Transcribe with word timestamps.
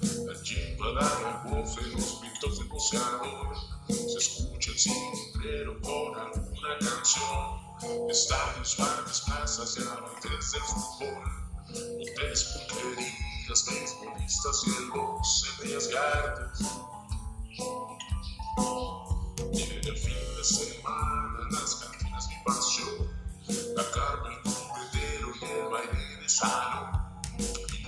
La 0.00 0.34
budines, 0.42 0.92
la 0.94 1.42
bofe, 1.44 1.82
los 1.88 2.20
pintos 2.22 2.58
del 2.58 2.68
boceador. 2.68 3.56
Se 3.88 4.18
escucha 4.18 4.70
el 4.70 4.78
cimbrero 4.78 5.80
con 5.80 6.14
alguna 6.16 6.78
canción. 6.78 8.08
Estadios, 8.08 8.76
bares, 8.78 9.22
plazas 9.26 9.76
y 9.76 9.82
amantes 9.82 10.52
del 10.52 10.62
fútbol. 10.62 11.24
Hoteles, 11.68 12.44
pulquerías, 12.44 13.66
beisbolistas 13.66 14.62
y 14.66 14.70
el 14.70 14.90
box 14.90 15.44
en 15.48 15.68
bellas 15.68 15.88
en 19.42 19.88
el 19.88 19.96
fin 19.96 20.36
de 20.36 20.44
semana 20.44 21.48
las 21.50 21.74
cantinas 21.76 22.28
mi 22.28 22.34
pasión. 22.44 23.18
La 23.74 23.90
carne, 23.90 24.36
el 24.36 24.52
cubretero 24.52 25.32
y 25.40 25.44
el 25.44 25.68
baile 25.68 26.16
de 26.22 26.28
salón. 26.28 27.07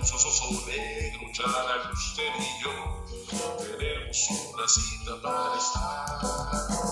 Soso 0.03 0.65
negro, 0.65 1.21
chara, 1.31 1.91
usted 1.93 2.23
y 2.39 2.63
yo. 2.63 2.71
Tenemos 3.57 4.29
una 4.53 4.67
cita 4.67 5.21
para 5.21 5.57
estar 5.57 6.19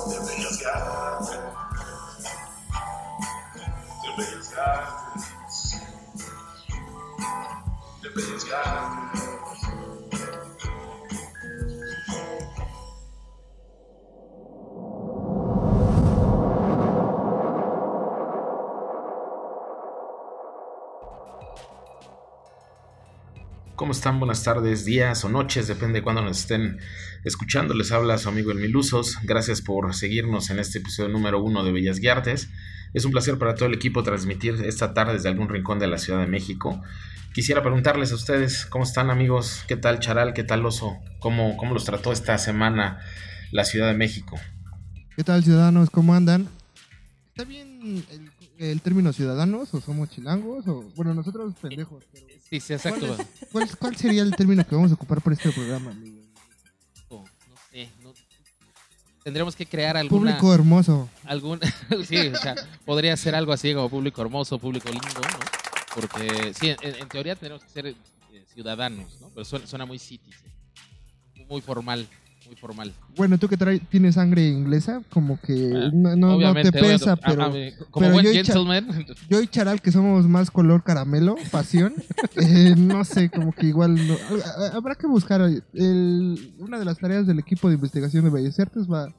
de 0.07 0.19
bellas 0.19 0.65
artes. 0.65 1.39
De 4.01 4.09
bellas 4.17 4.53
artes. 4.57 5.23
De 8.01 8.09
bellas 8.09 8.45
artes. 8.53 9.38
¿Cómo 23.79 23.93
están? 23.93 24.19
Buenas 24.19 24.43
tardes, 24.43 24.83
días 24.83 25.23
o 25.23 25.29
noches, 25.29 25.69
depende 25.69 25.99
de 25.99 26.03
cuándo 26.03 26.21
nos 26.21 26.41
estén 26.41 26.79
escuchando. 27.23 27.73
Les 27.73 27.93
habla 27.93 28.17
su 28.17 28.27
amigo 28.27 28.51
El 28.51 28.57
Milusos. 28.57 29.15
Gracias 29.23 29.61
por 29.61 29.95
seguirnos 29.95 30.49
en 30.49 30.59
este 30.59 30.79
episodio 30.79 31.07
número 31.07 31.41
uno 31.41 31.63
de 31.63 31.71
Bellas 31.71 31.99
Guiartes. 31.99 32.49
Es 32.93 33.05
un 33.05 33.13
placer 33.13 33.37
para 33.37 33.55
todo 33.55 33.69
el 33.69 33.73
equipo 33.73 34.03
transmitir 34.03 34.55
esta 34.65 34.93
tarde 34.93 35.13
desde 35.13 35.29
algún 35.29 35.47
rincón 35.47 35.79
de 35.79 35.87
la 35.87 35.97
Ciudad 35.97 36.19
de 36.19 36.27
México. 36.27 36.81
Quisiera 37.33 37.61
preguntarles 37.61 38.11
a 38.11 38.15
ustedes, 38.15 38.65
¿cómo 38.65 38.83
están 38.83 39.09
amigos? 39.09 39.63
¿Qué 39.65 39.77
tal 39.77 40.01
Charal? 40.01 40.33
¿Qué 40.33 40.43
tal 40.43 40.65
Oso? 40.65 40.97
¿Cómo, 41.19 41.55
cómo 41.55 41.73
los 41.73 41.85
trató 41.85 42.11
esta 42.11 42.37
semana 42.37 42.99
la 43.53 43.63
Ciudad 43.63 43.87
de 43.87 43.93
México? 43.93 44.37
¿Qué 45.15 45.23
tal, 45.23 45.41
ciudadanos? 45.41 45.89
¿Cómo 45.89 46.13
andan? 46.13 46.49
¿Está 47.29 47.45
bien 47.45 48.03
el, 48.11 48.29
el 48.59 48.81
término 48.81 49.11
ciudadanos 49.13 49.73
o 49.73 49.81
somos 49.81 50.09
chilangos? 50.09 50.67
O, 50.67 50.83
bueno, 50.95 51.13
nosotros 51.13 51.53
pendejos. 51.61 52.03
Pero 52.11 52.25
Sí, 52.49 52.59
sí, 52.59 52.73
exacto. 52.73 53.05
¿cuál, 53.07 53.19
es- 53.19 53.47
cuál- 53.51 53.77
cuál 53.77 53.95
sería 53.95 54.21
el 54.23 54.35
término 54.35 54.65
que 54.67 54.75
vamos 54.75 54.91
a 54.91 54.95
ocupar 54.95 55.21
por 55.21 55.33
este 55.33 55.51
programa, 55.51 55.91
amigo? 55.91 56.17
No 57.09 57.25
sé, 57.71 57.89
no- 58.03 58.13
Tendríamos 59.23 59.55
que 59.55 59.65
crear 59.65 59.95
alguna... 59.97 60.31
Público 60.37 60.53
hermoso. 60.53 61.09
algún 61.25 61.59
sí, 62.07 62.17
o 62.27 62.35
sea, 62.37 62.55
podría 62.85 63.15
ser 63.17 63.35
algo 63.35 63.51
así 63.53 63.73
como 63.73 63.89
público 63.89 64.21
hermoso, 64.21 64.57
público 64.57 64.89
lindo, 64.89 65.07
¿no? 65.21 65.39
Porque 65.93 66.53
sí, 66.59 66.69
en, 66.69 66.95
en 66.95 67.07
teoría 67.09 67.35
tenemos 67.35 67.63
que 67.63 67.69
ser 67.69 67.85
eh, 67.87 67.95
ciudadanos, 68.53 69.19
¿no? 69.21 69.29
Pero 69.29 69.45
suena, 69.45 69.67
suena 69.67 69.85
muy 69.85 69.99
citizen, 69.99 70.51
muy 71.47 71.61
formal, 71.61 72.07
muy 72.49 72.55
formal. 72.57 72.91
Bueno, 73.15 73.37
tú 73.37 73.47
que 73.47 73.57
traes, 73.57 73.79
tienes 73.89 74.15
sangre 74.15 74.47
inglesa, 74.47 75.03
como 75.11 75.39
que 75.39 75.71
Ah, 75.75 75.89
no, 75.93 76.15
no- 76.15 76.37
te 76.55 76.71
pesa, 76.71 77.13
obviamente, 77.13 77.21
pero 77.25 77.43
ah, 77.43 77.51
ah, 77.53 77.85
como 77.91 78.03
pero 78.05 78.13
buen 78.13 78.25
yo 78.25 78.31
y 78.31 78.43
yo 79.29 79.45
Charal, 79.45 79.81
que 79.81 79.91
somos 79.91 80.27
más 80.27 80.49
color 80.49 80.83
caramelo, 80.83 81.35
pasión, 81.51 81.93
eh, 82.37 82.73
no 82.75 83.05
sé, 83.05 83.29
como 83.29 83.51
que 83.51 83.67
igual 83.67 83.95
no- 84.07 84.17
ha- 84.45 84.75
habrá 84.75 84.95
que 84.95 85.05
buscar. 85.05 85.41
el- 85.41 86.53
una 86.57 86.79
de 86.79 86.85
las 86.85 86.97
tareas 86.97 87.27
del 87.27 87.37
equipo 87.37 87.69
de 87.69 87.75
investigación 87.75 88.23
de 88.23 88.31
Bellas 88.31 88.59
Artes 88.59 88.87
va, 88.91 89.13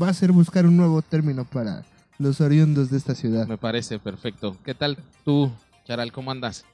va 0.00 0.08
a 0.08 0.14
ser 0.14 0.30
buscar 0.30 0.64
un 0.64 0.76
nuevo 0.76 1.02
término 1.02 1.44
para 1.44 1.84
los 2.18 2.40
oriundos 2.40 2.88
de 2.90 2.98
esta 2.98 3.14
ciudad. 3.16 3.48
me 3.48 3.58
parece 3.58 3.98
perfecto. 3.98 4.56
¿Qué 4.64 4.74
tal 4.74 4.96
tú, 5.24 5.50
Charal? 5.86 6.12
¿Cómo 6.12 6.30
andas? 6.30 6.64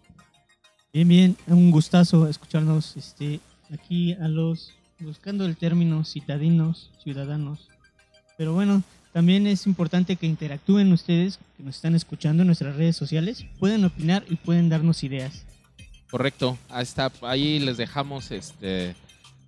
Bien, 0.93 1.09
bien, 1.09 1.37
un 1.47 1.71
gustazo 1.71 2.29
escucharnos 2.29 2.99
este, 2.99 3.41
aquí 3.73 4.13
a 4.13 4.29
los 4.29 4.75
buscando 5.03 5.45
el 5.45 5.57
término 5.57 6.05
citadinos, 6.05 6.91
ciudadanos. 7.03 7.69
Pero 8.37 8.55
bueno, 8.55 8.83
también 9.13 9.47
es 9.47 9.67
importante 9.67 10.17
que 10.17 10.27
interactúen 10.27 10.93
ustedes 10.93 11.39
que 11.57 11.63
nos 11.63 11.77
están 11.77 11.95
escuchando 11.95 12.43
en 12.43 12.47
nuestras 12.47 12.77
redes 12.77 12.97
sociales, 12.97 13.45
pueden 13.59 13.85
opinar 13.85 14.25
y 14.29 14.37
pueden 14.37 14.69
darnos 14.69 15.05
ideas. 15.05 15.45
Correcto, 16.11 16.59
está, 16.79 17.11
ahí 17.23 17.59
les 17.59 17.77
dejamos 17.77 18.31
este 18.31 18.95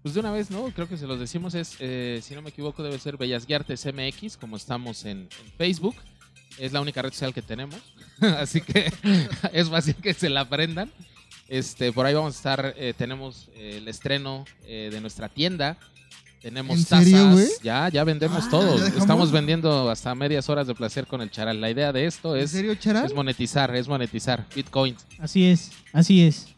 pues 0.05 0.13
de 0.13 0.21
una 0.21 0.33
vez, 0.33 0.51
¿no? 0.51 0.65
Creo 0.65 0.87
que 0.87 0.99
se 0.99 1.07
los 1.07 1.19
decimos 1.19 1.55
es, 1.55 1.77
eh, 1.79 2.21
si 2.23 2.35
no 2.35 2.43
me 2.43 2.51
equivoco, 2.51 2.83
debe 2.83 2.99
ser 2.99 3.17
Bellas 3.17 3.47
Guiartes 3.47 3.87
MX, 3.87 4.37
como 4.37 4.57
estamos 4.57 5.07
en 5.07 5.31
Facebook. 5.57 5.97
Es 6.59 6.75
la 6.75 6.83
única 6.83 7.01
red 7.01 7.11
social 7.11 7.33
que 7.33 7.41
tenemos, 7.41 7.81
así 8.21 8.61
que 8.61 8.93
es 9.55 9.71
fácil 9.71 9.95
que 9.95 10.13
se 10.13 10.29
la 10.29 10.41
aprendan. 10.41 10.93
Este, 11.49 11.93
por 11.93 12.07
ahí 12.07 12.15
vamos 12.15 12.35
a 12.35 12.37
estar, 12.37 12.75
eh, 12.77 12.95
tenemos 12.97 13.49
eh, 13.55 13.77
el 13.79 13.89
estreno 13.89 14.45
eh, 14.67 14.89
de 14.93 15.01
nuestra 15.01 15.29
tienda. 15.29 15.77
Tenemos 16.41 16.77
¿En 16.77 16.85
tazas, 16.85 17.05
serio, 17.05 17.31
güey? 17.33 17.47
ya, 17.63 17.89
ya 17.89 18.05
vendemos 18.05 18.45
Ah, 18.47 18.51
todo. 18.51 18.77
¿ya 18.77 18.85
dejamos? 18.85 19.01
Estamos 19.01 19.33
vendiendo 19.33 19.89
hasta 19.91 20.15
medias 20.15 20.49
horas 20.51 20.67
de 20.67 20.75
placer 20.75 21.07
con 21.07 21.23
el 21.23 21.31
charal. 21.31 21.59
La 21.61 21.71
idea 21.71 21.91
de 21.93 22.05
esto 22.07 22.37
¿En 22.37 22.43
es, 22.43 22.51
serio, 22.51 22.75
Charal? 22.75 23.07
es 23.07 23.15
monetizar, 23.15 23.75
es 23.75 23.89
monetizar 23.89 24.45
Bitcoin. 24.55 24.95
Así 25.19 25.47
es, 25.47 25.73
así 25.93 26.23
es. 26.23 26.49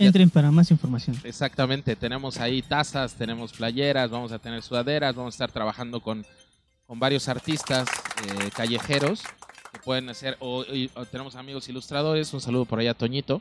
Entren 0.00 0.30
para 0.30 0.50
más 0.50 0.70
información. 0.72 1.16
Exactamente, 1.24 1.94
tenemos 1.96 2.38
ahí 2.38 2.60
tazas, 2.60 3.14
tenemos 3.14 3.52
playeras, 3.52 4.10
vamos 4.10 4.30
a 4.32 4.38
tener 4.38 4.62
sudaderas, 4.62 5.14
vamos 5.14 5.34
a 5.34 5.36
estar 5.36 5.52
trabajando 5.52 6.00
con, 6.00 6.26
con 6.86 6.98
varios 6.98 7.28
artistas 7.28 7.88
eh, 8.26 8.50
callejeros 8.54 9.22
que 9.72 9.78
pueden 9.78 10.08
hacer, 10.10 10.36
o, 10.40 10.64
y- 10.64 10.90
o 10.96 11.06
tenemos 11.06 11.34
amigos 11.36 11.68
ilustradores, 11.68 12.34
un 12.34 12.40
saludo 12.40 12.64
por 12.66 12.80
allá 12.80 12.90
a 12.90 12.94
Toñito. 12.94 13.40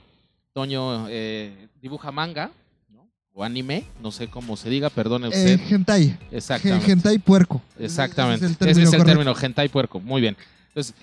Toño 0.65 1.07
eh, 1.09 1.67
dibuja 1.81 2.13
manga, 2.13 2.49
¿no? 2.89 3.09
o 3.33 3.43
anime, 3.43 3.83
no 4.01 4.09
sé 4.13 4.29
cómo 4.29 4.55
se 4.55 4.69
diga, 4.69 4.89
perdone 4.89 5.27
usted. 5.27 5.59
Eh, 5.59 5.65
hentai. 5.69 6.17
Exactamente. 6.31 6.89
Hentai 6.93 7.17
puerco. 7.19 7.61
Exactamente. 7.77 8.45
Ese 8.45 8.69
es 8.71 8.77
el 8.77 8.85
correcto. 8.85 9.05
término, 9.05 9.35
hentai 9.37 9.67
puerco. 9.67 9.99
Muy 9.99 10.21
bien. 10.21 10.37
Entonces, 10.69 10.95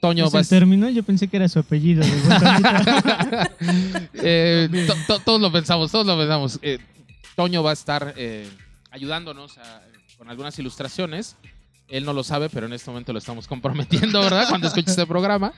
Toño 0.00 0.26
¿Es 0.26 0.34
va 0.34 0.38
a 0.40 0.42
el 0.42 0.48
término? 0.48 0.88
Yo 0.90 1.04
pensé 1.04 1.28
que 1.28 1.36
era 1.36 1.48
su 1.48 1.60
apellido. 1.60 2.02
Eh, 4.14 4.68
to- 4.88 4.94
to- 5.06 5.20
todos 5.20 5.40
lo 5.40 5.52
pensamos, 5.52 5.92
todos 5.92 6.04
lo 6.06 6.18
pensamos. 6.18 6.58
Eh, 6.62 6.78
Toño 7.36 7.62
va 7.62 7.70
a 7.70 7.74
estar 7.74 8.14
eh, 8.16 8.48
ayudándonos 8.90 9.58
a- 9.58 9.80
con 10.16 10.28
algunas 10.28 10.58
ilustraciones. 10.58 11.36
Él 11.86 12.04
no 12.04 12.12
lo 12.12 12.24
sabe, 12.24 12.48
pero 12.50 12.66
en 12.66 12.72
este 12.72 12.90
momento 12.90 13.12
lo 13.12 13.20
estamos 13.20 13.46
comprometiendo, 13.46 14.20
¿verdad? 14.20 14.48
Cuando 14.48 14.66
escuche 14.66 14.90
este 14.90 15.06
programa. 15.06 15.52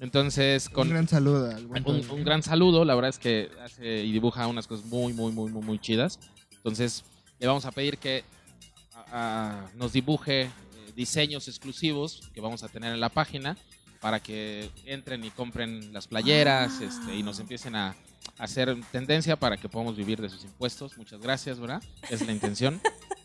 Entonces, 0.00 0.68
con 0.68 0.88
Un 0.88 0.94
gran 0.94 1.08
saludo 1.08 1.50
al 1.50 1.66
buen 1.66 1.82
un, 1.88 2.00
Toño. 2.02 2.14
un 2.14 2.24
gran 2.24 2.42
saludo. 2.42 2.84
La 2.84 2.94
verdad 2.94 3.08
es 3.10 3.18
que 3.18 3.50
hace 3.64 4.04
y 4.04 4.12
dibuja 4.12 4.46
unas 4.46 4.66
cosas 4.66 4.84
muy, 4.86 5.12
muy, 5.12 5.32
muy, 5.32 5.50
muy, 5.50 5.62
muy 5.62 5.78
chidas. 5.78 6.18
Entonces, 6.56 7.04
le 7.38 7.46
vamos 7.46 7.64
a 7.64 7.72
pedir 7.72 7.98
que 7.98 8.24
a- 8.94 9.64
a- 9.66 9.70
nos 9.76 9.92
dibuje 9.92 10.42
eh, 10.42 10.50
diseños 10.94 11.48
exclusivos 11.48 12.20
que 12.34 12.40
vamos 12.40 12.62
a 12.62 12.68
tener 12.68 12.92
en 12.92 13.00
la 13.00 13.08
página 13.08 13.56
para 14.00 14.20
que 14.20 14.70
entren 14.84 15.24
y 15.24 15.30
compren 15.30 15.92
las 15.92 16.06
playeras 16.06 16.80
este, 16.80 17.14
y 17.16 17.22
nos 17.22 17.40
empiecen 17.40 17.74
a, 17.74 17.88
a 17.88 17.94
hacer 18.44 18.76
tendencia 18.92 19.36
para 19.36 19.56
que 19.56 19.68
podamos 19.68 19.96
vivir 19.96 20.20
de 20.20 20.28
sus 20.28 20.44
impuestos. 20.44 20.96
Muchas 20.98 21.20
gracias, 21.20 21.58
¿verdad? 21.58 21.82
Es 22.10 22.24
la 22.26 22.32
intención. 22.32 22.80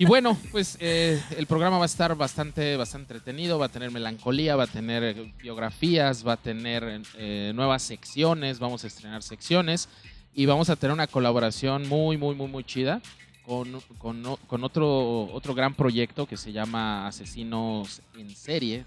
Y 0.00 0.04
bueno, 0.04 0.38
pues 0.52 0.78
eh, 0.78 1.20
el 1.36 1.46
programa 1.46 1.76
va 1.76 1.82
a 1.82 1.86
estar 1.86 2.14
bastante, 2.14 2.76
bastante 2.76 3.14
entretenido, 3.14 3.58
va 3.58 3.66
a 3.66 3.68
tener 3.68 3.90
melancolía, 3.90 4.54
va 4.54 4.62
a 4.62 4.68
tener 4.68 5.16
biografías, 5.42 6.24
va 6.24 6.34
a 6.34 6.36
tener 6.36 7.02
eh, 7.16 7.50
nuevas 7.52 7.82
secciones, 7.82 8.60
vamos 8.60 8.84
a 8.84 8.86
estrenar 8.86 9.24
secciones 9.24 9.88
y 10.36 10.46
vamos 10.46 10.70
a 10.70 10.76
tener 10.76 10.94
una 10.94 11.08
colaboración 11.08 11.88
muy, 11.88 12.16
muy, 12.16 12.36
muy, 12.36 12.46
muy 12.46 12.62
chida 12.62 13.02
con, 13.44 13.80
con, 13.98 14.36
con 14.46 14.62
otro, 14.62 15.32
otro 15.32 15.52
gran 15.52 15.74
proyecto 15.74 16.26
que 16.26 16.36
se 16.36 16.52
llama 16.52 17.08
Asesinos 17.08 18.00
en 18.16 18.30
Serie, 18.36 18.84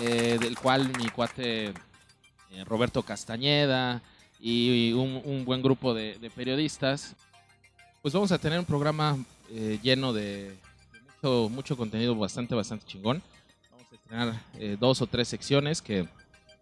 eh, 0.00 0.38
del 0.40 0.56
cual 0.58 0.90
mi 0.96 1.10
cuate 1.10 1.66
eh, 1.66 1.74
Roberto 2.64 3.02
Castañeda 3.02 4.00
y 4.40 4.92
un, 4.92 5.44
buen 5.44 5.60
grupo 5.60 5.92
de 5.92 6.32
periodistas, 6.34 7.14
pues 8.00 8.14
vamos 8.14 8.32
a 8.32 8.38
tener 8.38 8.58
un 8.58 8.64
programa 8.64 9.18
eh, 9.50 9.78
lleno 9.82 10.12
de, 10.12 10.50
de 10.92 11.00
mucho, 11.22 11.48
mucho 11.48 11.76
contenido 11.76 12.14
bastante, 12.14 12.54
bastante 12.54 12.86
chingón. 12.86 13.22
Vamos 13.70 13.86
a 13.90 13.94
estrenar 13.94 14.42
eh, 14.58 14.76
dos 14.78 15.02
o 15.02 15.06
tres 15.06 15.28
secciones 15.28 15.82
que 15.82 16.08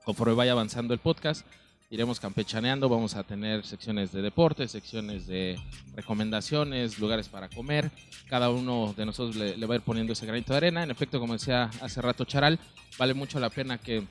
conforme 0.05 0.35
vaya 0.35 0.53
avanzando 0.53 0.95
el 0.95 1.01
podcast, 1.01 1.47
iremos 1.91 2.21
campechaneando. 2.21 2.89
Vamos 2.89 3.15
a 3.15 3.25
tener 3.25 3.65
secciones 3.65 4.13
de 4.13 4.23
deporte, 4.23 4.69
secciones 4.69 5.27
de 5.27 5.59
recomendaciones, 5.95 6.99
lugares 6.99 7.29
para 7.29 7.49
comer. 7.49 7.91
Cada 8.29 8.51
uno 8.51 8.95
de 8.97 9.07
nosotros 9.07 9.37
le, 9.37 9.57
le 9.57 9.67
va 9.67 9.75
a 9.75 9.79
ir 9.79 9.83
poniendo 9.83 10.13
ese 10.13 10.27
granito 10.27 10.53
de 10.53 10.59
arena. 10.59 10.83
En 10.83 10.91
efecto, 10.91 11.19
como 11.19 11.33
decía 11.33 11.71
hace 11.81 12.01
rato 12.03 12.25
Charal, 12.25 12.59
vale 12.99 13.15
mucho 13.15 13.41
la 13.41 13.51
pena 13.51 13.79
que 13.79 14.05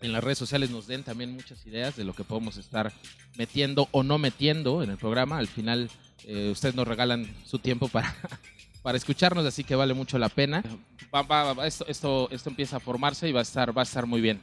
en 0.00 0.12
las 0.12 0.22
redes 0.22 0.38
sociales 0.38 0.70
nos 0.70 0.86
den 0.86 1.02
también 1.02 1.32
muchas 1.32 1.66
ideas 1.66 1.96
de 1.96 2.04
lo 2.04 2.14
que 2.14 2.24
podemos 2.24 2.56
estar 2.56 2.92
metiendo 3.36 3.88
o 3.92 4.02
no 4.02 4.18
metiendo 4.18 4.82
en 4.82 4.90
el 4.90 4.96
programa. 4.96 5.38
Al 5.38 5.48
final, 5.48 5.90
eh, 6.24 6.50
ustedes 6.52 6.74
nos 6.74 6.86
regalan 6.86 7.26
su 7.44 7.58
tiempo 7.58 7.88
para, 7.88 8.14
para 8.82 8.96
escucharnos, 8.96 9.44
así 9.44 9.64
que 9.64 9.74
vale 9.74 9.94
mucho 9.94 10.18
la 10.18 10.28
pena. 10.28 10.62
Va- 11.14 11.22
va- 11.22 11.52
va- 11.54 11.66
esto, 11.66 11.84
esto, 11.88 12.28
esto 12.30 12.50
empieza 12.50 12.76
a 12.76 12.80
formarse 12.80 13.28
y 13.28 13.32
va 13.32 13.40
a 13.40 13.42
estar, 13.42 13.76
va 13.76 13.82
a 13.82 13.84
estar 13.84 14.06
muy 14.06 14.20
bien. 14.20 14.40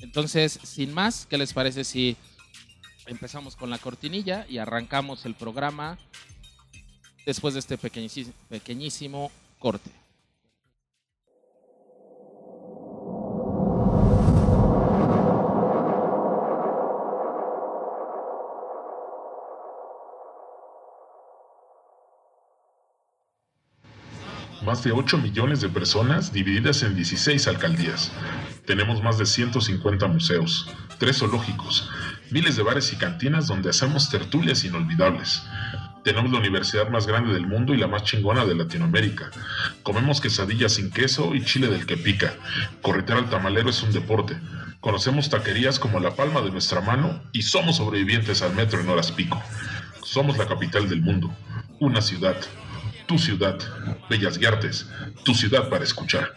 Entonces, 0.00 0.58
sin 0.62 0.92
más, 0.92 1.26
¿qué 1.28 1.38
les 1.38 1.52
parece 1.52 1.84
si 1.84 2.16
empezamos 3.06 3.56
con 3.56 3.70
la 3.70 3.78
cortinilla 3.78 4.46
y 4.48 4.58
arrancamos 4.58 5.24
el 5.24 5.34
programa 5.34 5.98
después 7.26 7.54
de 7.54 7.60
este 7.60 7.78
pequeñísimo, 7.78 8.32
pequeñísimo 8.48 9.32
corte? 9.58 9.90
Más 24.68 24.84
de 24.84 24.92
8 24.92 25.16
millones 25.16 25.62
de 25.62 25.70
personas 25.70 26.30
divididas 26.30 26.82
en 26.82 26.94
16 26.94 27.48
alcaldías. 27.48 28.12
Tenemos 28.66 29.02
más 29.02 29.16
de 29.16 29.24
150 29.24 30.06
museos, 30.08 30.70
3 30.98 31.16
zoológicos, 31.16 31.88
miles 32.30 32.54
de 32.56 32.62
bares 32.62 32.92
y 32.92 32.96
cantinas 32.96 33.46
donde 33.46 33.70
hacemos 33.70 34.10
tertulias 34.10 34.64
inolvidables. 34.64 35.42
Tenemos 36.04 36.30
la 36.30 36.40
universidad 36.40 36.90
más 36.90 37.06
grande 37.06 37.32
del 37.32 37.46
mundo 37.46 37.72
y 37.72 37.78
la 37.78 37.86
más 37.86 38.02
chingona 38.02 38.44
de 38.44 38.56
Latinoamérica. 38.56 39.30
Comemos 39.82 40.20
quesadillas 40.20 40.74
sin 40.74 40.90
queso 40.90 41.34
y 41.34 41.42
chile 41.42 41.68
del 41.68 41.86
que 41.86 41.96
pica. 41.96 42.34
Corretear 42.82 43.20
al 43.20 43.30
tamalero 43.30 43.70
es 43.70 43.82
un 43.82 43.94
deporte. 43.94 44.38
Conocemos 44.80 45.30
taquerías 45.30 45.78
como 45.78 45.98
la 45.98 46.14
palma 46.14 46.42
de 46.42 46.50
nuestra 46.50 46.82
mano 46.82 47.22
y 47.32 47.40
somos 47.40 47.76
sobrevivientes 47.76 48.42
al 48.42 48.54
metro 48.54 48.82
en 48.82 48.90
horas 48.90 49.12
pico. 49.12 49.42
Somos 50.02 50.36
la 50.36 50.46
capital 50.46 50.90
del 50.90 51.00
mundo. 51.00 51.34
Una 51.80 52.02
ciudad. 52.02 52.36
Tu 53.08 53.18
ciudad. 53.18 53.58
Bellas 54.10 54.36
Guiartes. 54.36 54.86
Tu 55.24 55.34
ciudad 55.34 55.70
para 55.70 55.82
escuchar. 55.82 56.30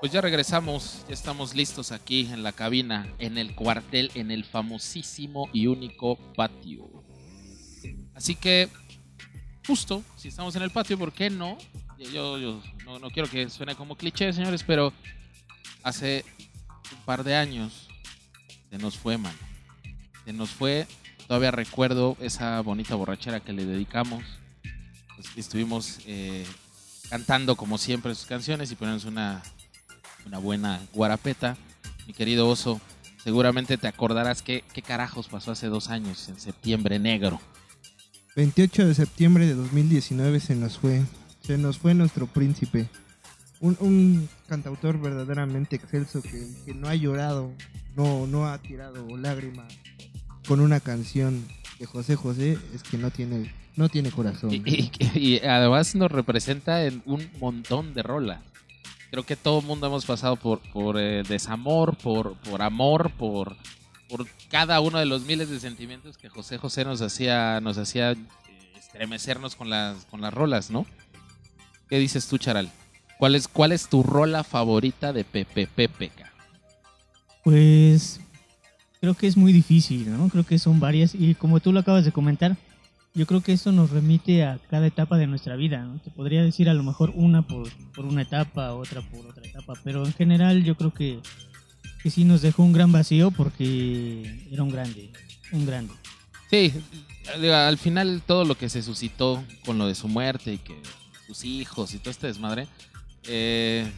Pues 0.00 0.10
ya 0.10 0.22
regresamos, 0.22 1.04
ya 1.06 1.12
estamos 1.12 1.54
listos 1.54 1.92
aquí 1.92 2.20
en 2.32 2.42
la 2.42 2.52
cabina, 2.52 3.06
en 3.18 3.36
el 3.36 3.54
cuartel, 3.54 4.10
en 4.14 4.30
el 4.30 4.46
famosísimo 4.46 5.50
y 5.52 5.66
único 5.66 6.16
patio. 6.34 6.88
Así 8.14 8.36
que, 8.36 8.70
justo, 9.66 10.02
si 10.16 10.28
estamos 10.28 10.56
en 10.56 10.62
el 10.62 10.70
patio, 10.70 10.96
¿por 10.96 11.12
qué 11.12 11.28
no? 11.28 11.58
Yo, 11.98 12.38
yo 12.38 12.62
no, 12.86 12.98
no 12.98 13.10
quiero 13.10 13.28
que 13.28 13.50
suene 13.50 13.74
como 13.74 13.96
cliché, 13.96 14.32
señores, 14.32 14.62
pero 14.62 14.94
hace 15.86 16.24
un 16.92 16.98
par 17.04 17.22
de 17.22 17.36
años 17.36 17.88
se 18.70 18.76
nos 18.76 18.98
fue, 18.98 19.16
mano. 19.16 19.38
Se 20.24 20.32
nos 20.32 20.50
fue, 20.50 20.88
todavía 21.28 21.52
recuerdo 21.52 22.16
esa 22.20 22.60
bonita 22.60 22.96
borrachera 22.96 23.38
que 23.38 23.52
le 23.52 23.64
dedicamos. 23.64 24.24
Pues, 25.14 25.28
estuvimos 25.36 26.00
eh, 26.06 26.44
cantando 27.08 27.54
como 27.54 27.78
siempre 27.78 28.12
sus 28.16 28.26
canciones 28.26 28.72
y 28.72 28.74
ponemos 28.74 29.04
una 29.04 29.42
buena 30.42 30.80
guarapeta. 30.92 31.56
Mi 32.08 32.12
querido 32.12 32.48
oso, 32.48 32.80
seguramente 33.22 33.78
te 33.78 33.86
acordarás 33.86 34.42
que, 34.42 34.64
qué 34.72 34.82
carajos 34.82 35.28
pasó 35.28 35.52
hace 35.52 35.68
dos 35.68 35.88
años, 35.88 36.28
en 36.28 36.40
septiembre 36.40 36.98
negro. 36.98 37.40
28 38.34 38.88
de 38.88 38.94
septiembre 38.94 39.46
de 39.46 39.54
2019 39.54 40.40
se 40.40 40.56
nos 40.56 40.78
fue. 40.78 41.04
Se 41.42 41.56
nos 41.56 41.78
fue 41.78 41.94
nuestro 41.94 42.26
príncipe. 42.26 42.88
Un, 43.60 43.76
un 43.80 44.28
cantautor 44.48 45.00
verdaderamente 45.00 45.76
excelso 45.76 46.20
que, 46.22 46.46
que 46.64 46.74
no 46.74 46.88
ha 46.88 46.94
llorado, 46.94 47.52
no, 47.96 48.26
no 48.26 48.46
ha 48.48 48.58
tirado 48.58 49.16
lágrima 49.16 49.66
con 50.46 50.60
una 50.60 50.80
canción 50.80 51.46
de 51.78 51.86
José 51.86 52.16
José, 52.16 52.58
es 52.74 52.82
que 52.82 52.98
no 52.98 53.10
tiene, 53.10 53.52
no 53.76 53.88
tiene 53.88 54.10
corazón. 54.10 54.50
Y, 54.52 54.62
y- 54.66 54.90
y 55.14 55.38
además 55.40 55.94
nos 55.94 56.10
representa 56.12 56.84
en 56.84 57.02
un 57.06 57.28
montón 57.40 57.94
de 57.94 58.02
rolas. 58.02 58.40
Creo 59.10 59.24
que 59.24 59.36
todo 59.36 59.60
el 59.60 59.66
mundo 59.66 59.86
hemos 59.86 60.04
pasado 60.04 60.36
por, 60.36 60.60
por 60.72 60.98
eh, 61.00 61.22
desamor, 61.26 61.96
por, 61.96 62.34
por 62.38 62.60
amor, 62.60 63.10
por, 63.12 63.56
por 64.08 64.26
cada 64.50 64.80
uno 64.80 64.98
de 64.98 65.06
los 65.06 65.22
miles 65.24 65.48
de 65.48 65.60
sentimientos 65.60 66.18
que 66.18 66.28
José 66.28 66.58
José 66.58 66.84
nos 66.84 67.00
hacía, 67.00 67.60
nos 67.62 67.78
hacía 67.78 68.12
eh, 68.12 68.16
estremecernos 68.78 69.56
con 69.56 69.70
las, 69.70 70.04
con 70.06 70.20
las 70.20 70.34
rolas, 70.34 70.70
¿no? 70.70 70.84
¿Qué 71.88 71.98
dices 71.98 72.26
tú, 72.28 72.36
Charal? 72.36 72.70
¿Cuál 73.18 73.34
es, 73.34 73.48
cuál 73.48 73.72
es 73.72 73.88
tu 73.88 74.02
rola 74.02 74.44
favorita 74.44 75.12
de 75.12 75.24
Pepe 75.24 75.66
Pepeca? 75.66 76.32
Pues 77.42 78.20
creo 79.00 79.14
que 79.14 79.26
es 79.26 79.36
muy 79.36 79.52
difícil, 79.52 80.10
¿no? 80.10 80.28
Creo 80.28 80.44
que 80.44 80.58
son 80.58 80.80
varias 80.80 81.14
y 81.14 81.34
como 81.34 81.60
tú 81.60 81.72
lo 81.72 81.80
acabas 81.80 82.04
de 82.04 82.12
comentar, 82.12 82.56
yo 83.14 83.26
creo 83.26 83.40
que 83.40 83.52
eso 83.52 83.72
nos 83.72 83.90
remite 83.90 84.44
a 84.44 84.58
cada 84.68 84.86
etapa 84.86 85.16
de 85.16 85.26
nuestra 85.26 85.56
vida, 85.56 85.82
¿no? 85.82 85.98
Te 86.00 86.10
podría 86.10 86.42
decir 86.42 86.68
a 86.68 86.74
lo 86.74 86.82
mejor 86.82 87.12
una 87.14 87.42
por, 87.42 87.70
por 87.94 88.04
una 88.04 88.22
etapa, 88.22 88.74
otra 88.74 89.00
por 89.00 89.26
otra 89.26 89.46
etapa, 89.46 89.72
pero 89.82 90.04
en 90.04 90.12
general 90.12 90.62
yo 90.64 90.76
creo 90.76 90.92
que, 90.92 91.20
que 92.02 92.10
sí 92.10 92.24
nos 92.24 92.42
dejó 92.42 92.62
un 92.62 92.74
gran 92.74 92.92
vacío 92.92 93.30
porque 93.30 94.46
era 94.50 94.62
un 94.62 94.70
grande, 94.70 95.10
un 95.52 95.64
grande. 95.64 95.94
Sí, 96.50 96.72
al 97.50 97.78
final 97.78 98.22
todo 98.26 98.44
lo 98.44 98.56
que 98.56 98.68
se 98.68 98.82
suscitó 98.82 99.42
con 99.64 99.78
lo 99.78 99.86
de 99.86 99.94
su 99.94 100.08
muerte 100.08 100.52
y 100.52 100.58
que 100.58 100.80
sus 101.26 101.44
hijos 101.44 101.94
y 101.94 101.98
todo 101.98 102.10
este 102.10 102.26
desmadre, 102.26 102.68
eh, 103.28 103.90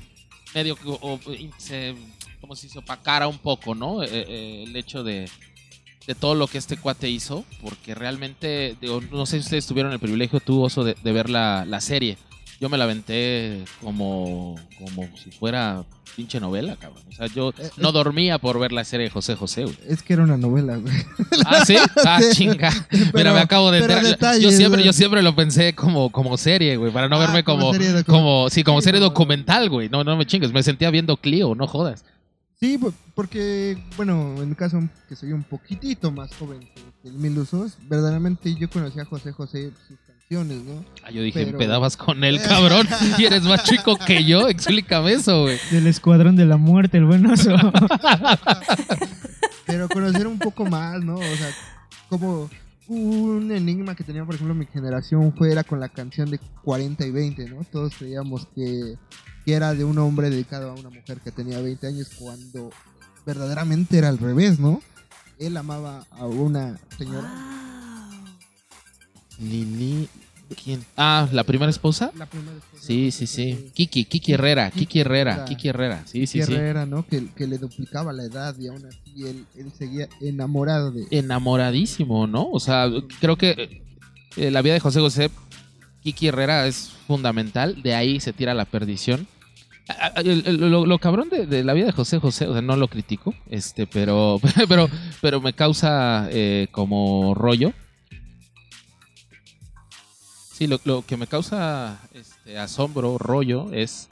medio 0.55 0.77
o- 0.85 1.21
se, 1.59 1.95
como 2.41 2.57
si 2.57 2.69
se 2.69 2.79
opacara 2.79 3.29
un 3.29 3.39
poco, 3.39 3.75
¿no? 3.75 4.03
Eh, 4.03 4.09
eh, 4.11 4.65
el 4.67 4.75
hecho 4.77 5.03
de, 5.05 5.29
de 6.07 6.15
todo 6.15 6.35
lo 6.35 6.47
que 6.47 6.59
este 6.59 6.77
cuate 6.77 7.09
hizo, 7.11 7.45
porque 7.61 7.95
realmente, 7.95 8.77
digo, 8.81 9.01
no 9.11 9.27
sé 9.27 9.39
si 9.39 9.45
ustedes 9.45 9.67
tuvieron 9.67 9.93
el 9.93 9.99
privilegio, 9.99 10.41
tú, 10.41 10.63
Oso, 10.63 10.85
de, 10.85 10.97
de 11.03 11.13
ver 11.13 11.29
la, 11.31 11.65
la 11.67 11.81
serie. 11.81 12.17
Yo 12.61 12.69
me 12.69 12.77
la 12.77 12.85
aventé 12.85 13.65
como, 13.81 14.57
como 14.79 15.09
si 15.17 15.31
fuera 15.31 15.85
pinche 16.17 16.41
novela, 16.41 16.75
cabrón. 16.77 17.05
O 17.09 17.13
sea, 17.13 17.27
yo 17.29 17.51
Eh, 17.57 17.71
no 17.77 17.93
dormía 17.93 18.39
por 18.39 18.59
ver 18.59 18.73
la 18.73 18.83
serie 18.85 19.05
de 19.05 19.11
José 19.11 19.37
José, 19.37 19.63
güey. 19.65 19.79
Es 19.87 20.03
que 20.03 20.15
era 20.15 20.25
una 20.25 20.37
novela, 20.37 20.77
güey. 20.77 20.93
Ah, 21.47 21.65
¿sí? 21.65 21.77
Ah, 22.05 22.21
Sí. 22.21 22.37
chinga. 22.37 22.71
Mira, 22.91 23.11
Pero- 23.13 23.35
me 23.35 23.39
acabo 23.41 23.71
de 23.71 23.79
enterar. 23.79 24.03
detalles, 24.05 24.43
yo 24.43 24.51
siempre, 24.51 24.79
güey. 24.81 24.87
yo 24.87 24.93
siempre 24.93 25.23
lo 25.23 25.37
pensé 25.37 25.75
como, 25.77 26.11
como 26.11 26.37
serie, 26.37 26.77
güey, 26.77 26.93
para 26.93 27.09
no 27.09 27.17
Ah, 27.17 27.21
verme 27.21 27.45
como 27.45 27.71
como, 27.73 28.03
como, 28.07 28.51
sí, 28.51 28.65
como 28.65 28.83
serie 28.83 29.01
documental, 29.01 29.71
güey. 29.71 29.89
No, 29.89 30.03
no 30.03 30.17
me 30.17 30.27
chingues, 30.27 30.53
me 30.53 30.63
sentía 30.65 30.91
viendo 30.91 31.17
Clio, 31.17 31.55
no 31.55 31.69
jodas. 31.69 32.05
Sí, 32.59 32.77
po- 32.77 32.93
porque, 33.15 33.79
bueno, 33.97 34.35
en 34.43 34.49
mi 34.49 34.57
caso, 34.57 34.83
que 35.09 35.15
soy 35.15 35.31
un 35.33 35.45
poquitito 35.45 36.11
más 36.11 36.35
joven 36.35 36.59
que, 37.03 37.09
el 37.09 37.15
Mil 37.15 37.39
Usos, 37.39 37.75
verdaderamente 37.89 38.53
yo 38.57 38.69
conocí 38.69 38.99
a 38.99 39.05
José 39.05 39.31
José, 39.31 39.71
Ah, 40.31 41.11
yo 41.11 41.23
dije, 41.23 41.41
Pero- 41.45 41.51
empedabas 41.53 41.97
con 41.97 42.23
él, 42.23 42.41
cabrón. 42.47 42.87
Y 43.19 43.25
eres 43.25 43.43
más 43.45 43.65
chico 43.65 43.97
que 43.97 44.25
yo, 44.25 44.49
explícame 44.49 45.13
eso, 45.13 45.43
güey. 45.43 45.59
Del 45.71 45.87
escuadrón 45.87 46.37
de 46.37 46.45
la 46.45 46.59
muerte, 46.59 46.99
el 46.99 47.07
buen 47.07 47.25
oso. 47.27 47.57
Pero 49.67 49.89
conocer 49.89 50.27
un 50.27 50.39
poco 50.39 50.65
más, 50.67 51.03
¿no? 51.03 51.17
O 51.17 51.37
sea, 51.37 51.51
como 52.09 52.49
un 52.89 53.51
enigma 53.53 53.95
que 53.95 54.05
tenía, 54.05 54.25
por 54.25 54.35
ejemplo, 54.35 54.55
mi 54.55 54.67
generación 54.67 55.35
fuera 55.35 55.63
con 55.65 55.81
la 55.81 55.89
canción 55.89 56.31
de 56.31 56.39
40 56.65 57.07
y 57.07 57.11
20, 57.11 57.49
¿no? 57.51 57.65
Todos 57.71 57.95
creíamos 57.99 58.47
que, 58.55 58.97
que 59.45 59.53
era 59.53 59.75
de 59.75 59.85
un 59.85 59.99
hombre 59.99 60.31
dedicado 60.31 60.71
a 60.71 60.75
una 60.75 60.89
mujer 60.91 61.19
que 61.23 61.31
tenía 61.33 61.61
20 61.61 61.87
años 61.87 62.09
cuando 62.19 62.71
verdaderamente 63.27 63.99
era 63.99 64.09
al 64.09 64.19
revés, 64.19 64.59
¿no? 64.59 64.81
Él 65.39 65.57
amaba 65.57 66.05
a 66.11 66.27
una 66.27 66.79
señora, 66.97 67.31
Lili, 69.39 70.09
¿quién? 70.55 70.85
Ah, 70.97 71.29
¿la 71.33 71.45
primera 71.45 71.71
esposa? 71.71 72.11
la 72.17 72.27
primera 72.27 72.57
esposa 72.57 72.85
Sí, 72.87 73.11
sí, 73.11 73.27
sí. 73.27 73.71
Kiki, 73.75 74.05
Kiki 74.07 74.33
Herrera, 74.33 74.71
Kiki 74.71 75.01
Herrera. 75.01 75.45
Kiki 75.45 75.69
Herrera. 75.69 76.03
Sí, 76.07 76.27
sí, 76.27 76.43
sí. 76.43 76.55
Herrera, 76.55 76.87
¿no? 76.87 77.07
Que, 77.07 77.27
que 77.37 77.47
le 77.47 77.59
duplicaba 77.59 78.13
la 78.13 78.25
edad 78.25 78.57
y 78.59 78.69
aún 78.69 78.85
así 78.87 79.27
él, 79.27 79.45
él 79.57 79.71
seguía 79.77 80.09
enamorado 80.21 80.91
de... 80.91 81.07
enamoradísimo, 81.11 82.27
¿no? 82.27 82.49
O 82.51 82.61
sea, 82.61 82.89
creo 83.21 83.37
que 83.37 83.83
eh, 84.37 84.51
la 84.51 84.63
vida 84.63 84.75
de 84.75 84.81
José 84.81 85.01
José, 85.01 85.31
Kiki 86.03 86.29
Herrera 86.29 86.67
es 86.67 86.93
fundamental, 87.07 87.83
de 87.83 87.95
ahí 87.95 88.21
se 88.21 88.33
tira 88.33 88.55
la 88.55 88.65
perdición. 88.65 89.27
Lo, 90.23 90.85
lo 90.85 90.99
cabrón 90.99 91.31
de, 91.31 91.47
de 91.47 91.65
la 91.65 91.73
vida 91.73 91.87
de 91.87 91.93
José 91.93 92.19
José, 92.19 92.47
o 92.47 92.53
sea, 92.53 92.61
no 92.61 92.77
lo 92.77 92.89
critico, 92.89 93.35
este, 93.49 93.87
pero, 93.87 94.39
pero, 94.69 94.89
pero 95.23 95.41
me 95.41 95.55
causa 95.55 96.29
eh, 96.31 96.69
como 96.71 97.35
rollo. 97.35 97.73
Sí, 100.59 100.67
lo, 100.67 100.81
lo 100.83 101.07
que 101.07 101.17
me 101.17 101.29
causa 101.29 102.01
este, 102.13 102.59
asombro, 102.59 103.17
rollo, 103.17 103.73
es 103.73 104.09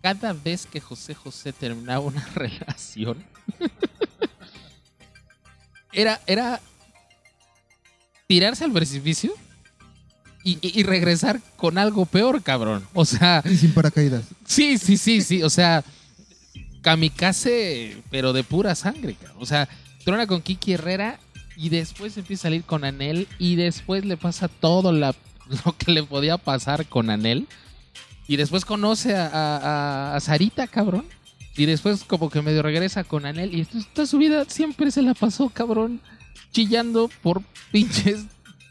cada 0.00 0.32
vez 0.32 0.64
que 0.66 0.80
José 0.80 1.12
José 1.14 1.52
terminaba 1.52 1.98
una 1.98 2.24
relación, 2.36 3.24
era, 5.92 6.20
era 6.26 6.60
tirarse 8.28 8.62
al 8.64 8.72
precipicio 8.72 9.32
y, 10.44 10.52
y- 10.62 10.80
y 10.80 10.82
regresar 10.84 11.40
con 11.56 11.78
algo 11.78 12.06
peor, 12.06 12.40
cabrón. 12.42 12.86
O 12.94 13.04
sea, 13.04 13.42
Y 13.44 13.56
sin 13.56 13.74
paracaídas. 13.74 14.24
Sí, 14.46 14.78
sí, 14.78 14.96
sí, 14.96 15.20
sí. 15.20 15.42
O 15.42 15.50
sea, 15.50 15.84
kamikaze, 16.80 18.02
pero 18.10 18.32
de 18.32 18.42
pura 18.44 18.74
sangre, 18.76 19.14
cabrón. 19.14 19.36
O 19.40 19.46
sea, 19.46 19.68
trona 20.04 20.26
con 20.28 20.42
Kiki 20.42 20.72
Herrera 20.74 21.18
y 21.56 21.68
después 21.68 22.16
empieza 22.16 22.42
a 22.42 22.48
salir 22.50 22.64
con 22.64 22.84
Anel 22.84 23.28
y 23.38 23.56
después 23.56 24.04
le 24.04 24.16
pasa 24.16 24.48
todo 24.48 24.92
lo 24.92 25.14
que 25.78 25.92
le 25.92 26.02
podía 26.02 26.38
pasar 26.38 26.86
con 26.86 27.10
Anel. 27.10 27.46
Y 28.28 28.36
después 28.36 28.64
conoce 28.64 29.14
a- 29.16 30.14
a 30.14 30.20
Sarita, 30.20 30.66
cabrón. 30.66 31.04
Y 31.56 31.66
después 31.66 32.04
como 32.04 32.30
que 32.30 32.40
medio 32.40 32.62
regresa 32.62 33.04
con 33.04 33.26
Anel. 33.26 33.54
Y 33.54 33.60
esto, 33.62 33.78
toda 33.92 34.06
su 34.06 34.16
vida 34.18 34.44
siempre 34.48 34.90
se 34.90 35.02
la 35.02 35.12
pasó, 35.14 35.48
cabrón, 35.50 36.00
chillando 36.52 37.10
por 37.22 37.42
pinches 37.72 38.24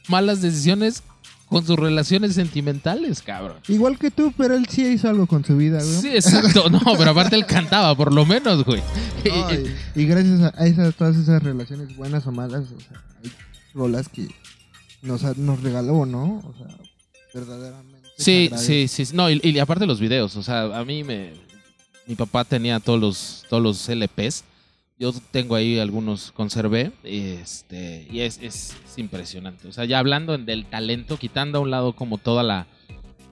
malas 0.08 0.42
decisiones 0.42 1.04
con 1.52 1.66
sus 1.66 1.76
relaciones 1.76 2.34
sentimentales, 2.36 3.22
cabrón. 3.22 3.58
Igual 3.68 4.00
que 4.00 4.10
tú, 4.10 4.34
pero 4.38 4.56
él 4.56 4.68
sí 4.70 4.88
hizo 4.88 5.10
algo 5.10 5.28
con 5.28 5.44
su 5.44 5.58
vida, 5.58 5.80
güey. 5.84 6.02
Sí, 6.02 6.08
exacto. 6.08 6.70
No, 6.70 6.80
pero 6.98 7.12
aparte 7.12 7.36
él 7.36 7.46
cantaba, 7.46 7.94
por 7.94 8.14
lo 8.14 8.26
menos, 8.26 8.64
güey. 8.64 8.82
No, 9.26 9.54
y, 9.54 10.02
y 10.02 10.06
gracias 10.06 10.54
a, 10.56 10.66
esas, 10.66 10.96
todas 10.96 11.18
esas 11.18 11.44
relaciones 11.44 11.94
buenas 11.98 12.26
o 12.26 12.32
malas, 12.32 12.68
o 12.72 12.80
sea, 12.80 13.04
hay 13.22 13.32
rolas 13.74 14.08
que 14.08 14.30
nos, 15.02 15.24
nos 15.38 15.62
regaló, 15.62 16.06
¿no? 16.06 16.38
O 16.38 16.54
sea, 16.58 16.74
verdaderamente. 17.34 18.08
Sí, 18.18 18.50
sí, 18.56 18.88
sí. 18.88 19.04
No, 19.14 19.30
y, 19.30 19.42
y 19.44 19.60
aparte 19.60 19.86
los 19.86 20.00
videos, 20.00 20.38
o 20.38 20.44
sea, 20.44 20.78
a 20.78 20.86
mí 20.86 21.04
me... 21.04 21.34
Mi 22.08 22.16
papá 22.16 22.46
tenía 22.46 22.80
todos 22.80 23.00
los, 23.00 23.46
todos 23.50 23.62
los 23.62 23.90
LPs. 23.90 24.46
Yo 25.02 25.12
tengo 25.32 25.56
ahí 25.56 25.80
algunos, 25.80 26.32
conservé. 26.32 26.92
Este, 27.04 28.08
y 28.12 28.20
es, 28.20 28.38
es, 28.38 28.76
es 28.86 28.98
impresionante. 29.00 29.68
O 29.68 29.72
sea, 29.74 29.86
ya 29.86 29.98
hablando 29.98 30.38
del 30.38 30.66
talento, 30.68 31.18
quitando 31.18 31.58
a 31.58 31.62
un 31.62 31.72
lado 31.72 31.94
como 31.94 32.20
toda 32.20 32.44
la... 32.44 32.68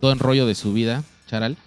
Todo 0.02 0.12
el 0.12 0.18
rollo 0.18 0.48
de 0.48 0.56
su 0.56 0.74
vida, 0.74 1.04
Charal. 1.28 1.58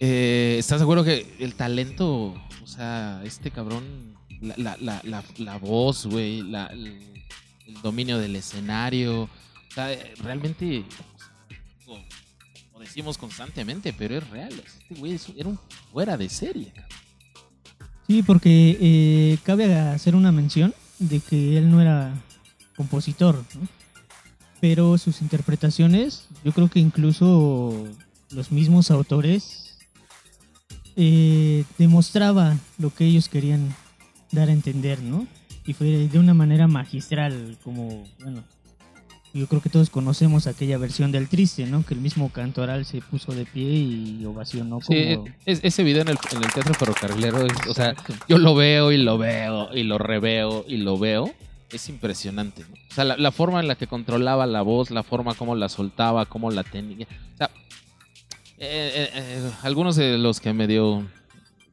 eh, 0.00 0.56
¿Estás 0.58 0.80
seguro 0.80 1.04
que 1.04 1.36
el 1.38 1.54
talento, 1.54 2.34
o 2.62 2.66
sea, 2.66 3.20
este 3.24 3.50
cabrón, 3.52 3.84
la, 4.40 4.56
la, 4.80 5.00
la, 5.04 5.22
la, 5.38 5.58
voz, 5.58 6.06
güey, 6.06 6.40
el, 6.40 6.54
el 7.66 7.82
dominio 7.82 8.18
del 8.18 8.34
escenario, 8.34 9.24
o 9.24 9.28
sea, 9.72 9.96
realmente, 10.24 10.84
o- 11.86 12.00
lo 12.72 12.80
decimos 12.80 13.18
constantemente, 13.18 13.92
pero 13.92 14.16
es 14.16 14.28
real. 14.30 14.52
Este 14.52 14.94
güey 14.96 15.16
era 15.36 15.48
un 15.50 15.60
fuera 15.92 16.16
de 16.16 16.28
serie. 16.28 16.72
cabrón. 16.74 16.88
Sí, 18.12 18.22
porque 18.22 18.76
eh, 18.78 19.38
cabe 19.42 19.74
hacer 19.74 20.14
una 20.14 20.32
mención 20.32 20.74
de 20.98 21.18
que 21.20 21.56
él 21.56 21.70
no 21.70 21.80
era 21.80 22.12
compositor, 22.76 23.42
pero 24.60 24.98
sus 24.98 25.22
interpretaciones, 25.22 26.28
yo 26.44 26.52
creo 26.52 26.68
que 26.68 26.78
incluso 26.78 27.88
los 28.30 28.52
mismos 28.52 28.90
autores 28.90 29.78
eh, 30.94 31.64
demostraba 31.78 32.58
lo 32.76 32.94
que 32.94 33.06
ellos 33.06 33.30
querían 33.30 33.74
dar 34.30 34.50
a 34.50 34.52
entender, 34.52 35.00
¿no? 35.00 35.26
Y 35.64 35.72
fue 35.72 36.06
de 36.06 36.18
una 36.18 36.34
manera 36.34 36.68
magistral, 36.68 37.56
como, 37.64 38.04
bueno, 38.20 38.44
yo 39.34 39.46
creo 39.46 39.60
que 39.62 39.70
todos 39.70 39.88
conocemos 39.90 40.46
aquella 40.46 40.76
versión 40.78 41.10
del 41.12 41.28
triste, 41.28 41.64
¿no? 41.66 41.84
Que 41.86 41.94
el 41.94 42.00
mismo 42.00 42.30
cantoral 42.30 42.84
se 42.84 43.00
puso 43.00 43.32
de 43.32 43.44
pie 43.46 43.64
y 43.64 44.24
ovacionó 44.26 44.80
como... 44.80 44.98
Sí, 44.98 45.18
es- 45.46 45.60
ese 45.62 45.82
video 45.84 46.02
en 46.02 46.08
el, 46.08 46.18
en 46.32 46.42
el 46.44 46.52
Teatro 46.52 46.74
Ferrocarrilero, 46.74 47.46
es- 47.46 47.66
o 47.68 47.74
sea, 47.74 47.94
yo 48.28 48.38
lo 48.38 48.54
veo 48.54 48.92
y 48.92 48.98
lo 48.98 49.16
veo 49.18 49.74
y 49.74 49.82
lo 49.84 49.98
reveo 49.98 50.64
y 50.68 50.76
lo 50.78 50.98
veo. 50.98 51.32
Es 51.70 51.88
impresionante. 51.88 52.62
¿no? 52.68 52.74
O 52.90 52.94
sea, 52.94 53.04
la, 53.04 53.16
la 53.16 53.32
forma 53.32 53.58
en 53.60 53.68
la 53.68 53.76
que 53.76 53.86
controlaba 53.86 54.44
la 54.46 54.60
voz, 54.60 54.90
la 54.90 55.02
forma 55.02 55.34
como 55.34 55.54
la 55.54 55.70
soltaba, 55.70 56.26
cómo 56.26 56.50
la 56.50 56.62
tenía. 56.64 57.06
O 57.34 57.36
sea, 57.38 57.50
eh, 58.58 58.92
eh, 58.94 59.10
eh, 59.14 59.50
algunos 59.62 59.96
de 59.96 60.18
los 60.18 60.40
que 60.40 60.52
me 60.52 60.66
dio. 60.66 61.06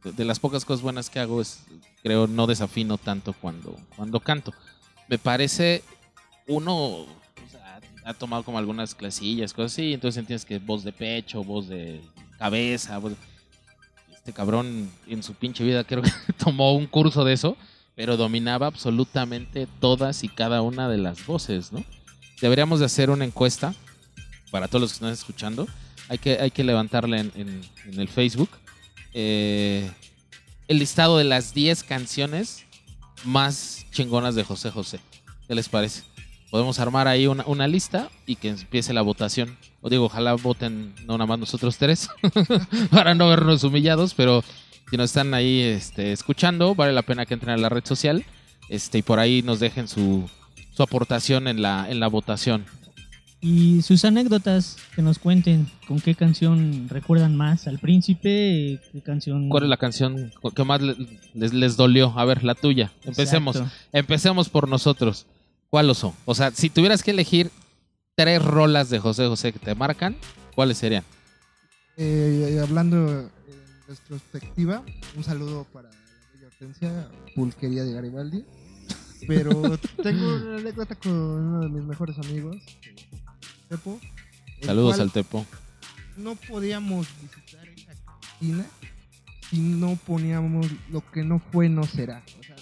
De, 0.03 0.13
de 0.13 0.23
las 0.23 0.39
pocas 0.39 0.63
cosas 0.63 0.81
buenas 0.81 1.09
que 1.09 1.19
hago 1.19 1.41
es, 1.41 1.65
creo, 2.01 2.25
no 2.27 2.47
desafino 2.47 2.97
tanto 2.97 3.33
cuando, 3.33 3.75
cuando 3.97 4.21
canto. 4.21 4.53
Me 5.09 5.17
parece, 5.17 5.83
uno 6.47 7.05
sea, 7.49 7.79
ha 8.05 8.13
tomado 8.13 8.43
como 8.43 8.57
algunas 8.57 8.95
clasillas, 8.95 9.53
cosas 9.53 9.73
así, 9.73 9.93
entonces 9.93 10.17
entiendes 10.19 10.45
que 10.45 10.59
voz 10.59 10.83
de 10.83 10.91
pecho, 10.91 11.43
voz 11.43 11.67
de 11.67 12.01
cabeza. 12.37 12.99
Este 14.13 14.33
cabrón 14.33 14.89
en 15.07 15.23
su 15.23 15.33
pinche 15.33 15.63
vida 15.63 15.83
creo 15.83 16.01
que 16.01 16.11
tomó 16.37 16.73
un 16.73 16.87
curso 16.87 17.23
de 17.23 17.33
eso 17.33 17.57
pero 17.99 18.15
dominaba 18.15 18.65
absolutamente 18.65 19.67
todas 19.81 20.23
y 20.23 20.29
cada 20.29 20.61
una 20.61 20.87
de 20.87 20.97
las 20.97 21.25
voces, 21.25 21.73
¿no? 21.73 21.83
Deberíamos 22.39 22.79
de 22.79 22.85
hacer 22.85 23.09
una 23.09 23.25
encuesta 23.25 23.75
para 24.51 24.69
todos 24.69 24.83
los 24.83 24.91
que 24.91 24.93
están 24.93 25.11
escuchando. 25.11 25.67
Hay 26.07 26.17
que, 26.17 26.39
hay 26.39 26.49
que 26.49 26.63
levantarla 26.63 27.19
en 27.19 27.61
el 27.85 28.07
Facebook. 28.07 28.51
Eh, 29.13 29.91
el 30.69 30.79
listado 30.79 31.17
de 31.17 31.25
las 31.25 31.53
10 31.53 31.83
canciones 31.83 32.63
más 33.25 33.85
chingonas 33.91 34.33
de 34.33 34.45
José 34.45 34.71
José. 34.71 35.01
¿Qué 35.49 35.53
les 35.53 35.67
parece? 35.67 36.03
Podemos 36.51 36.79
armar 36.79 37.07
ahí 37.07 37.27
una, 37.27 37.43
una 37.45 37.67
lista 37.67 38.09
y 38.25 38.35
que 38.35 38.49
empiece 38.49 38.91
la 38.93 39.01
votación. 39.03 39.55
O 39.81 39.89
digo, 39.89 40.05
ojalá 40.05 40.33
voten 40.33 40.93
no 41.05 41.17
nada 41.17 41.27
más 41.27 41.39
nosotros 41.39 41.77
tres 41.77 42.09
para 42.91 43.13
no 43.13 43.29
vernos 43.29 43.63
humillados, 43.63 44.13
pero 44.15 44.43
si 44.89 44.97
nos 44.97 45.11
están 45.11 45.33
ahí 45.35 45.61
este, 45.61 46.11
escuchando, 46.11 46.73
vale 46.75 46.91
la 46.93 47.03
pena 47.03 47.25
que 47.25 47.35
entren 47.35 47.53
a 47.53 47.57
la 47.57 47.69
red 47.69 47.85
social 47.85 48.25
este, 48.69 48.97
y 48.97 49.01
por 49.03 49.19
ahí 49.19 49.41
nos 49.43 49.59
dejen 49.59 49.87
su, 49.87 50.27
su 50.75 50.81
aportación 50.83 51.47
en 51.47 51.61
la, 51.61 51.87
en 51.89 51.99
la 51.99 52.07
votación. 52.07 52.65
Y 53.41 53.83
sus 53.83 54.03
anécdotas, 54.03 54.75
que 54.95 55.01
nos 55.01 55.17
cuenten 55.17 55.71
con 55.87 56.01
qué 56.01 56.13
canción 56.13 56.89
recuerdan 56.89 57.37
más 57.37 57.67
al 57.67 57.79
príncipe, 57.79 58.81
qué 58.91 59.01
canción... 59.01 59.47
¿Cuál 59.47 59.63
es 59.63 59.69
la 59.69 59.77
canción 59.77 60.33
que 60.53 60.63
más 60.65 60.81
le- 60.81 60.97
les, 61.35 61.53
les 61.53 61.77
dolió? 61.77 62.11
A 62.17 62.25
ver, 62.25 62.43
la 62.43 62.53
tuya. 62.55 62.91
Empecemos. 63.05 63.55
Exacto. 63.55 63.73
Empecemos 63.93 64.49
por 64.49 64.67
nosotros. 64.67 65.25
¿Cuáles 65.69 65.97
son? 65.97 66.13
O 66.25 66.33
sea, 66.33 66.51
si 66.51 66.69
tuvieras 66.69 67.03
que 67.03 67.11
elegir 67.11 67.51
tres 68.15 68.43
rolas 68.43 68.89
de 68.89 68.99
José 68.99 69.27
José 69.27 69.53
que 69.53 69.59
te 69.59 69.75
marcan, 69.75 70.15
¿cuáles 70.55 70.77
serían? 70.77 71.03
Eh, 71.95 72.59
hablando 72.61 73.21
en 73.21 73.29
retrospectiva, 73.87 74.83
un 75.15 75.23
saludo 75.23 75.65
para 75.71 75.89
la 75.89 75.95
bella 76.33 76.47
Hortensia, 76.47 77.07
pulquería 77.35 77.83
de 77.83 77.93
Garibaldi. 77.93 78.45
Pero 79.27 79.77
tengo 80.03 80.35
una 80.37 80.57
anécdota 80.57 80.95
con 80.95 81.11
uno 81.11 81.59
de 81.61 81.69
mis 81.69 81.83
mejores 81.83 82.17
amigos, 82.17 82.57
Pepo. 83.67 83.99
el 84.61 84.65
Saludos 84.65 84.99
al 84.99 85.11
Tepo. 85.11 85.45
No 86.17 86.35
podíamos 86.35 87.07
visitar 87.21 87.67
esa 87.67 87.93
cantina 88.05 88.65
si 89.49 89.59
no 89.59 89.95
poníamos 89.95 90.67
lo 90.91 91.03
que 91.11 91.23
no 91.23 91.39
fue, 91.51 91.69
no 91.69 91.83
será. 91.83 92.23
O 92.39 92.43
sea, 92.43 92.55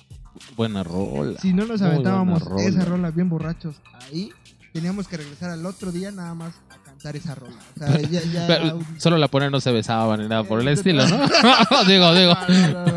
Buena 0.56 0.84
rola. 0.84 1.40
si 1.40 1.54
no 1.54 1.66
nos 1.66 1.82
aventábamos 1.82 2.42
rola. 2.44 2.64
esa 2.64 2.86
rola 2.86 3.12
bien 3.12 3.30
borrachos 3.30 3.76
ahí, 4.12 4.32
teníamos 4.74 5.08
que 5.08 5.18
regresar 5.18 5.50
al 5.52 5.66
otro 5.66 5.92
día 5.92 6.12
nada 6.12 6.34
más 6.36 6.54
a 6.70 6.78
cantar 6.84 7.16
esa 7.16 7.36
rola. 7.36 7.56
O 7.76 7.80
sea, 7.80 8.02
ya, 8.02 8.22
ya 8.24 8.48
Pero 8.48 8.78
un- 8.78 9.00
solo 9.00 9.18
la 9.18 9.28
ponen 9.28 9.52
no 9.52 9.60
se 9.60 9.72
besaban 9.72 10.22
ni 10.22 10.28
nada 10.28 10.44
por 10.44 10.62
el 10.62 10.68
estilo, 10.68 11.08
¿no? 11.08 11.18
digo, 11.88 12.14
digo. 12.14 12.32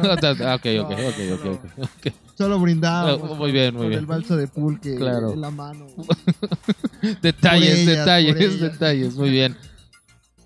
Ok, 0.00 0.66
ok, 0.80 0.90
ok, 1.34 1.60
ok. 1.82 2.14
Solo 2.36 2.58
brindábamos. 2.58 3.36
Muy 3.36 3.52
bien, 3.52 3.74
muy 3.74 3.82
con 3.82 3.88
bien. 3.90 4.00
el 4.00 4.06
balso 4.06 4.36
de 4.36 4.48
pulque 4.48 4.96
Claro. 4.96 5.32
en 5.34 5.40
la 5.42 5.50
mano. 5.50 5.86
Detalles, 7.22 7.78
ellas, 7.80 7.96
detalles, 7.98 8.60
detalles. 8.60 9.14
Muy 9.16 9.30
bien. 9.30 9.56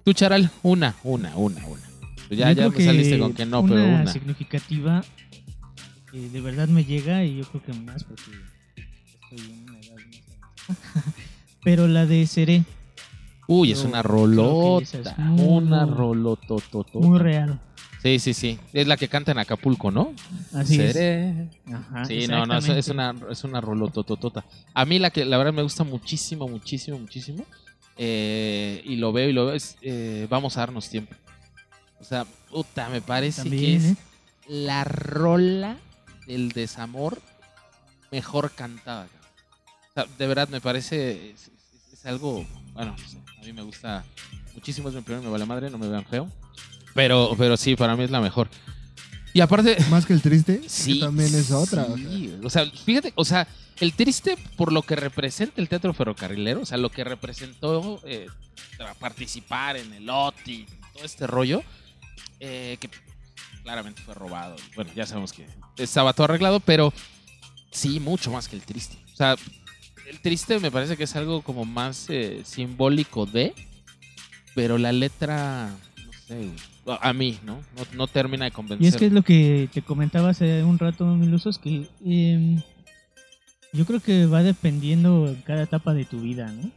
Tú, 0.04 0.12
Charal, 0.12 0.50
una, 0.62 0.94
una, 1.02 1.34
una, 1.36 1.64
una. 1.66 1.80
Ya, 2.30 2.50
ya 2.52 2.68
me 2.68 2.84
saliste 2.84 3.18
con 3.18 3.32
que 3.32 3.46
no, 3.46 3.64
pero 3.64 3.84
una. 3.84 4.06
significativa 4.08 5.04
que 6.14 6.28
de 6.30 6.40
verdad 6.40 6.68
me 6.68 6.84
llega 6.84 7.24
y 7.24 7.38
yo 7.38 7.44
creo 7.44 7.62
que 7.64 7.72
más 7.72 8.04
porque 8.04 8.22
estoy 9.32 9.50
en 9.52 9.62
una 9.68 9.78
edad 9.80 9.96
más. 10.68 10.78
Pero 11.64 11.88
la 11.88 12.06
de 12.06 12.24
Seré, 12.26 12.62
Uy, 13.48 13.72
es 13.72 13.82
una 13.84 14.00
rolota. 14.02 14.84
es 15.00 15.18
muy, 15.18 15.44
Una 15.46 15.84
rolotototota. 15.86 16.98
muy 16.98 17.18
real. 17.18 17.60
Sí, 18.02 18.18
sí, 18.18 18.32
sí. 18.34 18.58
Es 18.72 18.86
la 18.86 18.96
que 18.96 19.08
canta 19.08 19.32
en 19.32 19.38
Acapulco, 19.38 19.90
¿no? 19.90 20.12
Así 20.52 20.76
Seré. 20.76 21.30
es. 21.30 21.74
Ajá, 21.74 22.04
Sí, 22.04 22.26
no, 22.28 22.46
no, 22.46 22.58
es, 22.58 22.88
una, 22.88 23.14
es 23.30 23.44
una 23.44 23.60
rolotototota. 23.60 24.44
A 24.74 24.84
mí 24.84 24.98
la 24.98 25.10
que 25.10 25.24
la 25.24 25.36
verdad 25.38 25.52
me 25.52 25.62
gusta 25.62 25.84
muchísimo, 25.84 26.46
muchísimo, 26.48 26.98
muchísimo. 26.98 27.44
eh, 27.96 28.82
y 28.84 28.96
lo 28.96 29.12
veo 29.12 29.28
y 29.28 29.32
lo 29.32 29.46
veo 29.46 29.54
es 29.54 29.76
eh, 29.82 30.26
Vamos 30.30 30.56
a 30.56 30.60
darnos 30.60 30.88
tiempo. 30.88 31.14
O 32.00 32.04
sea, 32.04 32.24
puta, 32.50 32.88
me 32.90 33.00
parece 33.00 33.48
que 33.50 33.76
es 33.76 33.84
¿eh? 33.84 33.96
la 34.48 34.84
rola 34.84 35.76
del 36.26 36.50
desamor 36.52 37.20
mejor 38.10 38.50
cantada. 38.52 39.06
cabrón. 39.06 39.30
O 39.90 39.92
sea, 39.94 40.06
de 40.18 40.26
verdad 40.26 40.48
me 40.48 40.60
parece 40.60 41.30
es, 41.30 41.48
es- 41.48 41.92
es 41.92 42.06
algo, 42.06 42.46
bueno, 42.72 42.94
no 42.98 43.08
sé, 43.08 43.18
a 43.40 43.44
mí 43.44 43.52
me 43.52 43.62
gusta 43.62 44.04
muchísimo, 44.54 44.88
es 44.88 44.94
mi 44.94 45.00
primero, 45.02 45.22
me 45.24 45.30
vale 45.30 45.46
madre, 45.46 45.70
no 45.70 45.78
me 45.78 45.88
vean 45.88 46.04
feo. 46.04 46.30
Pero, 46.94 47.34
pero 47.36 47.56
sí, 47.56 47.74
para 47.76 47.96
mí 47.96 48.04
es 48.04 48.10
la 48.10 48.20
mejor. 48.20 48.48
Y 49.32 49.40
aparte, 49.40 49.76
Más 49.90 50.06
que 50.06 50.12
el 50.12 50.22
triste, 50.22 50.62
sí, 50.68 50.94
que 50.94 51.06
también 51.06 51.34
es 51.34 51.50
otra. 51.50 51.82
o 51.84 51.96
sea. 51.96 52.08
sí, 52.08 52.38
o 52.44 52.50
sea, 52.50 52.66
fíjate, 52.70 53.12
o 53.16 53.24
sea, 53.24 53.48
el 53.80 53.92
triste 53.94 54.36
por 54.56 54.72
lo 54.72 54.82
que 54.82 54.94
representa 54.94 55.60
el 55.60 55.68
teatro 55.68 55.92
ferrocarrilero, 55.92 56.60
o 56.60 56.66
sea, 56.66 56.78
lo 56.78 56.90
que 56.90 57.02
representó 57.02 58.00
eh, 58.04 58.28
participar 59.00 59.76
en 59.76 59.92
el 59.92 60.08
OTI, 60.08 60.66
todo 60.94 61.04
este 61.04 61.26
rollo, 61.26 61.62
eh, 62.38 62.76
que 62.80 62.88
claramente 63.64 64.02
fue 64.02 64.14
robado. 64.14 64.54
Bueno, 64.76 64.92
ya 64.94 65.06
sabemos 65.06 65.32
que 65.32 65.46
estaba 65.78 66.12
todo 66.12 66.26
arreglado, 66.26 66.60
pero 66.60 66.92
sí, 67.72 67.98
mucho 67.98 68.30
más 68.30 68.46
que 68.46 68.54
el 68.54 68.62
triste. 68.62 68.96
O 69.12 69.16
sea, 69.16 69.36
el 70.08 70.20
triste 70.20 70.60
me 70.60 70.70
parece 70.70 70.96
que 70.96 71.04
es 71.04 71.16
algo 71.16 71.42
como 71.42 71.64
más 71.64 72.08
eh, 72.10 72.42
simbólico 72.44 73.26
de, 73.26 73.54
pero 74.54 74.78
la 74.78 74.92
letra, 74.92 75.70
no 76.04 76.12
sé, 76.12 76.50
a 76.86 77.12
mí, 77.14 77.38
¿no? 77.42 77.56
No, 77.76 77.86
no 77.94 78.06
termina 78.06 78.44
de 78.44 78.50
convencer. 78.50 78.84
Y 78.84 78.88
es 78.88 78.96
que 78.96 79.06
es 79.06 79.12
lo 79.12 79.22
que 79.22 79.68
te 79.72 79.82
comentaba 79.82 80.28
hace 80.28 80.62
un 80.62 80.78
rato, 80.78 81.06
Milusos, 81.06 81.58
que 81.58 81.88
eh, 82.04 82.62
yo 83.72 83.86
creo 83.86 84.00
que 84.00 84.26
va 84.26 84.42
dependiendo 84.42 85.26
en 85.26 85.40
cada 85.42 85.62
etapa 85.62 85.94
de 85.94 86.04
tu 86.04 86.20
vida, 86.20 86.52
¿no? 86.52 86.70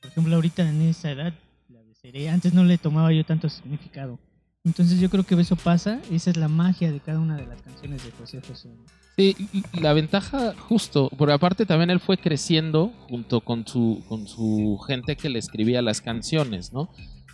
Por 0.00 0.10
ejemplo, 0.10 0.34
ahorita 0.34 0.66
en 0.66 0.80
esa 0.82 1.10
edad, 1.10 1.34
la 1.68 1.82
desearía. 1.82 2.32
Antes 2.32 2.54
no 2.54 2.64
le 2.64 2.78
tomaba 2.78 3.12
yo 3.12 3.22
tanto 3.24 3.50
significado. 3.50 4.18
Entonces 4.64 5.00
yo 5.00 5.08
creo 5.08 5.24
que 5.24 5.34
eso 5.40 5.56
pasa, 5.56 6.00
esa 6.10 6.30
es 6.30 6.36
la 6.36 6.48
magia 6.48 6.92
de 6.92 7.00
cada 7.00 7.18
una 7.18 7.36
de 7.36 7.46
las 7.46 7.62
canciones 7.62 8.04
de 8.04 8.10
José 8.12 8.42
José. 8.46 8.68
Sí, 9.16 9.34
la 9.80 9.94
ventaja, 9.94 10.54
justo, 10.68 11.08
por 11.10 11.30
aparte 11.30 11.64
también 11.64 11.90
él 11.90 12.00
fue 12.00 12.18
creciendo 12.18 12.92
junto 13.08 13.40
con 13.40 13.66
su, 13.66 14.02
con 14.08 14.28
su 14.28 14.78
gente 14.86 15.16
que 15.16 15.30
le 15.30 15.38
escribía 15.38 15.80
las 15.80 16.02
canciones, 16.02 16.72
¿no? 16.74 16.90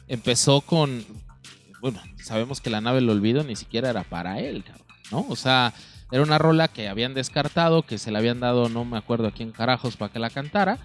Empezó 0.07 0.61
con, 0.61 1.05
bueno, 1.81 2.01
sabemos 2.23 2.61
que 2.61 2.71
la 2.71 2.81
nave 2.81 3.01
del 3.01 3.11
olvido 3.11 3.43
ni 3.43 3.57
siquiera 3.57 3.91
era 3.91 4.05
para 4.05 4.39
él, 4.39 4.65
¿no? 5.11 5.27
O 5.29 5.35
sea, 5.35 5.75
era 6.13 6.23
una 6.23 6.39
rola 6.39 6.69
que 6.69 6.89
habían 6.89 7.15
descartado, 7.15 7.83
que 7.83 7.99
se 7.99 8.13
le 8.13 8.19
habían 8.19 8.39
dado, 8.39 8.69
no 8.69 8.85
me 8.85 8.99
acuerdo 8.99 9.27
a 9.27 9.33
quién 9.33 9.51
carajos, 9.51 9.97
para 9.97 10.13
que 10.13 10.21
la 10.21 10.31
cantara. 10.31 10.79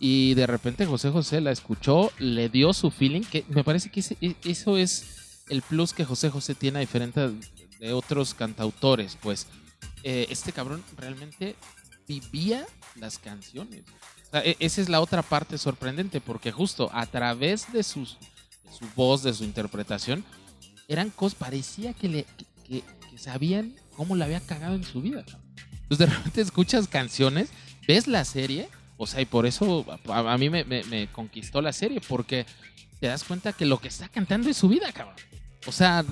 Y 0.00 0.32
de 0.34 0.46
repente 0.46 0.86
José 0.86 1.10
José 1.10 1.42
la 1.42 1.52
escuchó, 1.52 2.10
le 2.18 2.48
dio 2.48 2.72
su 2.72 2.90
feeling, 2.90 3.22
que 3.22 3.44
me 3.50 3.64
parece 3.64 3.90
que 3.90 4.00
e- 4.20 4.36
eso 4.44 4.76
es 4.78 5.23
el 5.48 5.62
plus 5.62 5.92
que 5.92 6.04
José 6.04 6.30
José 6.30 6.54
tiene 6.54 6.78
a 6.78 6.80
diferente 6.80 7.30
de 7.80 7.92
otros 7.92 8.34
cantautores, 8.34 9.18
pues 9.20 9.46
eh, 10.02 10.26
este 10.30 10.52
cabrón 10.52 10.82
realmente 10.96 11.56
vivía 12.08 12.66
las 12.96 13.18
canciones. 13.18 13.82
E- 14.32 14.56
esa 14.60 14.80
es 14.80 14.88
la 14.88 15.00
otra 15.00 15.22
parte 15.22 15.58
sorprendente, 15.58 16.20
porque 16.20 16.50
justo 16.52 16.90
a 16.92 17.06
través 17.06 17.72
de, 17.72 17.82
sus, 17.82 18.16
su 18.76 18.86
voz, 18.96 19.22
de 19.22 19.32
su 19.34 19.44
interpretación, 19.44 20.24
eran 20.88 21.10
cosas, 21.10 21.38
parecía 21.38 21.92
que, 21.94 22.08
le, 22.08 22.26
que, 22.66 22.82
sabían 23.16 23.74
cómo 23.96 24.16
la 24.16 24.24
había 24.24 24.40
cagado 24.40 24.74
en 24.74 24.84
su 24.84 25.00
vida. 25.00 25.24
Entonces 25.82 25.98
de 25.98 26.06
repente 26.06 26.40
escuchas 26.40 26.88
canciones, 26.88 27.50
ves 27.86 28.06
la 28.06 28.24
serie, 28.24 28.68
o 28.96 29.06
sea, 29.06 29.20
y 29.20 29.24
por 29.24 29.46
eso 29.46 29.84
a, 30.08 30.38
mí 30.38 30.50
me- 30.50 30.64
me 30.64 31.08
conquistó 31.12 31.62
la 31.62 31.72
serie, 31.72 32.00
porque 32.00 32.44
te 33.04 33.08
das 33.10 33.22
cuenta 33.22 33.52
que 33.52 33.66
lo 33.66 33.76
que 33.76 33.88
está 33.88 34.08
cantando 34.08 34.48
es 34.48 34.56
su 34.56 34.66
vida, 34.66 34.90
cabrón. 34.90 35.14
O 35.66 35.72
sea, 35.72 36.02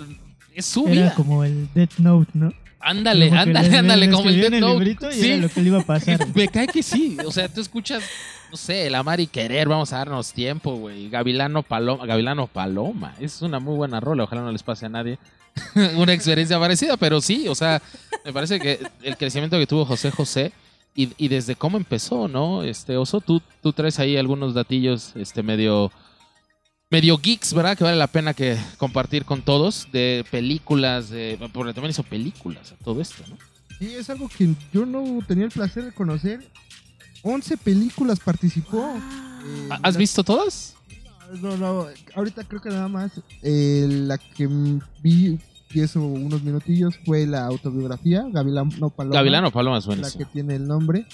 es 0.55 0.67
su 0.67 0.83
Era 0.89 0.93
vida. 0.93 1.15
como 1.15 1.43
el 1.43 1.67
Death 1.73 1.97
Note, 1.97 2.31
¿no? 2.35 2.53
Ándale, 2.81 3.31
Como 3.31 3.41
ándale, 3.41 3.69
le- 3.71 3.79
ándale, 3.79 4.07
le 4.09 4.13
como 4.13 4.29
el 4.29 4.41
Death 4.43 4.61
Note. 4.61 4.91
y 4.91 5.13
Sí. 5.23 5.31
era 5.31 5.37
lo 5.43 5.49
que 5.49 5.61
le 5.63 5.69
iba 5.69 5.79
a 5.81 5.83
pasar. 5.87 6.19
Me 6.35 6.49
cae 6.49 6.67
que 6.67 6.83
sí. 6.83 7.17
O 7.25 7.33
sea, 7.33 7.49
tú 7.49 7.63
escuchas, 7.63 8.03
no 8.51 8.59
sé, 8.59 8.89
el 8.89 8.95
amar 8.95 9.21
y 9.21 9.27
querer, 9.27 9.69
vamos 9.69 9.91
a 9.95 9.99
darnos 9.99 10.35
tiempo, 10.35 10.77
güey. 10.77 11.09
Gavilano 11.09 11.63
Paloma, 11.63 12.05
Gavilano 12.05 12.47
Paloma. 12.47 13.15
Es 13.19 13.41
una 13.41 13.59
muy 13.59 13.75
buena 13.75 13.99
rola, 13.99 14.25
ojalá 14.25 14.43
no 14.43 14.53
les 14.53 14.63
pase 14.63 14.85
a 14.85 14.91
nadie 14.91 15.19
una 15.97 16.13
experiencia 16.13 16.59
parecida, 16.59 16.99
pero 16.99 17.23
sí, 17.23 17.49
o 17.49 17.55
sea, 17.55 17.81
me 18.23 18.35
parece 18.35 18.61
que 18.61 18.81
el 19.03 19.17
crecimiento 19.17 19.59
que 19.59 19.67
tuvo 19.67 19.87
José 19.87 20.11
José 20.11 20.53
y, 20.95 21.09
y 21.17 21.29
desde 21.29 21.57
cómo 21.57 21.79
empezó, 21.79 22.29
¿no? 22.29 22.63
Este 22.63 22.99
Oso, 22.99 23.23
tú, 23.23 23.41
tú 23.63 23.73
traes 23.73 23.99
ahí 23.99 24.19
algunos 24.19 24.53
datillos, 24.53 25.13
este 25.17 25.43
medio 25.43 25.91
medio 26.93 27.17
geeks, 27.19 27.55
¿verdad? 27.55 27.77
Que 27.77 27.85
vale 27.85 27.97
la 27.97 28.07
pena 28.07 28.35
que 28.35 28.57
compartir 28.77 29.25
con 29.25 29.43
todos 29.43 29.89
de 29.93 30.25
películas, 30.31 31.09
de, 31.11 31.39
porque 31.53 31.73
también 31.73 31.91
hizo 31.91 32.03
películas, 32.05 32.75
todo 32.85 33.01
esto, 33.01 33.25
¿no? 33.29 33.37
Sí, 33.79 33.95
es 33.95 34.09
algo 34.11 34.29
que 34.29 34.55
yo 34.73 34.87
no 34.87 35.19
tenía 35.27 35.47
el 35.47 35.51
placer 35.51 35.85
de 35.87 35.93
conocer. 35.93 36.47
11 37.23 37.57
películas 37.57 38.21
participó. 38.21 38.95
Eh, 38.97 39.69
¿Has 39.83 39.95
la- 39.95 39.99
visto 39.99 40.23
todas? 40.23 40.75
No, 41.41 41.57
no, 41.57 41.87
ahorita 42.15 42.45
creo 42.45 42.61
que 42.61 42.69
nada 42.69 42.89
más 42.89 43.11
eh, 43.43 43.87
la 43.89 44.19
que 44.19 44.47
mm, 44.47 44.81
vi 45.03 45.39
y 45.75 45.81
eso 45.81 46.01
unos 46.05 46.43
minutillos 46.43 46.95
fue 47.07 47.27
la 47.27 47.47
autobiografía, 47.47 48.23
Gavilano 48.31 48.91
Paloma. 48.91 49.17
Gavilano 49.17 49.51
Paloma 49.51 49.79
es 49.79 49.87
La 49.87 49.95
buenísimo. 49.95 50.19
que 50.27 50.31
tiene 50.31 50.57
el 50.57 50.67
nombre. 50.67 51.07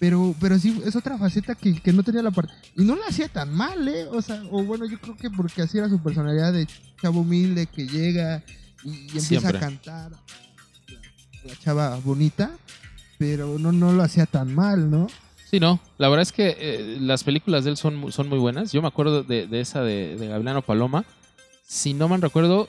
Pero, 0.00 0.34
pero 0.40 0.58
sí, 0.58 0.80
es 0.84 0.96
otra 0.96 1.18
faceta 1.18 1.54
que, 1.54 1.78
que 1.78 1.92
no 1.92 2.02
tenía 2.02 2.22
la 2.22 2.30
parte. 2.30 2.54
Y 2.74 2.84
no 2.84 2.96
la 2.96 3.04
hacía 3.06 3.28
tan 3.28 3.54
mal, 3.54 3.86
¿eh? 3.86 4.06
O 4.10 4.22
sea, 4.22 4.42
o 4.50 4.64
bueno, 4.64 4.86
yo 4.86 4.98
creo 4.98 5.14
que 5.14 5.30
porque 5.30 5.60
así 5.60 5.76
era 5.76 5.90
su 5.90 6.02
personalidad 6.02 6.54
de 6.54 6.66
chavo 7.00 7.20
humilde 7.20 7.66
que 7.66 7.86
llega 7.86 8.42
y, 8.82 8.88
y 8.90 9.00
empieza 9.08 9.20
Siempre. 9.28 9.58
a 9.58 9.60
cantar. 9.60 10.12
La 11.44 11.54
chava 11.56 11.96
bonita, 12.02 12.50
pero 13.18 13.58
no, 13.58 13.72
no 13.72 13.92
lo 13.92 14.02
hacía 14.02 14.24
tan 14.24 14.54
mal, 14.54 14.90
¿no? 14.90 15.06
Sí, 15.50 15.60
no. 15.60 15.80
La 15.98 16.08
verdad 16.08 16.22
es 16.22 16.32
que 16.32 16.56
eh, 16.58 16.96
las 17.00 17.22
películas 17.22 17.64
de 17.64 17.70
él 17.70 17.76
son, 17.76 18.10
son 18.10 18.28
muy 18.28 18.38
buenas. 18.38 18.72
Yo 18.72 18.80
me 18.80 18.88
acuerdo 18.88 19.22
de, 19.22 19.46
de 19.46 19.60
esa 19.60 19.82
de, 19.82 20.16
de 20.16 20.28
Gavilano 20.28 20.62
Paloma. 20.62 21.04
Si 21.66 21.92
no 21.92 22.08
me 22.08 22.16
recuerdo, 22.16 22.68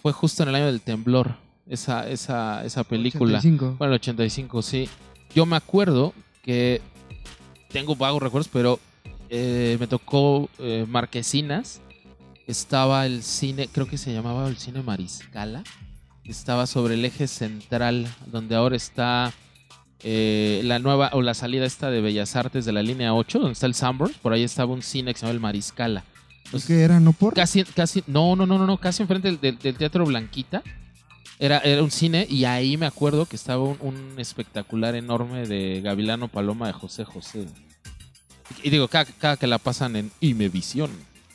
fue 0.00 0.12
justo 0.12 0.42
en 0.42 0.48
el 0.48 0.54
año 0.54 0.66
del 0.66 0.80
temblor. 0.80 1.36
Esa, 1.66 2.08
esa, 2.08 2.64
esa 2.64 2.84
película. 2.84 3.38
85. 3.38 3.76
Bueno, 3.78 3.92
el 3.94 4.00
85, 4.00 4.62
sí. 4.62 4.88
Yo 5.34 5.44
me 5.46 5.56
acuerdo 5.56 6.14
que 6.42 6.80
tengo 7.68 7.96
vagos 7.96 8.22
recuerdos, 8.22 8.48
pero 8.52 8.78
eh, 9.30 9.76
me 9.80 9.86
tocó 9.86 10.48
eh, 10.58 10.84
Marquesinas. 10.88 11.80
Estaba 12.46 13.06
el 13.06 13.22
cine, 13.22 13.68
creo 13.72 13.86
que 13.86 13.96
se 13.98 14.12
llamaba 14.12 14.48
el 14.48 14.56
cine 14.58 14.82
Mariscala. 14.82 15.62
Estaba 16.24 16.66
sobre 16.66 16.94
el 16.94 17.04
eje 17.04 17.26
central, 17.28 18.06
donde 18.26 18.54
ahora 18.56 18.76
está 18.76 19.32
eh, 20.02 20.60
la 20.64 20.78
nueva 20.80 21.10
o 21.14 21.22
la 21.22 21.34
salida 21.34 21.64
esta 21.64 21.90
de 21.90 22.00
Bellas 22.00 22.34
Artes 22.36 22.64
de 22.64 22.72
la 22.72 22.82
línea 22.82 23.14
8, 23.14 23.38
donde 23.38 23.52
está 23.52 23.66
el 23.66 23.74
Sanborns. 23.74 24.16
Por 24.18 24.32
ahí 24.32 24.42
estaba 24.42 24.72
un 24.72 24.82
cine 24.82 25.12
que 25.14 25.20
se 25.20 25.26
llama 25.26 25.34
el 25.34 25.40
Mariscala. 25.40 26.04
¿Y 26.52 26.60
qué 26.60 26.82
era? 26.82 27.00
¿No 27.00 27.12
por? 27.12 27.34
Casi, 27.34 27.64
casi, 27.64 28.02
no, 28.06 28.36
no, 28.36 28.44
no, 28.46 28.58
no, 28.58 28.66
no, 28.66 28.76
casi 28.76 29.02
enfrente 29.02 29.28
del, 29.28 29.40
del- 29.40 29.58
del 29.58 29.76
Teatro 29.76 30.04
Blanquita. 30.04 30.62
Era, 31.38 31.58
era 31.58 31.82
un 31.82 31.90
cine 31.90 32.26
y 32.28 32.44
ahí 32.44 32.76
me 32.76 32.86
acuerdo 32.86 33.26
que 33.26 33.36
estaba 33.36 33.62
un, 33.62 34.14
espectacular 34.18 34.94
enorme 34.94 35.46
de 35.46 35.80
Gavilano 35.80 36.28
Paloma 36.28 36.66
de 36.66 36.72
José 36.72 37.04
José. 37.04 37.46
Y 38.62 38.70
digo, 38.70 38.88
cada, 38.88 39.04
cada 39.04 39.36
que 39.36 39.46
la 39.46 39.58
pasan 39.58 39.96
en 39.96 40.10
Imevisión, 40.20 40.90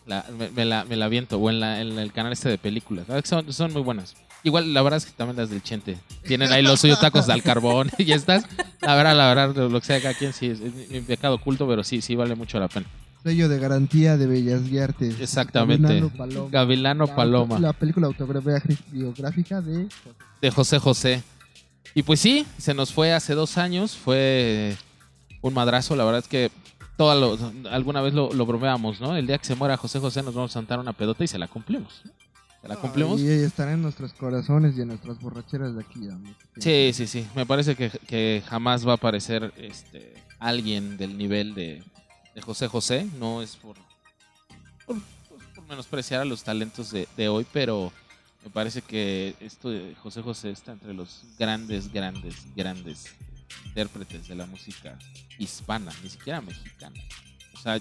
la, 0.06 0.26
me, 0.38 0.50
me 0.50 0.66
la, 0.66 0.86
me 0.86 0.96
la 0.96 1.06
aviento, 1.06 1.38
o 1.38 1.50
en, 1.50 1.60
la, 1.60 1.82
en 1.82 1.98
el 2.00 2.14
canal 2.14 2.32
este 2.32 2.50
de 2.50 2.58
películas. 2.58 3.08
Son, 3.26 3.52
son 3.52 3.74
muy 3.74 3.82
buenas. 3.82 4.16
Igual, 4.44 4.74
la 4.74 4.82
verdad 4.82 4.98
es 4.98 5.06
que 5.06 5.12
también 5.12 5.36
las 5.38 5.50
del 5.50 5.64
Chente. 5.64 5.98
Tienen 6.24 6.52
ahí 6.52 6.62
los 6.62 6.80
suyos 6.80 7.00
tacos 7.00 7.28
al 7.28 7.44
carbón 7.44 7.90
y 7.98 8.12
estas. 8.12 8.46
La 8.82 8.96
verdad, 8.96 9.16
la 9.16 9.28
verdad, 9.28 9.70
lo 9.70 9.80
que 9.80 9.86
sea 9.86 10.02
cada 10.02 10.14
quien, 10.14 10.32
sí, 10.32 10.48
es 10.48 10.60
mi 10.90 11.02
pecado 11.02 11.36
oculto, 11.36 11.68
pero 11.68 11.84
sí, 11.84 12.02
sí 12.02 12.16
vale 12.16 12.36
mucho 12.36 12.60
la 12.60 12.68
pena. 12.68 12.86
Sello 13.24 13.50
de 13.50 13.60
garantía 13.60 14.16
de 14.18 14.26
Bellas 14.28 14.62
Artes. 14.82 15.20
Exactamente. 15.20 15.84
Gavilano 15.88 16.10
Paloma. 16.18 16.50
Gavilano 16.52 17.06
La- 17.08 17.16
Paloma. 17.16 17.60
La 17.60 17.74
película 17.74 18.08
autobiográfica 18.08 19.62
de 19.62 19.88
de 20.42 20.52
José 20.52 20.80
José. 20.80 21.24
Y 21.96 22.04
pues 22.04 22.20
sí, 22.20 22.46
se 22.58 22.74
nos 22.74 22.94
fue 22.94 23.12
hace 23.14 23.34
dos 23.34 23.58
años, 23.58 23.96
fue 23.98 24.76
un 25.42 25.54
madrazo, 25.54 25.96
la 25.96 26.04
verdad 26.06 26.20
es 26.22 26.28
que 26.28 26.52
toda 26.96 27.16
lo- 27.16 27.38
alguna 27.72 28.02
vez 28.02 28.14
lo, 28.14 28.32
lo 28.34 28.46
bromeamos, 28.46 29.02
¿no? 29.02 29.16
El 29.16 29.26
día 29.28 29.38
que 29.40 29.46
se 29.46 29.56
muera 29.56 29.78
José 29.78 30.00
José 30.00 30.22
nos 30.22 30.34
vamos 30.36 30.52
a 30.56 30.60
sentar 30.60 30.80
una 30.80 30.94
pedota 30.94 31.24
y 31.24 31.28
se 31.28 31.40
la 31.40 31.48
cumplimos. 31.48 32.02
¿Se 32.62 32.68
la 32.68 32.76
cumplimos? 32.76 33.20
Y 33.22 33.28
estará 33.30 33.74
en 33.74 33.82
nuestros 33.82 34.14
corazones 34.14 34.78
y 34.78 34.82
en 34.82 34.90
nuestras 34.90 35.20
borracheras 35.20 35.74
de 35.76 35.82
aquí. 35.82 36.02
Sí, 36.58 36.92
sí, 36.94 37.08
sí. 37.08 37.28
Me 37.36 37.46
parece 37.46 37.76
que, 37.76 37.90
que 38.08 38.44
jamás 38.48 38.86
va 38.88 38.92
a 38.92 38.96
aparecer 38.96 39.54
este 39.58 40.14
alguien 40.40 40.98
del 40.98 41.18
nivel 41.18 41.54
de, 41.56 41.84
de 42.38 42.42
José 42.44 42.68
José. 42.68 43.08
No 43.20 43.42
es 43.42 43.56
por, 43.56 43.76
por, 44.86 44.98
por 45.56 45.68
menospreciar 45.68 46.22
a 46.22 46.26
los 46.26 46.44
talentos 46.44 46.92
de, 46.92 47.08
de 47.18 47.28
hoy, 47.28 47.46
pero 47.52 47.92
me 48.44 48.52
parece 48.52 48.84
que 48.84 49.36
esto 49.40 49.72
de 49.72 49.96
José 49.96 50.22
José 50.22 50.52
está 50.52 50.74
entre 50.74 50.94
los 50.94 51.24
grandes, 51.40 51.92
grandes, 51.92 52.36
grandes 52.56 53.06
intérpretes 53.66 54.28
de 54.28 54.36
la 54.36 54.46
música 54.46 55.00
hispana, 55.40 55.92
ni 56.04 56.10
siquiera 56.10 56.40
mexicana. 56.42 57.02
O 57.56 57.60
sea, 57.60 57.80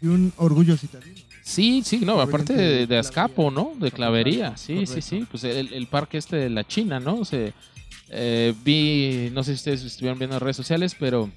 Y 0.00 0.06
un 0.06 0.32
orgullo 0.36 0.76
citadino. 0.76 1.18
Sí, 1.42 1.82
sí, 1.84 1.98
no, 1.98 2.20
aparte 2.20 2.52
de, 2.52 2.86
de. 2.86 2.98
Azcapo, 2.98 3.50
¿no? 3.50 3.72
De 3.80 3.90
clavería, 3.90 4.56
sí, 4.56 4.86
sí, 4.86 5.02
sí. 5.02 5.26
Pues 5.28 5.42
el, 5.42 5.72
el 5.72 5.86
parque 5.88 6.18
este 6.18 6.36
de 6.36 6.50
la 6.50 6.62
China, 6.62 7.00
¿no? 7.00 7.24
Se, 7.24 7.54
eh, 8.10 8.54
vi, 8.62 9.30
no 9.32 9.42
sé 9.42 9.52
si 9.52 9.56
ustedes 9.56 9.82
estuvieron 9.82 10.18
viendo 10.18 10.36
en 10.36 10.40
redes 10.40 10.56
sociales, 10.56 10.94
pero 10.98 11.30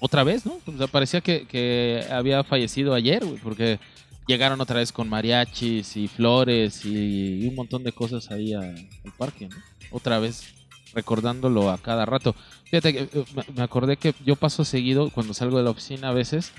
otra 0.00 0.24
vez, 0.24 0.46
¿no? 0.46 0.60
O 0.66 0.88
parecía 0.88 1.20
que, 1.20 2.06
había 2.10 2.44
fallecido 2.44 2.94
ayer, 2.94 3.22
porque 3.42 3.78
llegaron 4.26 4.60
otra 4.60 4.76
vez 4.76 4.92
con 4.92 5.08
mariachis 5.08 5.96
y 5.96 6.08
flores 6.08 6.84
y, 6.84 7.46
un 7.46 7.54
montón 7.54 7.82
de 7.82 7.92
cosas 7.92 8.30
ahí 8.30 8.52
al 8.54 8.88
parque, 9.16 9.48
¿no? 9.48 9.56
Otra 9.90 10.18
vez 10.18 10.54
recordándolo 10.94 11.70
a 11.70 11.78
cada 11.78 12.06
rato. 12.06 12.34
Fíjate, 12.64 12.92
que, 12.92 13.00
eh, 13.02 13.24
me 13.54 13.62
acordé 13.62 13.96
que 13.96 14.14
yo 14.24 14.36
paso 14.36 14.64
seguido 14.64 15.10
cuando 15.10 15.34
salgo 15.34 15.58
de 15.58 15.64
la 15.64 15.70
oficina 15.70 16.08
a 16.08 16.12
veces 16.12 16.52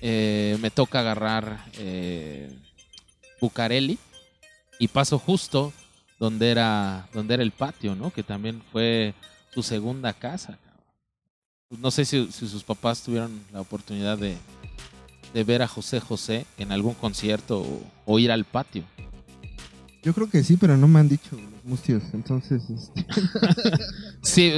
eh, 0.00 0.56
me 0.60 0.70
toca 0.70 1.00
agarrar 1.00 1.64
eh, 1.78 2.50
Bucareli 3.40 3.98
y 4.78 4.88
paso 4.88 5.18
justo 5.18 5.72
donde 6.18 6.50
era 6.50 7.08
donde 7.12 7.34
era 7.34 7.42
el 7.42 7.52
patio, 7.52 7.94
¿no? 7.94 8.10
Que 8.10 8.22
también 8.22 8.62
fue 8.72 9.14
su 9.52 9.62
segunda 9.62 10.12
casa. 10.12 10.58
Pues 11.70 11.80
No 11.80 11.92
sé 11.92 12.04
si, 12.04 12.26
si 12.32 12.48
sus 12.48 12.64
papás 12.64 13.00
tuvieron 13.00 13.30
la 13.52 13.60
oportunidad 13.60 14.18
de, 14.18 14.36
de 15.32 15.44
ver 15.44 15.62
a 15.62 15.68
José 15.68 16.00
José 16.00 16.44
en 16.58 16.72
algún 16.72 16.94
concierto 16.94 17.60
o, 17.60 17.82
o 18.06 18.18
ir 18.18 18.32
al 18.32 18.44
patio. 18.44 18.82
Yo 20.02 20.12
creo 20.12 20.28
que 20.28 20.42
sí, 20.42 20.56
pero 20.56 20.76
no 20.76 20.88
me 20.88 20.98
han 20.98 21.08
dicho 21.08 21.36
los 21.36 21.64
mustios. 21.64 22.02
Entonces, 22.12 22.64
este, 22.70 23.04
Sí, 24.22 24.52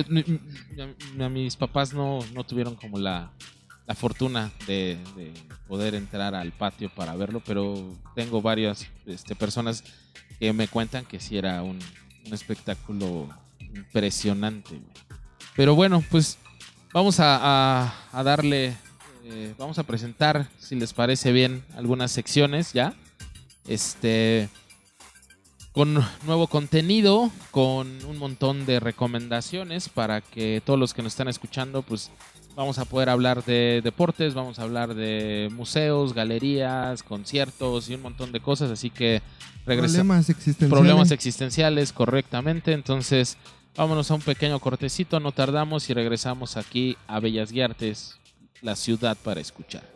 a, 1.20 1.28
mis 1.28 1.54
papás 1.56 1.92
no, 1.92 2.20
no 2.32 2.44
tuvieron 2.44 2.76
como 2.76 2.98
la, 2.98 3.30
la 3.86 3.94
fortuna 3.94 4.50
de, 4.66 4.96
de 5.14 5.34
poder 5.68 5.94
entrar 5.94 6.34
al 6.34 6.52
patio 6.52 6.90
para 6.94 7.14
verlo, 7.14 7.42
pero 7.44 7.94
tengo 8.16 8.40
varias 8.40 8.86
este, 9.04 9.36
personas 9.36 9.84
que 10.40 10.50
me 10.54 10.66
cuentan 10.66 11.04
que 11.04 11.20
sí 11.20 11.36
era 11.36 11.62
un, 11.62 11.78
un 12.24 12.32
espectáculo 12.32 13.28
impresionante. 13.60 14.80
Pero 15.54 15.74
bueno, 15.74 16.02
pues 16.10 16.38
vamos 16.92 17.20
a, 17.20 17.38
a- 17.84 17.94
a 18.12 18.22
darle, 18.22 18.74
eh, 19.24 19.54
vamos 19.58 19.78
a 19.78 19.82
presentar, 19.84 20.48
si 20.58 20.74
les 20.76 20.92
parece 20.92 21.32
bien, 21.32 21.64
algunas 21.76 22.10
secciones 22.12 22.72
ya. 22.72 22.94
Este 23.66 24.48
con 25.72 25.94
nuevo 26.26 26.48
contenido, 26.48 27.30
con 27.50 28.04
un 28.04 28.18
montón 28.18 28.66
de 28.66 28.78
recomendaciones 28.78 29.88
para 29.88 30.20
que 30.20 30.60
todos 30.66 30.78
los 30.78 30.92
que 30.92 31.00
nos 31.02 31.14
están 31.14 31.28
escuchando, 31.28 31.80
pues 31.80 32.10
vamos 32.54 32.76
a 32.78 32.84
poder 32.84 33.08
hablar 33.08 33.42
de 33.44 33.80
deportes, 33.82 34.34
vamos 34.34 34.58
a 34.58 34.64
hablar 34.64 34.94
de 34.94 35.48
museos, 35.52 36.12
galerías, 36.12 37.02
conciertos 37.02 37.88
y 37.88 37.94
un 37.94 38.02
montón 38.02 38.32
de 38.32 38.40
cosas, 38.40 38.70
así 38.70 38.90
que 38.90 39.22
regresa 39.64 39.94
problemas 40.02 40.28
existenciales. 40.28 40.70
problemas 40.70 41.10
existenciales 41.10 41.92
correctamente, 41.94 42.72
entonces 42.72 43.38
vámonos 43.76 44.10
a 44.10 44.14
un 44.14 44.20
pequeño 44.20 44.58
cortecito, 44.60 45.20
no 45.20 45.32
tardamos 45.32 45.88
y 45.90 45.94
regresamos 45.94 46.56
aquí 46.56 46.96
a 47.06 47.20
Bellas 47.20 47.52
Guiartes, 47.52 48.18
la 48.60 48.76
ciudad 48.76 49.16
para 49.22 49.40
escuchar. 49.40 49.92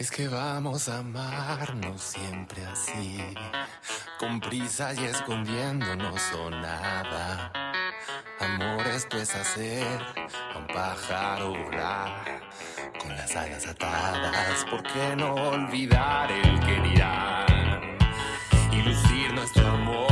Es 0.00 0.10
que 0.10 0.28
vamos 0.28 0.88
a 0.88 1.00
amarnos 1.00 2.00
siempre 2.00 2.64
así, 2.64 3.18
con 4.18 4.40
prisa 4.40 4.94
y 4.94 5.04
escondiéndonos 5.04 6.22
o 6.32 6.48
nada. 6.48 7.59
Amor, 8.40 8.86
esto 8.86 9.18
es 9.18 9.34
hacer 9.34 9.86
a 10.54 10.58
un 10.58 10.66
pájaro 10.68 11.50
volar 11.50 12.40
con 12.98 13.14
las 13.14 13.36
alas 13.36 13.66
atadas. 13.66 14.64
¿Por 14.70 14.82
qué 14.82 15.14
no 15.14 15.34
olvidar 15.34 16.32
el 16.32 16.58
que 16.60 16.80
dirán? 16.80 17.98
Y 18.72 18.80
lucir 18.80 19.34
nuestro 19.34 19.68
amor 19.68 20.09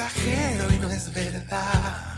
exagero 0.00 0.72
y 0.72 0.78
no 0.78 0.90
es 0.90 1.12
verdad. 1.12 2.16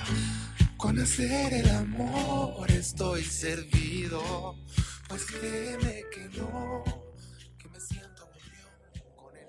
Con 0.76 1.00
hacer 1.00 1.52
el 1.52 1.70
amor 1.70 2.70
estoy 2.70 3.24
servido. 3.24 4.56
Pues 5.08 5.26
créeme 5.26 6.04
que 6.12 6.28
no, 6.38 6.84
que 7.58 7.68
me 7.68 7.80
siento 7.80 8.28
león 8.52 8.70
con 9.16 9.36
el. 9.36 9.46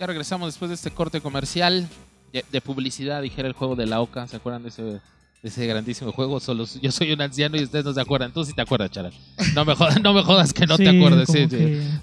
Ya 0.00 0.06
regresamos 0.06 0.48
después 0.48 0.70
de 0.70 0.74
este 0.74 0.90
corte 0.90 1.20
comercial 1.20 1.88
de, 2.32 2.44
de 2.50 2.60
publicidad, 2.60 3.22
dijera 3.22 3.46
el 3.46 3.54
juego 3.54 3.76
de 3.76 3.86
la 3.86 4.00
Oca. 4.00 4.26
¿Se 4.26 4.36
acuerdan 4.36 4.62
de 4.64 4.70
ese, 4.70 5.00
ese 5.48 5.66
grandísimo 5.66 6.10
juego? 6.12 6.40
Solo, 6.40 6.64
yo 6.80 6.90
soy 6.90 7.12
un 7.12 7.20
anciano 7.20 7.56
y 7.56 7.62
ustedes 7.64 7.84
no 7.84 7.92
se 7.92 8.00
acuerdan. 8.00 8.32
Tú 8.32 8.44
sí 8.44 8.52
te 8.52 8.62
acuerdas, 8.62 8.90
Chara. 8.90 9.10
No 9.54 9.64
me 9.64 9.74
jodas, 9.74 10.00
no 10.02 10.12
me 10.14 10.22
jodas 10.22 10.52
que 10.52 10.66
no 10.66 10.76
te 10.76 10.90
Sí, 10.90 10.98
como 10.98 11.24
Sí, 11.26 11.46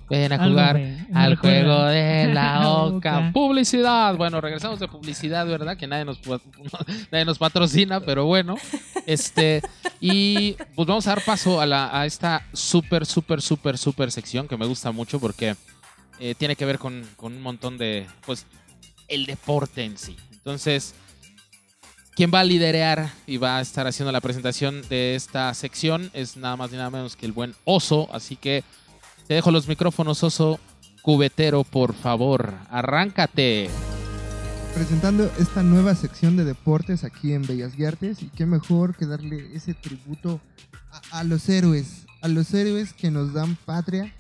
Ven 0.10 0.32
a 0.34 0.47
jugar 0.47 0.75
me- 0.75 1.08
al 1.13 1.36
juego 1.36 1.84
de 1.86 2.27
la 2.34 2.69
Oca. 2.69 3.32
Publicidad. 3.34 4.15
Bueno, 4.15 4.39
regresamos 4.41 4.80
de 4.80 4.88
publicidad, 4.88 5.45
¿verdad? 5.47 5.75
Que 5.77 5.88
nadie 5.88 6.06
nos, 6.06 6.21
pu- 6.21 6.39
nadie 7.12 7.25
nos 7.25 7.38
patrocina, 7.38 7.99
pero 7.99 8.25
bueno. 8.25 8.56
Este, 9.06 9.62
y 9.99 10.54
pues 10.75 10.88
vamos 10.88 11.08
a 11.08 11.12
dar 11.15 11.23
paso 11.23 11.60
a, 11.60 11.65
la, 11.65 11.89
a 11.99 12.06
esta 12.06 12.45
súper, 12.54 13.06
súper, 13.06 13.41
súper, 13.41 13.77
súper 13.77 14.12
sección 14.12 14.47
que 14.47 14.58
me 14.58 14.65
gusta 14.65 14.91
mucho 14.91 15.19
porque 15.19 15.56
eh, 16.19 16.36
tiene 16.38 16.56
que 16.56 16.65
ver 16.65 16.77
con, 16.77 17.04
con 17.15 17.34
un 17.34 17.41
montón 17.41 17.77
de, 17.80 18.06
pues, 18.25 18.45
el 19.08 19.25
deporte 19.25 19.84
en 19.84 19.97
sí. 19.97 20.15
Entonces, 20.32 20.93
quien 22.15 22.32
va 22.34 22.41
a 22.41 22.43
liderar 22.43 23.12
y 23.26 23.38
va 23.38 23.58
a 23.58 23.62
estar 23.62 23.88
haciendo 23.88 24.12
la 24.12 24.21
presentación 24.21 24.82
de 24.89 25.15
esta 25.15 25.54
sección 25.54 26.10
es 26.13 26.38
nada 26.38 26.58
más 26.58 26.71
ni 26.71 26.78
nada 26.78 26.89
menos 26.89 27.15
que 27.15 27.26
el 27.26 27.32
buen 27.32 27.56
Oso. 27.63 28.10
Así 28.13 28.36
que 28.36 28.63
te 29.28 29.34
dejo 29.36 29.52
los 29.52 29.67
micrófonos, 29.67 30.24
Oso 30.24 30.60
Cubetero, 31.02 31.63
por 31.63 31.93
favor. 31.93 32.54
Arráncate. 32.69 33.69
presentando 34.76 35.30
esta 35.39 35.63
nueva 35.63 35.95
sección 35.95 36.38
de 36.38 36.45
deportes 36.45 37.04
aquí 37.04 37.34
en 37.34 37.41
Bellas 37.43 37.76
Guiartes 37.76 38.21
y 38.21 38.28
qué 38.28 38.45
mejor 38.45 38.95
que 38.95 39.06
darle 39.06 39.56
ese 39.56 39.74
tributo 39.74 40.39
a, 41.12 41.24
los 41.24 41.47
héroes, 41.50 42.06
a 42.21 42.28
los 42.28 42.54
héroes 42.54 42.93
que 42.93 43.12
nos 43.12 43.34
dan 43.34 43.56
patria 43.65 44.13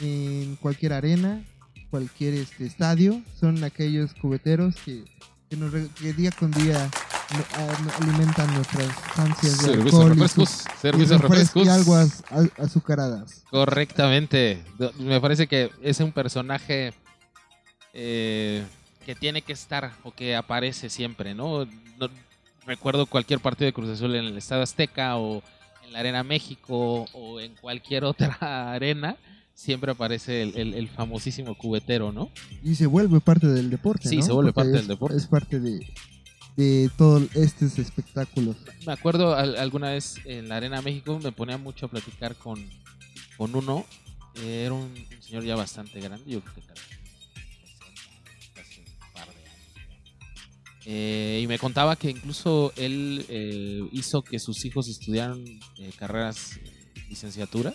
en 0.00 0.56
cualquier 0.56 0.92
arena, 0.92 1.42
cualquier 1.90 2.34
este, 2.34 2.66
estadio, 2.66 3.22
son 3.38 3.62
aquellos 3.64 4.14
cubeteros 4.14 4.76
que, 4.84 5.04
nos 5.56 5.72
que 5.72 6.12
día 6.12 6.32
con 6.32 6.50
día 6.50 6.90
alimentan 8.00 8.54
nuestras 8.54 8.88
ansias 9.16 9.62
de 9.66 9.74
alcohol 9.74 10.06
y 10.06 10.08
refrescos. 10.10 10.64
refres- 10.82 11.20
refrescos. 11.20 11.66
y 11.66 11.68
aguas 11.68 12.22
a- 12.30 12.62
azucaradas. 12.62 13.44
Correctamente. 13.50 14.62
Me 14.98 15.20
parece 15.20 15.46
que 15.46 15.70
es 15.82 16.00
un 16.00 16.12
personaje 16.12 16.92
eh, 17.92 18.64
que 19.06 19.14
tiene 19.14 19.42
que 19.42 19.52
estar 19.52 19.92
o 20.02 20.12
que 20.12 20.36
aparece 20.36 20.90
siempre, 20.90 21.34
¿no? 21.34 21.64
No- 21.98 22.08
recuerdo 22.66 23.06
cualquier 23.06 23.40
partido 23.40 23.66
de 23.66 23.72
Cruz 23.72 23.90
Azul 23.90 24.14
en 24.14 24.24
el 24.24 24.36
Estado 24.38 24.62
Azteca 24.62 25.16
o 25.16 25.42
en 25.84 25.92
la 25.92 25.98
Arena 26.00 26.22
México 26.22 27.06
o 27.12 27.40
en 27.40 27.54
cualquier 27.56 28.04
otra 28.04 28.36
arena. 28.74 29.16
Siempre 29.56 29.92
aparece 29.92 30.42
el, 30.42 30.56
el- 30.56 30.74
el 30.74 30.88
famosísimo 30.88 31.56
cubetero, 31.56 32.10
¿no? 32.10 32.28
Y 32.64 32.74
se 32.74 32.86
vuelve 32.86 33.20
parte 33.20 33.46
del 33.46 33.70
deporte. 33.70 34.08
Sí, 34.08 34.16
¿no? 34.16 34.22
se 34.22 34.32
vuelve 34.32 34.52
Porque 34.52 34.64
parte 34.70 34.70
es- 34.70 34.76
del 34.82 34.88
deporte. 34.88 35.16
Es 35.16 35.26
parte 35.28 35.60
de, 35.60 35.86
de 36.56 36.90
todos 36.96 37.24
estos 37.34 37.78
espectáculos. 37.78 38.56
Me 38.86 38.92
acuerdo 38.92 39.34
al- 39.34 39.56
alguna 39.56 39.90
vez 39.90 40.16
en 40.24 40.48
la 40.48 40.56
Arena 40.56 40.80
México 40.82 41.18
me 41.22 41.32
ponía 41.32 41.58
mucho 41.58 41.86
a 41.86 41.88
platicar 41.88 42.36
con, 42.36 42.64
con 43.36 43.54
uno. 43.56 43.84
eh, 44.36 44.62
Era 44.66 44.74
un, 44.74 44.82
un 44.84 45.22
señor 45.22 45.44
ya 45.44 45.56
bastante 45.56 46.00
grande, 46.00 46.30
yo 46.30 46.40
creo 46.40 46.54
que 46.54 46.60
casi, 46.62 46.82
casi 48.54 48.80
un 48.80 49.12
par 49.12 49.26
de 49.26 49.40
años. 49.50 49.58
Eh, 50.86 51.40
y 51.42 51.46
me 51.48 51.58
contaba 51.58 51.96
que 51.96 52.10
incluso 52.10 52.72
él 52.76 53.24
eh, 53.28 53.88
hizo 53.92 54.22
que 54.22 54.38
sus 54.38 54.64
hijos 54.64 54.88
estudiaran 54.88 55.44
eh, 55.78 55.92
carreras 55.98 56.56
eh, 56.62 56.92
licenciatura. 57.08 57.74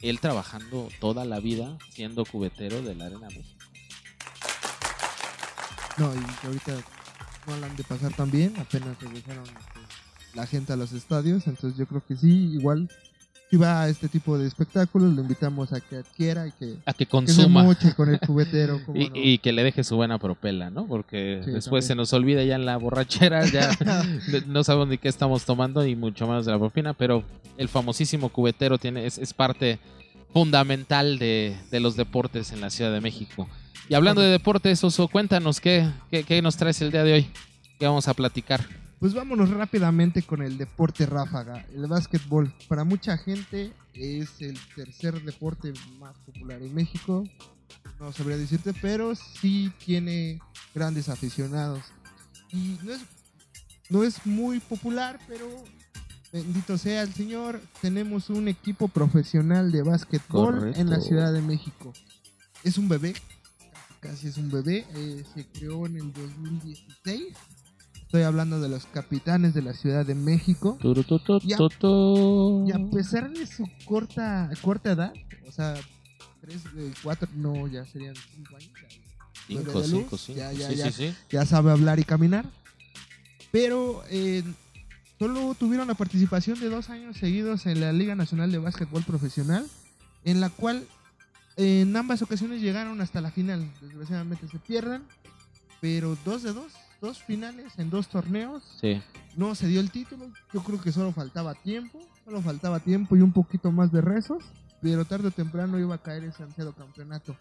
Él 0.00 0.20
trabajando 0.20 0.88
toda 1.00 1.24
la 1.24 1.40
vida 1.40 1.76
siendo 1.92 2.24
cubetero 2.24 2.80
de 2.82 2.94
la 2.94 3.06
Arena 3.06 3.26
México. 3.28 3.58
No, 5.98 6.14
y 6.14 6.46
ahorita 6.46 6.76
no 7.48 7.56
la 7.56 7.66
han 7.66 7.76
de 7.76 7.84
pasar 7.84 8.12
tan 8.12 8.30
bien, 8.30 8.54
apenas 8.58 9.00
regresaron 9.00 9.44
este, 9.44 10.36
la 10.36 10.46
gente 10.46 10.72
a 10.72 10.76
los 10.76 10.92
estadios, 10.92 11.46
entonces 11.46 11.78
yo 11.78 11.86
creo 11.86 12.02
que 12.06 12.14
sí, 12.16 12.52
igual 12.54 12.88
si 13.50 13.56
va 13.56 13.82
a 13.84 13.88
este 13.88 14.08
tipo 14.08 14.36
de 14.36 14.46
espectáculos, 14.46 15.14
lo 15.14 15.22
invitamos 15.22 15.72
a 15.72 15.80
que 15.80 15.96
adquiera 15.96 16.46
y 16.46 16.52
que, 16.52 16.74
A 16.84 16.92
que 16.92 16.98
que 16.98 17.04
se 17.06 17.10
consuma. 17.10 17.64
con 17.96 18.10
el 18.10 18.20
cubetero. 18.26 18.78
Y, 18.94 19.08
no. 19.08 19.14
y 19.14 19.38
que 19.38 19.52
le 19.52 19.64
deje 19.64 19.84
su 19.84 19.96
buena 19.96 20.18
propela, 20.18 20.68
¿no? 20.68 20.86
Porque 20.86 21.40
Sí, 21.42 21.52
después 21.52 21.86
se 21.86 21.88
también. 21.88 22.02
nos 22.02 22.12
olvida 22.12 22.44
ya 22.44 22.56
en 22.56 22.66
la 22.66 22.76
borrachera, 22.76 23.46
ya 23.46 23.70
no 24.46 24.62
sabemos 24.64 24.88
ni 24.88 24.98
qué 24.98 25.08
estamos 25.08 25.46
tomando 25.46 25.86
y 25.86 25.96
mucho 25.96 26.26
menos 26.26 26.44
de 26.44 26.52
la 26.52 26.58
propina, 26.58 26.92
pero 26.92 27.24
el 27.56 27.70
famosísimo 27.70 28.28
cubetero 28.28 28.76
tiene, 28.76 29.06
es, 29.06 29.16
es 29.16 29.32
parte 29.32 29.78
fundamental 30.34 31.18
de, 31.18 31.56
de 31.70 31.80
los 31.80 31.96
deportes 31.96 32.52
en 32.52 32.60
la 32.60 32.68
Ciudad 32.68 32.92
de 32.92 33.00
México. 33.00 33.48
Y 33.88 33.94
hablando 33.94 34.20
de 34.20 34.30
deportes, 34.30 34.82
Oso, 34.84 35.08
cuéntanos 35.08 35.60
qué, 35.60 35.90
qué, 36.10 36.24
qué 36.24 36.42
nos 36.42 36.56
traes 36.56 36.80
el 36.82 36.90
día 36.90 37.04
de 37.04 37.12
hoy, 37.14 37.30
qué 37.78 37.86
vamos 37.86 38.08
a 38.08 38.14
platicar. 38.14 38.66
Pues 38.98 39.14
vámonos 39.14 39.50
rápidamente 39.50 40.22
con 40.22 40.42
el 40.42 40.58
deporte 40.58 41.06
ráfaga, 41.06 41.64
el 41.72 41.86
básquetbol. 41.86 42.52
Para 42.66 42.82
mucha 42.82 43.16
gente 43.16 43.72
es 43.94 44.40
el 44.40 44.58
tercer 44.74 45.22
deporte 45.22 45.72
más 46.00 46.16
popular 46.18 46.60
en 46.60 46.74
México. 46.74 47.24
No 48.00 48.12
sabría 48.12 48.36
decirte, 48.36 48.74
pero 48.80 49.14
sí 49.14 49.72
tiene 49.84 50.40
grandes 50.74 51.08
aficionados. 51.08 51.80
Y 52.50 52.78
no 52.82 52.92
es, 52.92 53.00
no 53.88 54.02
es 54.02 54.26
muy 54.26 54.58
popular, 54.58 55.20
pero 55.28 55.46
bendito 56.32 56.76
sea 56.76 57.02
el 57.02 57.12
Señor, 57.12 57.60
tenemos 57.80 58.30
un 58.30 58.48
equipo 58.48 58.88
profesional 58.88 59.70
de 59.70 59.82
básquetbol 59.82 60.54
Correcto. 60.54 60.80
en 60.80 60.90
la 60.90 61.00
Ciudad 61.00 61.32
de 61.32 61.42
México. 61.42 61.92
Es 62.64 62.78
un 62.78 62.88
bebé, 62.88 63.14
casi 64.00 64.28
es 64.28 64.36
un 64.36 64.50
bebé, 64.50 64.84
eh, 64.94 65.24
se 65.34 65.46
creó 65.46 65.86
en 65.86 65.96
el 65.96 66.12
2016. 66.12 67.22
Estoy 68.02 68.22
hablando 68.22 68.60
de 68.60 68.68
los 68.70 68.86
capitanes 68.86 69.52
de 69.54 69.62
la 69.62 69.74
Ciudad 69.74 70.06
de 70.06 70.14
México. 70.14 70.78
Ya- 71.44 71.56
Y 72.66 72.72
a 72.72 72.90
pesar 72.90 73.30
de 73.30 73.46
su 73.46 73.68
corta 73.84 74.50
corta 74.62 74.92
edad, 74.92 75.12
o 75.46 75.52
sea, 75.52 75.74
3, 76.40 76.62
4, 77.02 77.28
no, 77.34 77.66
ya 77.68 77.84
serían 77.84 78.14
5 78.34 78.56
años, 78.56 78.70
ya, 78.82 78.88
Cinco, 79.46 79.80
de 79.82 79.88
luz, 79.88 80.00
cinco, 80.00 80.16
cinco. 80.18 80.38
ya, 80.38 80.52
ya, 80.52 80.68
sí, 80.70 80.76
ya. 80.76 80.90
sí, 80.92 81.08
sí. 81.10 81.14
ya 81.30 81.44
sabe 81.46 81.70
hablar 81.70 81.98
y 81.98 82.04
caminar. 82.04 82.46
Pero 83.50 84.02
eh, 84.10 84.42
solo 85.18 85.54
tuvieron 85.58 85.88
la 85.88 85.94
participación 85.94 86.60
de 86.60 86.68
dos 86.68 86.90
años 86.90 87.16
seguidos 87.16 87.66
en 87.66 87.80
la 87.80 87.92
Liga 87.92 88.14
Nacional 88.14 88.52
de 88.52 88.58
Básquetbol 88.58 89.02
Profesional, 89.04 89.66
en 90.24 90.40
la 90.40 90.50
cual 90.50 90.78
eh, 90.78 90.86
en 91.58 91.96
ambas 91.96 92.22
ocasiones 92.22 92.62
llegaron 92.62 93.00
hasta 93.00 93.20
la 93.20 93.32
final. 93.32 93.68
Desgraciadamente 93.80 94.46
se 94.46 94.60
pierden, 94.60 95.02
pero 95.80 96.16
dos 96.24 96.44
de 96.44 96.52
dos, 96.52 96.72
dos 97.00 97.20
finales 97.20 97.78
en 97.78 97.90
dos 97.90 98.08
torneos. 98.08 98.62
Sí. 98.80 99.02
No 99.36 99.56
se 99.56 99.66
dio 99.66 99.80
el 99.80 99.90
título, 99.90 100.30
yo 100.54 100.62
creo 100.62 100.80
que 100.80 100.92
solo 100.92 101.12
faltaba 101.12 101.54
tiempo, 101.56 102.00
solo 102.24 102.42
faltaba 102.42 102.78
tiempo 102.78 103.16
y 103.16 103.22
un 103.22 103.32
poquito 103.32 103.72
más 103.72 103.90
de 103.90 104.00
rezos, 104.00 104.44
pero 104.80 105.04
tarde 105.04 105.28
o 105.28 105.30
temprano 105.32 105.80
iba 105.80 105.96
a 105.96 106.02
caer 106.02 106.22
ese 106.24 106.44
ansiado 106.44 106.72
campeonato. 106.74 107.36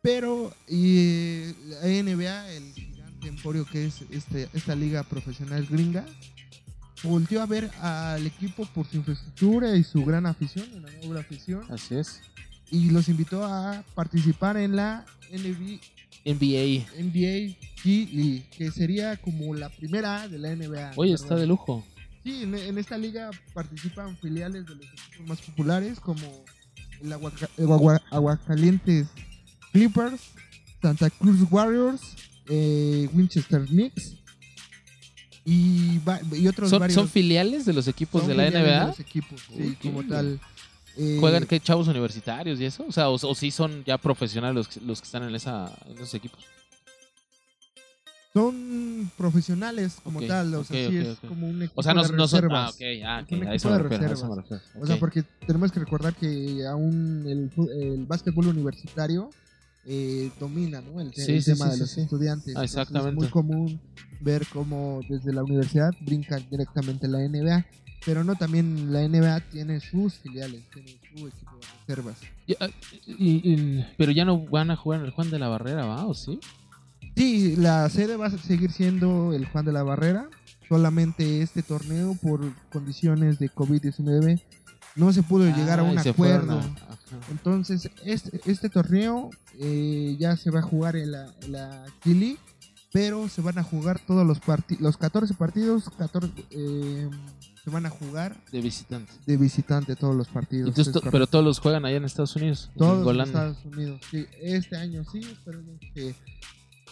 Pero 0.00 0.50
y, 0.66 0.96
eh, 0.98 1.54
la 1.68 1.88
NBA, 1.88 2.52
el 2.52 2.72
gigante 2.72 3.28
emporio 3.28 3.66
que 3.66 3.84
es 3.86 4.00
este, 4.10 4.48
esta 4.54 4.74
liga 4.74 5.02
profesional 5.02 5.66
gringa, 5.66 6.06
volteó 7.02 7.42
a 7.42 7.46
ver 7.46 7.70
al 7.80 8.26
equipo 8.26 8.64
por 8.74 8.86
su 8.86 8.96
infraestructura 8.96 9.76
y 9.76 9.84
su 9.84 10.06
gran 10.06 10.24
afición, 10.24 10.66
una 10.74 10.90
noble 11.02 11.20
afición, 11.20 11.64
Así 11.70 11.96
es. 11.96 12.22
Y 12.70 12.90
los 12.90 13.08
invitó 13.08 13.44
a 13.44 13.82
participar 13.94 14.56
en 14.56 14.76
la 14.76 15.04
NBA, 15.32 15.80
NBA. 16.24 16.86
NBA 16.98 17.56
G 17.82 18.10
League, 18.12 18.44
que 18.56 18.70
sería 18.70 19.16
como 19.16 19.54
la 19.54 19.68
primera 19.70 20.28
de 20.28 20.38
la 20.38 20.54
NBA. 20.54 20.92
Oye, 20.96 21.12
¿verdad? 21.12 21.24
está 21.24 21.36
de 21.36 21.46
lujo. 21.46 21.84
Sí, 22.22 22.42
en, 22.42 22.54
en 22.54 22.76
esta 22.78 22.98
liga 22.98 23.30
participan 23.54 24.16
filiales 24.18 24.66
de 24.66 24.74
los 24.74 24.84
equipos 24.84 25.26
más 25.28 25.40
populares 25.40 25.98
como 26.00 26.44
el, 27.02 27.12
Aguaca- 27.12 27.48
el 27.56 27.64
Agua- 27.72 28.02
Aguascalientes 28.10 29.06
Clippers, 29.72 30.20
Santa 30.82 31.08
Cruz 31.08 31.40
Warriors, 31.50 32.00
eh, 32.48 33.08
Winchester 33.14 33.64
Knicks 33.66 34.16
y, 35.44 35.98
va- 36.00 36.20
y 36.32 36.46
otros 36.46 36.68
¿Son, 36.70 36.78
varios. 36.80 36.94
son 36.94 37.08
filiales 37.08 37.64
de 37.64 37.72
los 37.72 37.88
equipos 37.88 38.26
de 38.26 38.34
la 38.34 38.44
filiales 38.46 38.68
de 38.68 38.76
NBA? 38.76 38.86
los 38.88 39.00
equipos, 39.00 39.40
sí, 39.56 39.76
como 39.82 40.04
tal. 40.06 40.38
Eh, 40.96 41.16
¿Juegan 41.20 41.46
qué 41.46 41.60
chavos 41.60 41.88
universitarios 41.88 42.60
y 42.60 42.64
eso? 42.64 42.84
O 42.88 42.92
sea, 42.92 43.08
o, 43.08 43.14
o 43.14 43.34
sí 43.34 43.50
son 43.50 43.84
ya 43.84 43.98
profesionales 43.98 44.54
los, 44.56 44.68
que- 44.68 44.80
los 44.80 45.00
que 45.00 45.04
están 45.06 45.22
en, 45.24 45.34
esa, 45.34 45.72
en 45.86 45.94
esos 45.94 46.14
equipos. 46.14 46.40
Son 48.32 49.10
profesionales 49.18 49.96
como 50.04 50.22
tal, 50.22 50.54
o 50.54 50.62
sea, 50.62 50.76
sí 50.88 50.98
ok, 50.98 51.04
es 51.04 51.18
como 51.28 51.48
un 51.48 51.62
equipo 51.62 51.80
O 51.80 51.82
sea, 51.82 51.94
no, 51.94 52.04
de 52.04 52.12
no 52.12 52.28
son. 52.28 52.52
Ah, 52.52 52.70
ah, 53.04 53.24
un 53.28 53.36
equipo 53.38 53.52
eso 53.52 53.68
me 53.70 53.74
de 53.76 53.82
refiero. 53.82 54.12
A 54.12 54.14
eso. 54.14 54.60
O 54.80 54.86
sea, 54.86 54.98
porque 55.00 55.24
tenemos 55.46 55.72
que 55.72 55.80
recordar 55.80 56.14
que 56.14 56.64
aún 56.64 57.24
el, 57.26 57.50
el 57.72 58.06
básquetbol 58.06 58.46
universitario 58.48 59.30
eh, 59.84 60.30
domina 60.38 60.80
¿no? 60.80 61.00
el, 61.00 61.10
te- 61.10 61.24
Sí, 61.24 61.32
el 61.32 61.42
sí, 61.42 61.50
tema 61.52 61.64
sí, 61.64 61.70
de 61.70 61.74
sí, 61.76 61.80
los 61.80 61.90
sí. 61.90 62.00
estudiantes. 62.02 62.46
Ah, 62.56 62.60
Entonces, 62.62 62.70
exactamente. 62.76 63.10
Es 63.10 63.16
muy 63.16 63.28
común 63.30 63.80
ver 64.20 64.46
cómo 64.52 65.00
desde 65.08 65.32
la 65.32 65.42
universidad 65.42 65.90
brincan 66.00 66.46
directamente 66.48 67.08
la 67.08 67.18
NBA, 67.24 67.66
pero 68.04 68.24
no 68.24 68.34
también 68.36 68.92
la 68.92 69.00
NBA 69.06 69.40
tiene 69.50 69.80
sus 69.80 70.14
filiales, 70.14 70.62
tiene 70.72 70.88
su 70.90 71.26
equipo 71.26 71.56
de 71.56 71.66
reservas. 71.86 72.16
Y, 72.46 72.54
ah, 72.60 72.68
y- 73.06 73.52
y- 73.52 73.86
pero 73.98 74.12
ya 74.12 74.24
no 74.24 74.38
van 74.46 74.70
a 74.70 74.76
jugar 74.76 75.00
en 75.00 75.06
el 75.06 75.12
Juan 75.12 75.30
de 75.30 75.38
la 75.38 75.48
Barrera, 75.48 75.84
¿va? 75.86 76.06
¿O 76.06 76.14
sí? 76.14 76.38
Sí, 77.16 77.56
la 77.56 77.88
sede 77.88 78.16
va 78.16 78.26
a 78.26 78.30
seguir 78.30 78.72
siendo 78.72 79.32
el 79.34 79.44
Juan 79.46 79.64
de 79.64 79.72
la 79.72 79.82
Barrera. 79.82 80.28
Solamente 80.68 81.42
este 81.42 81.62
torneo, 81.62 82.14
por 82.22 82.40
condiciones 82.70 83.38
de 83.40 83.50
COVID-19, 83.50 84.40
no 84.96 85.12
se 85.12 85.22
pudo 85.22 85.44
llegar 85.46 85.80
a 85.80 85.82
Ah, 85.82 85.90
un 85.90 85.98
acuerdo. 85.98 86.60
Entonces, 87.30 87.90
este, 88.04 88.40
este 88.44 88.68
torneo 88.68 89.30
eh, 89.58 90.16
ya 90.18 90.36
se 90.36 90.50
va 90.50 90.60
a 90.60 90.62
jugar 90.62 90.96
en 90.96 91.12
la, 91.12 91.26
en 91.42 91.52
la 91.52 91.84
League, 92.04 92.38
pero 92.92 93.28
se 93.28 93.40
van 93.42 93.58
a 93.58 93.62
jugar 93.64 94.00
todos 94.06 94.26
los 94.26 94.38
partidos, 94.40 94.80
los 94.82 94.96
14 94.96 95.34
partidos, 95.34 95.90
14, 95.98 96.32
eh, 96.50 97.08
se 97.64 97.70
van 97.70 97.86
a 97.86 97.90
jugar 97.90 98.36
De 98.52 98.60
visitante. 98.60 99.12
de 99.26 99.36
visitante 99.36 99.96
todos 99.96 100.16
los 100.16 100.28
partidos. 100.28 100.68
Entonces, 100.68 100.92
to- 100.92 101.02
pero 101.10 101.26
todos 101.26 101.44
los 101.44 101.58
juegan 101.58 101.84
allá 101.84 101.96
en 101.96 102.04
Estados 102.04 102.34
Unidos. 102.36 102.70
todos 102.76 103.04
en. 103.04 103.28
Estados 103.28 103.58
Unidos. 103.64 104.00
Sí, 104.10 104.26
este 104.40 104.76
año 104.76 105.02
sí, 105.10 105.18
esperemos 105.20 105.78
que 105.94 106.14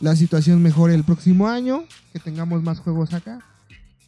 la 0.01 0.15
situación 0.15 0.63
mejore 0.63 0.95
el 0.95 1.05
próximo 1.05 1.49
año, 1.49 1.85
que 2.13 2.19
tengamos 2.21 2.63
más 2.63 2.81
juegos 2.81 3.13
acá. 3.15 3.41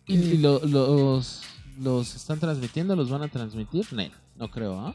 ¿Y, 0.07 0.15
y 0.17 0.39
lo- 0.39 0.65
los, 0.67 1.43
los 1.81 2.15
están 2.15 2.39
transmitiendo? 2.41 2.95
¿Los 2.97 3.11
van 3.11 3.23
a 3.23 3.29
transmitir? 3.29 3.87
No, 3.93 4.03
no 4.37 4.51
creo, 4.51 4.79
¿ah? 4.81 4.95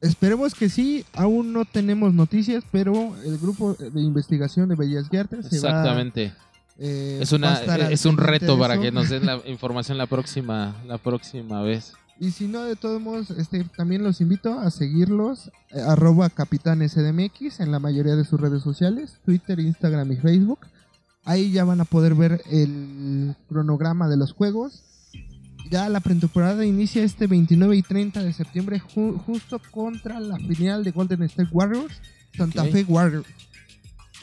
Esperemos 0.00 0.54
que 0.54 0.68
sí, 0.68 1.04
aún 1.14 1.52
no 1.52 1.64
tenemos 1.64 2.12
noticias, 2.12 2.64
pero 2.72 3.14
el 3.24 3.38
grupo 3.38 3.74
de 3.74 4.00
investigación 4.00 4.68
de 4.68 4.74
Bellas 4.74 5.08
Artes 5.18 5.46
se 5.46 5.60
va 5.60 5.68
Exactamente. 5.68 6.32
Eh, 6.78 7.18
es 7.20 7.32
una 7.32 7.54
al 7.54 7.92
es 7.92 8.04
un 8.06 8.16
reto 8.16 8.58
para 8.58 8.80
que 8.80 8.90
nos 8.92 9.08
den 9.10 9.26
la 9.26 9.40
información 9.46 9.98
la 9.98 10.06
próxima 10.06 10.74
la 10.86 10.98
próxima 10.98 11.62
vez. 11.62 11.92
Y 12.20 12.30
si 12.30 12.46
no, 12.46 12.62
de 12.62 12.76
todos 12.76 13.00
modos, 13.00 13.30
este, 13.30 13.64
también 13.76 14.04
los 14.04 14.20
invito 14.20 14.60
a 14.60 14.70
seguirlos, 14.70 15.50
eh, 15.72 15.80
arroba 15.80 16.28
capitanesdmx 16.30 17.58
en 17.60 17.72
la 17.72 17.80
mayoría 17.80 18.14
de 18.14 18.24
sus 18.24 18.40
redes 18.40 18.62
sociales, 18.62 19.18
Twitter, 19.24 19.58
Instagram 19.58 20.12
y 20.12 20.16
Facebook. 20.16 20.60
Ahí 21.24 21.50
ya 21.52 21.64
van 21.64 21.80
a 21.80 21.84
poder 21.84 22.14
ver 22.14 22.40
el 22.50 23.34
cronograma 23.48 24.08
de 24.08 24.16
los 24.16 24.32
juegos. 24.34 24.82
Ya 25.70 25.88
la 25.88 26.00
pretemporada 26.00 26.64
inicia 26.66 27.02
este 27.02 27.26
29 27.26 27.76
y 27.76 27.82
30 27.82 28.22
de 28.22 28.32
septiembre 28.32 28.80
ju- 28.94 29.18
justo 29.24 29.60
contra 29.70 30.20
la 30.20 30.36
final 30.38 30.84
de 30.84 30.90
Golden 30.90 31.22
State 31.22 31.48
Warriors, 31.52 32.00
Santa. 32.36 32.64
Fe 32.66 32.84
Warriors, 32.88 33.26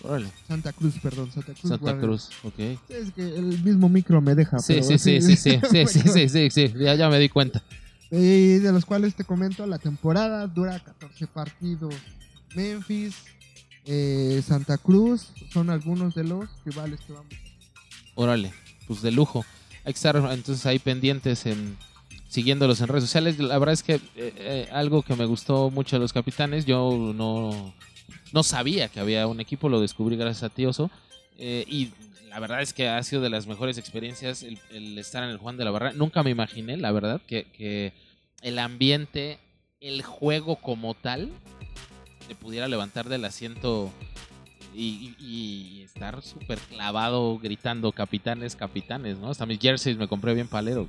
Órale. 0.04 0.30
Santa 0.48 0.74
Cruz, 0.74 0.96
perdón, 1.02 1.32
Santa 1.32 1.54
Cruz. 1.54 1.70
Santa. 1.70 2.00
Cruz, 2.00 2.30
ok. 2.44 2.60
Es 2.90 3.12
que 3.14 3.22
el 3.22 3.62
mismo 3.64 3.90
micro 3.90 4.22
me 4.22 4.36
deja. 4.36 4.60
Sí, 4.60 4.74
pero 4.76 4.86
sí, 4.86 4.98
sí, 5.00 5.22
sí, 5.22 5.36
sí, 5.36 5.60
sí, 5.70 5.86
sí, 5.88 6.00
sí, 6.08 6.30
sí, 6.30 6.50
sí, 6.50 6.74
ya, 6.78 6.96
ya 6.96 7.10
me 7.10 7.20
di 7.20 7.30
cuenta. 7.30 7.62
Eh, 8.12 8.60
de 8.62 8.72
los 8.72 8.86
cuales 8.86 9.16
te 9.16 9.24
comento, 9.24 9.66
la 9.68 9.78
temporada 9.78 10.48
dura 10.48 10.80
14 10.80 11.28
partidos. 11.28 11.94
Memphis, 12.56 13.16
eh, 13.86 14.42
Santa 14.46 14.78
Cruz 14.78 15.32
son 15.52 15.70
algunos 15.70 16.16
de 16.16 16.24
los 16.24 16.50
rivales 16.66 17.00
que 17.02 17.14
vamos. 17.14 17.34
Órale. 18.16 18.54
pues 18.88 19.02
de 19.02 19.12
lujo. 19.12 19.46
Hay 19.86 19.94
que 19.94 19.98
estar 19.98 20.16
entonces 20.16 20.66
ahí 20.66 20.80
pendientes 20.80 21.46
en 21.46 21.78
siguiéndolos 22.28 22.82
en 22.82 22.88
redes 22.88 23.04
sociales. 23.04 23.40
La 23.40 23.58
verdad 23.58 23.74
es 23.74 23.84
que 23.84 23.96
eh, 23.96 24.02
eh, 24.16 24.70
algo 24.72 25.02
que 25.02 25.16
me 25.16 25.26
gustó 25.26 25.70
mucho 25.70 25.96
de 25.96 26.02
los 26.02 26.14
capitanes, 26.14 26.66
yo 26.66 27.14
no, 27.16 27.74
no 28.34 28.44
sabía 28.44 28.88
que 28.90 29.00
había 29.00 29.28
un 29.28 29.40
equipo, 29.40 29.70
lo 29.70 29.82
descubrí 29.82 30.16
gracias 30.16 30.44
a 30.44 30.50
Tioso. 30.50 30.90
eh, 31.38 31.66
y 31.68 31.92
la 32.30 32.40
verdad 32.40 32.62
es 32.62 32.74
que 32.74 32.88
ha 32.88 33.02
sido 33.02 33.24
de 33.24 33.30
las 33.30 33.48
mejores 33.48 33.78
experiencias 33.80 34.44
el, 34.44 34.60
el 34.72 34.98
estar 35.00 35.24
en 35.24 35.30
el 35.30 35.38
Juan 35.38 35.58
de 35.58 35.66
la 35.66 35.72
Barra. 35.72 35.94
Nunca 35.94 36.22
me 36.22 36.30
imaginé, 36.30 36.78
la 36.78 36.92
verdad, 36.92 37.22
que, 37.26 37.46
que 37.46 37.92
el 38.44 38.60
ambiente, 38.60 39.40
el 39.82 40.04
juego 40.04 40.58
como 40.58 40.94
tal, 40.94 41.32
te 42.28 42.36
pudiera 42.36 42.68
levantar 42.68 43.10
del 43.10 43.26
asiento 43.26 43.92
y, 44.76 45.82
estar 45.84 46.22
súper 46.22 46.60
clavado 46.60 47.38
gritando 47.40 47.92
capitanes, 47.92 48.56
capitanes, 48.56 49.18
¿no? 49.18 49.30
Hasta 49.30 49.46
mis 49.46 49.60
jerseys 49.60 49.98
me 49.98 50.08
compré 50.08 50.34
bien 50.34 50.48
palero. 50.48 50.88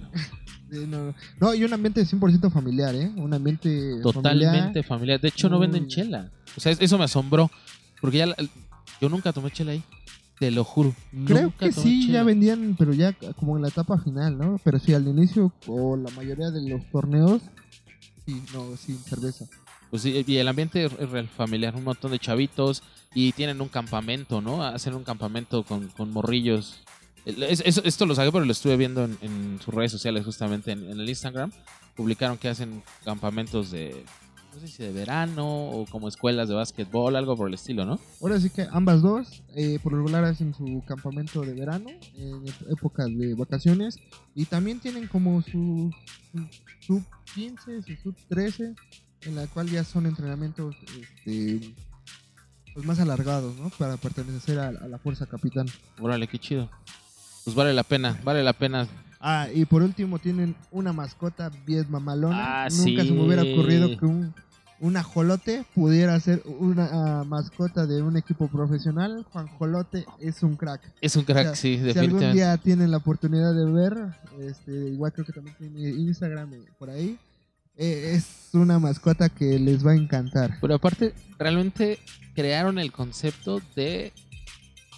No, 0.70 1.14
no, 1.40 1.54
y 1.54 1.64
un 1.64 1.72
ambiente 1.72 2.04
100% 2.04 2.50
familiar, 2.52 2.94
¿eh? 2.94 3.10
Un 3.16 3.34
ambiente 3.34 4.00
Totalmente 4.02 4.82
familiar. 4.82 5.20
De 5.20 5.28
hecho, 5.28 5.48
no 5.48 5.58
venden 5.58 5.88
chela. 5.88 6.30
O 6.56 6.60
sea, 6.60 6.70
es- 6.72 6.80
eso 6.80 6.96
me 6.98 7.04
asombró. 7.04 7.50
Porque 8.00 8.18
ya 8.18 8.26
la- 8.26 8.36
yo 9.00 9.08
nunca 9.08 9.32
tomé 9.32 9.50
chela 9.50 9.72
ahí. 9.72 9.82
Te 10.38 10.50
lo 10.50 10.64
juro. 10.64 10.94
Creo 11.26 11.42
Nunca 11.42 11.66
que 11.66 11.72
tomé 11.72 11.86
sí, 11.86 12.06
chela. 12.06 12.18
ya 12.20 12.22
vendían, 12.22 12.76
pero 12.78 12.92
ya 12.94 13.12
como 13.36 13.56
en 13.56 13.62
la 13.62 13.68
etapa 13.68 13.98
final, 13.98 14.38
¿no? 14.38 14.60
Pero 14.64 14.78
sí, 14.78 14.94
al 14.94 15.06
inicio 15.08 15.52
o 15.66 15.96
la 15.96 16.10
mayoría 16.12 16.50
de 16.50 16.66
los 16.68 16.88
torneos, 16.90 17.42
sí, 18.24 18.40
no, 18.54 18.76
sin 18.76 18.96
cerveza. 18.98 19.46
Pues 19.90 20.04
y 20.04 20.36
el 20.36 20.48
ambiente 20.48 20.84
es 20.84 20.92
real 21.10 21.28
familiar. 21.28 21.74
Un 21.74 21.84
montón 21.84 22.12
de 22.12 22.18
chavitos. 22.18 22.82
Y 23.12 23.32
tienen 23.32 23.60
un 23.60 23.68
campamento, 23.68 24.40
¿no? 24.40 24.62
Hacen 24.62 24.94
un 24.94 25.02
campamento 25.02 25.64
con, 25.64 25.88
con 25.88 26.12
morrillos. 26.12 26.80
Esto 27.26 28.06
lo 28.06 28.14
saqué, 28.14 28.32
pero 28.32 28.44
lo 28.44 28.52
estuve 28.52 28.76
viendo 28.76 29.04
en, 29.04 29.58
sus 29.62 29.74
redes 29.74 29.92
sociales, 29.92 30.24
justamente 30.24 30.72
en, 30.72 30.88
el 30.88 31.08
Instagram. 31.08 31.52
Publicaron 31.96 32.38
que 32.38 32.48
hacen 32.48 32.82
campamentos 33.04 33.70
de. 33.70 34.04
No 34.54 34.58
sé 34.58 34.66
si 34.66 34.82
de 34.82 34.90
verano 34.90 35.46
o 35.46 35.86
como 35.86 36.08
escuelas 36.08 36.48
de 36.48 36.56
básquetbol, 36.56 37.14
algo 37.14 37.36
por 37.36 37.46
el 37.46 37.54
estilo, 37.54 37.84
¿no? 37.84 38.00
Ahora 38.20 38.40
sí 38.40 38.50
que 38.50 38.66
ambas 38.72 39.00
dos, 39.00 39.44
eh, 39.54 39.78
por 39.80 39.92
lo 39.92 39.98
regular 39.98 40.24
hacen 40.24 40.54
su 40.54 40.82
campamento 40.84 41.42
de 41.42 41.54
verano, 41.54 41.88
en 42.16 42.44
épocas 42.68 43.06
de 43.16 43.34
vacaciones, 43.34 43.96
y 44.34 44.46
también 44.46 44.80
tienen 44.80 45.06
como 45.06 45.40
su, 45.42 45.92
su 46.32 46.48
sub 46.80 47.04
15, 47.34 47.82
su 47.82 47.94
sub 48.02 48.16
13, 48.28 48.74
en 49.22 49.36
la 49.36 49.46
cual 49.46 49.68
ya 49.68 49.84
son 49.84 50.06
entrenamientos 50.06 50.76
este, 51.00 51.74
pues 52.74 52.86
más 52.86 52.98
alargados, 53.00 53.56
¿no? 53.56 53.70
Para 53.70 53.96
pertenecer 53.96 54.58
a, 54.58 54.68
a 54.68 54.88
la 54.88 54.98
fuerza 54.98 55.26
capitán. 55.26 55.66
Órale, 56.00 56.26
qué 56.28 56.38
chido. 56.38 56.70
Pues 57.44 57.56
vale 57.56 57.72
la 57.72 57.82
pena, 57.82 58.18
vale 58.22 58.42
la 58.42 58.52
pena 58.52 58.86
Ah, 59.20 59.48
y 59.52 59.66
por 59.66 59.82
último 59.82 60.18
tienen 60.18 60.56
una 60.70 60.94
mascota 60.94 61.50
bien 61.66 61.84
mamalona. 61.90 62.64
Ah, 62.64 62.68
Nunca 62.70 63.02
sí. 63.02 63.08
se 63.08 63.12
me 63.12 63.22
hubiera 63.22 63.42
ocurrido 63.42 63.94
que 63.98 64.06
un, 64.06 64.34
un 64.80 64.96
ajolote 64.96 65.66
pudiera 65.74 66.18
ser 66.20 66.42
una 66.46 66.88
ah, 66.90 67.24
mascota 67.24 67.84
de 67.84 68.00
un 68.00 68.16
equipo 68.16 68.48
profesional. 68.48 69.26
Juan 69.30 69.46
Jolote 69.46 70.06
es 70.20 70.42
un 70.42 70.56
crack. 70.56 70.80
Es 71.02 71.16
un 71.16 71.24
crack, 71.24 71.38
O 71.38 71.54
sea, 71.54 71.54
sí, 71.54 71.78
Si 71.92 71.98
algún 71.98 72.32
día 72.32 72.56
tienen 72.56 72.90
la 72.90 72.96
oportunidad 72.96 73.54
de 73.54 73.70
ver, 73.70 73.94
este, 74.40 74.72
igual 74.72 75.12
creo 75.12 75.26
que 75.26 75.32
también 75.32 75.54
tiene 75.58 75.90
Instagram 75.90 76.54
eh, 76.54 76.62
por 76.78 76.88
ahí. 76.88 77.18
Eh, 77.80 78.12
es 78.14 78.26
una 78.52 78.78
mascota 78.78 79.28
que 79.28 79.58
les 79.58 79.84
va 79.84 79.92
a 79.92 79.96
encantar. 79.96 80.58
Pero 80.60 80.74
aparte, 80.76 81.14
realmente 81.38 81.98
crearon 82.34 82.78
el 82.78 82.92
concepto 82.92 83.60
de 83.74 84.12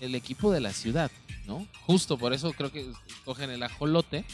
el 0.01 0.15
equipo 0.15 0.51
de 0.53 0.61
la 0.61 0.73
ciudad, 0.73 1.11
¿no? 1.47 1.67
Justo 1.87 2.19
por 2.19 2.33
eso 2.33 2.53
creo 2.53 2.73
que 2.73 2.91
escogen 3.09 3.51
el 3.51 3.63
ajolote 3.63 4.25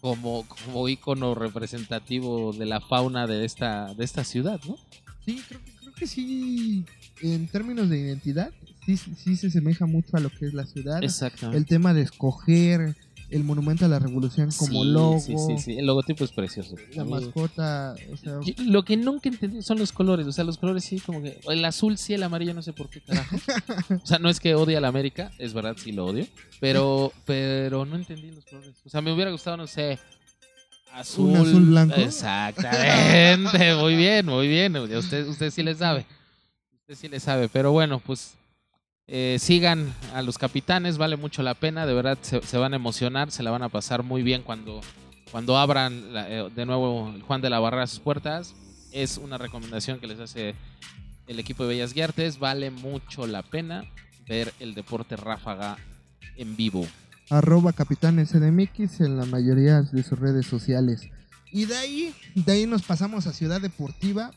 como, 0.00 0.46
como 0.46 0.88
ícono 0.88 1.34
representativo 1.34 2.52
de 2.52 2.64
la 2.66 2.80
fauna 2.80 3.26
de 3.26 3.44
esta, 3.44 3.92
de 3.94 4.04
esta 4.04 4.24
ciudad, 4.24 4.60
¿no? 4.66 4.76
Sí, 5.24 5.42
creo, 5.48 5.60
que- 5.64 5.72
creo 5.80 5.92
que 5.94 6.06
sí, 6.06 6.84
en 7.22 7.46
términos 7.48 7.88
de 7.90 7.98
identidad, 7.98 8.50
sí, 8.86 8.96
sí 8.96 9.36
se 9.36 9.48
asemeja 9.48 9.84
mucho 9.86 10.16
a 10.16 10.20
lo 10.20 10.30
que 10.30 10.46
es 10.46 10.54
la 10.54 10.64
ciudad. 10.64 11.02
Exactamente. 11.02 11.58
el 11.58 11.66
tema 11.66 11.92
de 11.92 12.02
escoger 12.02 12.96
el 13.30 13.44
monumento 13.44 13.84
a 13.84 13.88
la 13.88 13.98
revolución 13.98 14.50
como 14.56 14.82
Sí, 14.84 14.90
logo, 14.90 15.20
Sí, 15.20 15.34
sí, 15.38 15.58
sí. 15.58 15.78
El 15.78 15.86
logotipo 15.86 16.24
es 16.24 16.32
precioso. 16.32 16.74
la 16.94 17.04
mascota, 17.04 17.94
o 18.12 18.16
sea, 18.16 18.34
Yo- 18.44 18.54
Lo 18.64 18.84
que 18.84 18.96
nunca 18.96 19.28
entendí 19.28 19.62
son 19.62 19.78
los 19.78 19.92
colores. 19.92 20.26
O 20.26 20.32
sea, 20.32 20.44
los 20.44 20.58
colores 20.58 20.84
sí, 20.84 20.98
como 21.00 21.22
que. 21.22 21.40
El 21.48 21.64
azul 21.64 21.96
sí, 21.98 22.14
el 22.14 22.22
amarillo 22.22 22.54
no 22.54 22.62
sé 22.62 22.72
por 22.72 22.88
qué 22.90 23.00
carajo. 23.00 23.36
O 24.02 24.06
sea, 24.06 24.18
no 24.18 24.28
es 24.28 24.40
que 24.40 24.54
odie 24.54 24.76
a 24.76 24.80
la 24.80 24.88
América, 24.88 25.30
es 25.38 25.52
verdad, 25.54 25.76
sí 25.78 25.92
lo 25.92 26.06
odio. 26.06 26.26
Pero, 26.60 27.12
pero 27.26 27.84
no 27.86 27.96
entendí 27.96 28.30
los 28.30 28.44
colores. 28.44 28.74
O 28.84 28.88
sea, 28.88 29.00
me 29.00 29.12
hubiera 29.12 29.30
gustado, 29.30 29.56
no 29.56 29.66
sé. 29.66 29.98
Azul. 30.92 31.30
¿Un 31.30 31.36
azul 31.36 31.64
blanco? 31.66 31.94
Exactamente. 31.96 33.74
muy 33.76 33.94
bien, 33.96 34.26
muy 34.26 34.48
bien. 34.48 34.76
Usted, 34.76 35.26
usted 35.28 35.50
sí 35.50 35.62
le 35.62 35.74
sabe. 35.74 36.04
Usted 36.80 36.94
sí 36.96 37.08
le 37.08 37.20
sabe. 37.20 37.48
Pero 37.48 37.70
bueno, 37.72 38.00
pues. 38.00 38.34
Eh, 39.12 39.38
sigan 39.40 39.92
a 40.14 40.22
los 40.22 40.38
capitanes, 40.38 40.96
vale 40.96 41.16
mucho 41.16 41.42
la 41.42 41.54
pena, 41.54 41.84
de 41.84 41.94
verdad 41.94 42.16
se, 42.22 42.40
se 42.42 42.56
van 42.58 42.72
a 42.72 42.76
emocionar, 42.76 43.30
se 43.32 43.42
la 43.42 43.50
van 43.50 43.62
a 43.62 43.68
pasar 43.68 44.02
muy 44.04 44.22
bien 44.22 44.42
cuando, 44.42 44.80
cuando 45.32 45.58
abran 45.58 46.14
la- 46.14 46.30
eh, 46.30 46.48
de 46.54 46.64
nuevo 46.64 47.12
Juan 47.26 47.40
de 47.40 47.50
la 47.50 47.58
Barrera 47.58 47.86
sus 47.86 47.98
puertas. 48.00 48.54
Es 48.92 49.18
una 49.18 49.36
recomendación 49.38 49.98
que 50.00 50.06
les 50.06 50.20
hace 50.20 50.54
el 51.26 51.38
equipo 51.38 51.64
de 51.64 51.70
Bellas 51.70 51.92
Guiartes, 51.92 52.38
vale 52.38 52.70
mucho 52.70 53.26
la 53.26 53.42
pena 53.42 53.84
ver 54.28 54.52
el 54.60 54.74
deporte 54.74 55.16
ráfaga 55.16 55.76
en 56.36 56.56
vivo. 56.56 56.86
arroba 57.28 57.72
en 58.08 59.16
la 59.16 59.24
mayoría 59.26 59.82
de 59.82 60.02
sus 60.02 60.18
redes 60.18 60.46
sociales. 60.46 61.08
Y 61.52 61.66
de 61.66 61.76
ahí, 61.76 62.14
de 62.34 62.52
ahí 62.52 62.66
nos 62.66 62.82
pasamos 62.82 63.26
a 63.26 63.32
Ciudad 63.32 63.60
Deportiva 63.60 64.30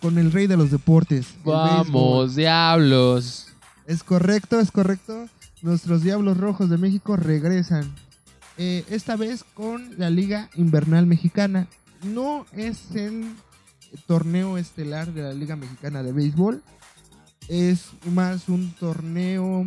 con 0.00 0.18
el 0.18 0.30
rey 0.32 0.46
de 0.46 0.56
los 0.56 0.70
deportes. 0.70 1.26
Vamos, 1.44 2.36
diablos. 2.36 3.49
Es 3.90 4.04
correcto, 4.04 4.60
es 4.60 4.70
correcto. 4.70 5.26
Nuestros 5.62 6.04
Diablos 6.04 6.36
Rojos 6.36 6.70
de 6.70 6.78
México 6.78 7.16
regresan. 7.16 7.92
Eh, 8.56 8.84
esta 8.88 9.16
vez 9.16 9.42
con 9.42 9.98
la 9.98 10.10
Liga 10.10 10.48
Invernal 10.54 11.06
Mexicana. 11.06 11.66
No 12.04 12.46
es 12.52 12.94
el 12.94 13.34
torneo 14.06 14.58
estelar 14.58 15.12
de 15.12 15.22
la 15.22 15.32
Liga 15.32 15.56
Mexicana 15.56 16.04
de 16.04 16.12
Béisbol. 16.12 16.62
Es 17.48 17.88
más 18.12 18.48
un 18.48 18.70
torneo 18.74 19.66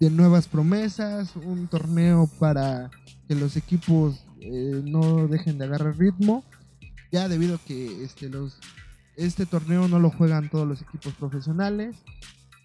de 0.00 0.10
nuevas 0.10 0.48
promesas. 0.48 1.36
Un 1.36 1.68
torneo 1.68 2.28
para 2.40 2.90
que 3.28 3.36
los 3.36 3.56
equipos 3.56 4.24
eh, 4.40 4.82
no 4.84 5.28
dejen 5.28 5.58
de 5.58 5.66
agarrar 5.66 5.96
ritmo. 5.96 6.42
Ya 7.12 7.28
debido 7.28 7.54
a 7.54 7.64
que 7.64 8.02
este, 8.02 8.30
los, 8.30 8.58
este 9.14 9.46
torneo 9.46 9.86
no 9.86 10.00
lo 10.00 10.10
juegan 10.10 10.50
todos 10.50 10.66
los 10.66 10.82
equipos 10.82 11.14
profesionales 11.14 11.94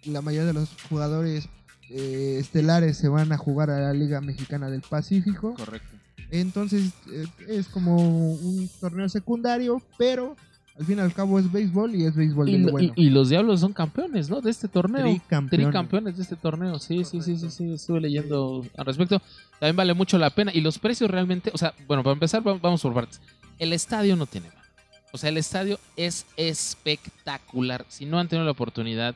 la 0.04 0.20
mayoría 0.22 0.46
de 0.46 0.52
los 0.52 0.68
jugadores 0.88 1.48
eh, 1.90 2.36
estelares 2.40 2.96
se 2.96 3.08
van 3.08 3.32
a 3.32 3.38
jugar 3.38 3.70
a 3.70 3.80
la 3.80 3.92
Liga 3.92 4.20
Mexicana 4.20 4.68
del 4.70 4.82
Pacífico. 4.82 5.54
Correcto. 5.54 5.96
Entonces 6.30 6.90
eh, 7.12 7.26
es 7.48 7.68
como 7.68 7.96
un 7.96 8.68
torneo 8.80 9.08
secundario, 9.08 9.80
pero 9.96 10.36
al 10.78 10.84
fin 10.84 10.98
y 10.98 11.00
al 11.00 11.14
cabo 11.14 11.38
es 11.38 11.50
béisbol 11.50 11.94
y 11.94 12.04
es 12.04 12.14
béisbol 12.14 12.48
Y, 12.48 12.62
de 12.64 12.70
bueno. 12.70 12.92
y- 12.96 13.06
y 13.06 13.10
los 13.10 13.28
diablos 13.30 13.60
son 13.60 13.72
campeones, 13.72 14.28
¿no? 14.28 14.40
De 14.40 14.50
este 14.50 14.68
torneo. 14.68 15.02
Tricampeones. 15.04 15.66
Tricampeones 15.66 16.16
de 16.16 16.22
este 16.24 16.36
torneo. 16.36 16.78
Sí, 16.78 17.04
sí, 17.04 17.22
sí, 17.22 17.38
sí, 17.38 17.50
sí. 17.50 17.72
Estuve 17.72 18.00
leyendo 18.00 18.66
al 18.76 18.84
respecto. 18.84 19.22
También 19.58 19.76
vale 19.76 19.94
mucho 19.94 20.18
la 20.18 20.28
pena. 20.30 20.50
Y 20.52 20.60
los 20.60 20.78
precios 20.78 21.10
realmente, 21.10 21.50
o 21.54 21.58
sea, 21.58 21.72
bueno, 21.86 22.02
para 22.02 22.12
empezar, 22.14 22.46
va- 22.46 22.58
vamos 22.58 22.82
por 22.82 22.92
partes. 22.92 23.20
El 23.58 23.72
estadio 23.72 24.16
no 24.16 24.26
tiene 24.26 24.48
mal. 24.48 24.64
O 25.12 25.18
sea, 25.18 25.30
el 25.30 25.38
estadio 25.38 25.78
es 25.96 26.26
espectacular. 26.36 27.86
Si 27.88 28.04
no 28.04 28.18
han 28.18 28.28
tenido 28.28 28.44
la 28.44 28.50
oportunidad 28.50 29.14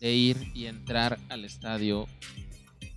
de 0.00 0.12
ir 0.14 0.50
y 0.54 0.66
entrar 0.66 1.18
al 1.28 1.44
estadio 1.44 2.08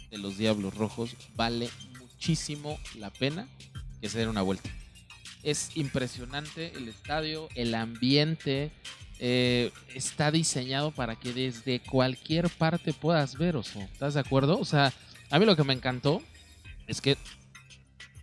de 0.10 0.18
los 0.18 0.38
Diablos 0.38 0.76
Rojos, 0.76 1.16
vale 1.36 1.70
muchísimo 2.00 2.80
la 2.98 3.10
pena 3.12 3.48
que 4.02 4.10
se 4.10 4.20
den 4.20 4.30
una 4.30 4.42
vuelta. 4.42 4.70
Es 5.44 5.72
impresionante 5.76 6.72
el 6.76 6.88
estadio, 6.88 7.50
el 7.56 7.76
ambiente, 7.76 8.72
eh, 9.20 9.72
está 9.94 10.32
diseñado 10.32 10.92
para 10.92 11.16
que 11.18 11.34
desde 11.34 11.82
cualquier 11.82 12.50
parte 12.50 12.94
puedas 12.94 13.38
ver, 13.38 13.56
Oso. 13.58 13.80
¿Estás 13.82 14.14
de 14.14 14.22
acuerdo? 14.22 14.58
O 14.60 14.66
sea, 14.66 14.94
a 15.30 15.40
mí 15.40 15.46
lo 15.46 15.56
que 15.56 15.64
me 15.64 15.74
encantó 15.74 16.22
es 16.88 17.02
que, 17.02 17.18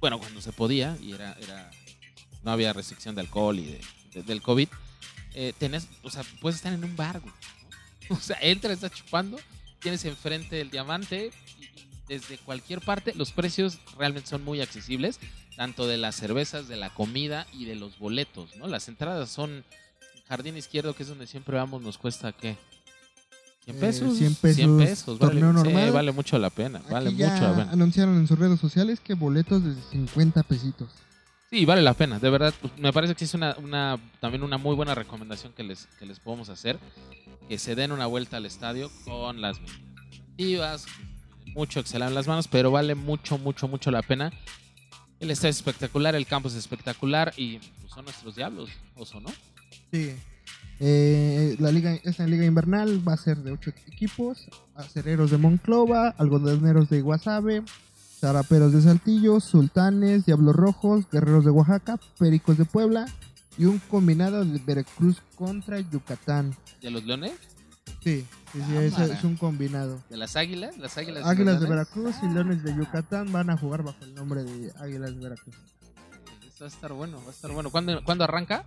bueno, 0.01 0.19
cuando 0.19 0.41
se 0.41 0.53
podía 0.53 0.97
y 1.03 1.13
era, 1.13 1.37
no 2.43 2.51
había 2.53 2.73
restricción 2.73 3.15
de 3.15 3.21
alcohol 3.21 3.59
y 3.59 3.67
de- 3.67 3.81
de- 4.15 4.23
del 4.23 4.41
COVID, 4.41 4.69
eh, 5.35 5.53
o 6.03 6.11
sea, 6.11 6.23
puedes 6.41 6.57
estar 6.57 6.73
en 6.73 6.85
un 6.85 6.97
bar. 6.97 7.21
O 8.19 8.21
sea, 8.21 8.37
entra, 8.41 8.73
estás 8.73 8.93
chupando, 8.93 9.39
tienes 9.81 10.05
enfrente 10.05 10.61
el 10.61 10.71
diamante 10.71 11.31
y, 11.61 11.67
desde 12.09 12.39
cualquier 12.39 12.81
parte 12.81 13.15
los 13.15 13.31
precios 13.31 13.79
realmente 13.97 14.29
son 14.29 14.45
muy 14.45 14.61
accesibles, 14.61 15.21
tanto 15.57 15.87
de 15.87 15.97
las 15.97 16.17
cervezas, 16.17 16.67
de 16.67 16.77
la 16.77 16.91
comida 16.93 17.47
y 17.53 17.67
de 17.67 17.77
los 17.77 17.99
boletos, 17.99 18.57
¿no? 18.57 18.67
Las 18.67 18.89
entradas 18.89 19.31
son 19.31 19.65
Jardín 20.29 20.57
Izquierdo, 20.57 20.95
que 20.95 21.05
es 21.05 21.09
donde 21.09 21.27
siempre 21.29 21.57
vamos, 21.57 21.83
nos 21.83 21.99
cuesta, 21.99 22.33
¿qué? 22.33 22.57
100 23.65 23.77
Eh, 23.77 23.81
pesos. 23.81 24.17
100 24.17 24.35
pesos, 24.79 25.19
vale, 25.19 25.41
torneo 25.41 25.51
sí, 25.63 25.69
normal. 25.69 25.93
vale 25.93 26.13
mucho 26.13 26.39
la 26.39 26.51
pena. 26.51 26.81
Vale 26.91 27.11
mucho 27.11 27.25
la 27.27 27.55
pena. 27.55 27.71
anunciaron 27.73 28.17
en 28.17 28.27
sus 28.27 28.39
redes 28.39 28.59
sociales 28.59 28.99
que 29.01 29.15
boletos 29.15 29.63
desde 29.65 29.81
50 29.91 30.43
pesitos. 30.45 30.89
Sí, 31.51 31.65
vale 31.65 31.83
la 31.83 31.95
pena. 31.95 32.21
De 32.21 32.31
verdad, 32.31 32.55
pues, 32.61 32.73
me 32.79 32.93
parece 32.93 33.17
que 33.17 33.25
es 33.25 33.35
una, 33.35 33.57
una, 33.59 33.99
también 34.21 34.45
una 34.45 34.57
muy 34.57 34.77
buena 34.77 34.95
recomendación 34.95 35.53
que 35.53 35.65
les, 35.65 35.87
que 35.99 36.07
les 36.07 36.21
podemos 36.21 36.49
hacer. 36.49 36.79
Que 37.49 37.59
se 37.59 37.75
den 37.75 37.91
una 37.91 38.07
vuelta 38.07 38.37
al 38.37 38.47
estadio 38.47 38.89
con 39.05 39.41
las 39.41 39.59
expectativas, 39.59 40.87
mucho 41.47 41.81
Excel 41.81 42.03
en 42.03 42.15
las 42.15 42.29
manos, 42.29 42.47
pero 42.47 42.71
vale 42.71 42.95
mucho, 42.95 43.37
mucho, 43.37 43.67
mucho 43.67 43.91
la 43.91 44.03
pena. 44.03 44.33
El 45.19 45.33
estadio 45.33 45.51
es 45.51 45.57
espectacular, 45.57 46.15
el 46.15 46.27
campo 46.27 46.49
es 46.49 46.55
espectacular 46.55 47.33
y 47.37 47.59
pues, 47.59 47.93
son 47.93 48.05
nuestros 48.05 48.37
diablos, 48.37 48.71
oso, 48.95 49.21
¿no? 49.21 49.31
Sí. 49.91 50.15
Eh, 50.79 51.57
la 51.59 51.73
liga, 51.73 51.99
esta 52.05 52.27
liga 52.27 52.45
invernal 52.45 53.07
va 53.07 53.15
a 53.15 53.17
ser 53.17 53.39
de 53.39 53.51
8 53.51 53.73
equipos: 53.89 54.49
acereros 54.77 55.33
de 55.33 55.37
Monclova, 55.37 56.15
algodoneros 56.17 56.89
de 56.89 57.03
Guasave, 57.03 57.65
zaraperos 58.21 58.73
de 58.73 58.83
Saltillo, 58.83 59.41
sultanes, 59.41 60.27
diablos 60.27 60.55
rojos, 60.55 61.05
guerreros 61.11 61.45
de 61.45 61.51
Oaxaca, 61.51 61.99
pericos 62.19 62.59
de 62.59 62.65
Puebla 62.67 63.07
y 63.57 63.65
un 63.65 63.79
combinado 63.79 64.45
de 64.45 64.59
Veracruz 64.59 65.23
contra 65.37 65.81
Yucatán. 65.81 66.55
¿De 66.83 66.91
los 66.91 67.05
leones? 67.05 67.33
Sí, 68.05 68.25
sí, 68.53 68.61
sí, 68.67 68.77
es, 68.77 68.95
Cámara. 68.95 69.15
es 69.15 69.25
un 69.25 69.37
combinado. 69.37 70.03
¿De 70.11 70.17
las 70.17 70.37
águilas? 70.37 70.77
¿Las 70.79 70.97
águilas? 70.99 71.25
Águilas 71.27 71.61
de? 71.61 71.67
Veracruz 71.69 72.15
y 72.23 72.29
Leones 72.33 72.63
de 72.63 72.75
Yucatán 72.77 73.33
van 73.33 73.51
a 73.51 73.57
jugar 73.57 73.83
bajo 73.83 74.05
el 74.05 74.15
nombre 74.15 74.45
de 74.45 74.73
Águilas 74.79 75.15
de 75.15 75.21
Veracruz. 75.21 75.57
Esto 76.47 76.65
va 76.65 76.67
a 76.67 76.69
estar 76.75 76.93
bueno, 76.93 77.19
va 77.23 77.29
a 77.29 77.31
estar 77.31 77.51
bueno. 77.53 77.71
¿Cuándo, 77.71 78.03
¿cuándo 78.05 78.25
arranca? 78.25 78.65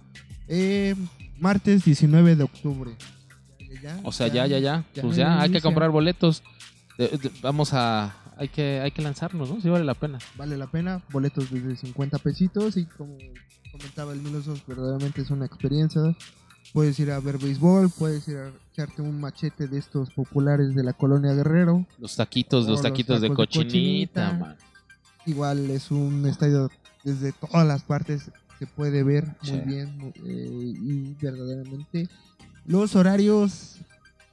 Eh, 0.47 0.95
martes 1.39 1.85
19 1.85 2.35
de 2.35 2.43
octubre. 2.43 2.91
Ya, 3.81 3.99
O 4.03 4.11
sea, 4.11 4.27
ya, 4.27 4.45
ya, 4.45 4.59
ya. 4.59 4.83
ya 4.93 5.01
Pues 5.01 5.15
ya, 5.15 5.41
hay 5.41 5.51
que 5.51 5.61
comprar 5.61 5.89
boletos. 5.89 6.43
De- 6.97 7.07
de- 7.07 7.31
vamos 7.41 7.73
a... 7.73 8.13
Hay 8.37 8.49
que, 8.49 8.79
hay 8.81 8.91
que 8.91 9.01
lanzarnos, 9.01 9.49
¿no? 9.49 9.61
Sí 9.61 9.69
vale 9.69 9.85
la 9.85 9.93
pena. 9.93 10.17
Vale 10.35 10.57
la 10.57 10.67
pena, 10.67 11.01
boletos 11.11 11.49
desde 11.51 11.75
50 11.75 12.17
pesitos 12.19 12.77
y 12.77 12.85
como 12.85 13.17
comentaba 13.71 14.13
el 14.13 14.21
Milosos, 14.21 14.65
verdaderamente 14.65 15.21
es 15.21 15.29
una 15.29 15.45
experiencia. 15.45 16.01
Puedes 16.73 16.97
ir 16.99 17.11
a 17.11 17.19
ver 17.19 17.37
béisbol, 17.37 17.89
puedes 17.91 18.27
ir 18.27 18.37
a 18.37 18.51
echarte 18.71 19.01
un 19.01 19.19
machete 19.21 19.67
de 19.67 19.77
estos 19.77 20.09
populares 20.11 20.73
de 20.73 20.83
la 20.83 20.93
colonia 20.93 21.33
Guerrero. 21.33 21.85
Los 21.99 22.15
taquitos, 22.15 22.61
los 22.65 22.71
los 22.73 22.81
taquitos 22.81 23.21
de 23.21 23.33
cochinita, 23.33 24.33
man. 24.33 24.55
Igual 25.25 25.69
es 25.69 25.91
un 25.91 26.25
estadio 26.27 26.69
desde 27.03 27.31
todas 27.33 27.67
las 27.67 27.83
partes 27.83 28.31
se 28.59 28.67
puede 28.67 29.03
ver 29.03 29.25
muy 29.43 29.51
Sí. 29.51 29.61
bien 29.65 30.13
eh, 30.25 30.73
y 30.81 31.15
verdaderamente 31.21 32.07
los 32.65 32.95
horarios 32.95 33.77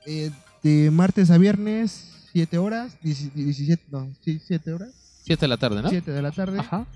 eh, 0.07 0.31
de 0.63 0.91
martes 0.91 1.31
a 1.31 1.39
viernes 1.39 2.20
7 2.33 2.59
horas 2.59 2.97
17 3.03 3.85
no 3.91 4.09
sí 4.25 4.41
7 4.47 4.73
horas 4.73 4.91
Siete 5.23 5.43
de 5.45 5.49
la 5.49 5.59
tarde, 5.59 5.83
¿no? 5.83 5.91
7 5.91 6.11
de 6.11 6.23
la 6.23 6.31
tarde 6.33 6.59
Ajá. 6.61 6.87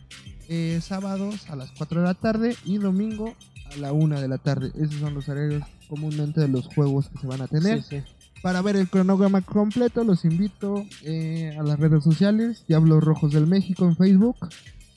eh, 0.49 0.81
sábados 0.83 1.49
a 1.51 1.57
las 1.57 1.71
4 1.73 2.01
de 2.01 2.07
la 2.07 2.15
tarde 2.15 2.57
y 2.65 2.79
domingo 2.79 3.35
a 3.73 3.77
la 3.77 3.93
1 3.93 4.21
de 4.21 4.29
la 4.29 4.39
tarde 4.39 4.73
esos 4.81 4.95
son 5.01 5.15
los 5.15 5.29
horarios 5.29 5.63
comúnmente 5.89 6.41
de 6.41 6.49
los 6.49 6.67
juegos 6.67 7.09
que 7.11 7.19
se 7.19 7.27
van 7.27 7.43
a 7.43 7.47
tener 7.49 7.83
Sí, 7.83 7.99
sí. 8.01 8.03
para 8.43 8.63
ver 8.63 8.77
el 8.77 8.89
cronograma 8.89 9.41
completo, 9.43 10.03
los 10.05 10.25
invito 10.25 10.85
eh, 11.03 11.55
a 11.59 11.63
las 11.63 11.79
redes 11.79 12.03
sociales, 12.03 12.65
Diablos 12.67 13.05
Rojos 13.05 13.33
del 13.33 13.47
México 13.47 13.85
en 13.87 13.97
Facebook, 13.97 14.37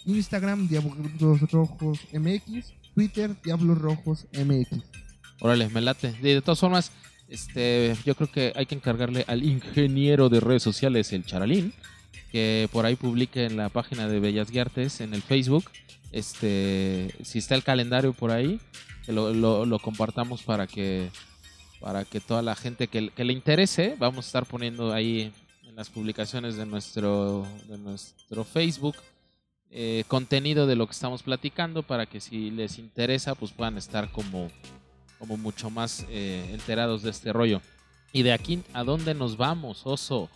Instagram, 0.05 0.67
Diablos 0.69 1.51
Rojos 1.51 1.99
MX, 2.13 2.73
Twitter, 2.95 3.35
Diablos 3.43 3.77
Rojos 3.77 4.25
MX. 4.33 4.79
Órale, 5.41 5.69
me 5.69 5.81
late. 5.81 6.13
De 6.21 6.41
todas 6.41 6.59
formas, 6.59 6.91
este, 7.29 7.95
yo 8.05 8.15
creo 8.15 8.31
que 8.31 8.53
hay 8.55 8.65
que 8.65 8.75
encargarle 8.75 9.25
al 9.27 9.43
ingeniero 9.43 10.29
de 10.29 10.39
redes 10.39 10.63
sociales, 10.63 11.11
el 11.13 11.25
Charalín, 11.25 11.73
que 12.31 12.69
por 12.71 12.85
ahí 12.85 12.95
publique 12.95 13.45
en 13.45 13.57
la 13.57 13.69
página 13.69 14.07
de 14.07 14.19
Bellas 14.19 14.51
Guiartes, 14.51 15.01
en 15.01 15.13
el 15.13 15.21
Facebook, 15.21 15.65
este, 16.11 17.13
si 17.23 17.39
está 17.39 17.55
el 17.55 17.63
calendario 17.63 18.13
por 18.13 18.31
ahí, 18.31 18.59
lo, 19.07 19.79
compartamos 19.79 20.43
para 20.43 20.67
que, 20.67 21.09
para 21.79 22.05
que 22.05 22.19
toda 22.19 22.41
la 22.41 22.55
gente 22.55 22.87
que, 22.87 23.09
que 23.09 23.25
le 23.25 23.33
interese, 23.33 23.95
vamos 23.99 24.25
a 24.25 24.27
estar 24.27 24.45
poniendo 24.45 24.93
ahí 24.93 25.31
en 25.67 25.75
las 25.75 25.89
publicaciones 25.89 26.55
de 26.55 26.65
nuestro, 26.65 27.45
de 27.67 27.77
nuestro 27.77 28.43
Facebook. 28.43 28.95
eh, 29.69 30.05
contenido 30.07 30.65
de 30.65 30.77
lo 30.77 30.87
que 30.87 30.93
estamos 30.93 31.23
platicando 31.23 31.83
para 31.83 32.05
que 32.05 32.21
si 32.21 32.51
les 32.51 32.79
interesa 32.79 33.35
pues 33.35 33.51
puedan 33.51 33.77
estar 33.77 34.09
como 34.11 34.49
como 35.19 35.37
mucho 35.37 35.69
más 35.69 36.05
eh, 36.09 36.49
enterados 36.51 37.03
de 37.03 37.09
este 37.09 37.33
rollo. 37.33 37.61
Y 38.13 38.23
de 38.23 38.33
aquí, 38.33 38.63
¿a 38.73 38.83
dónde 38.83 39.13
nos 39.13 39.37
vamos, 39.37 39.81
oso? 39.85 40.29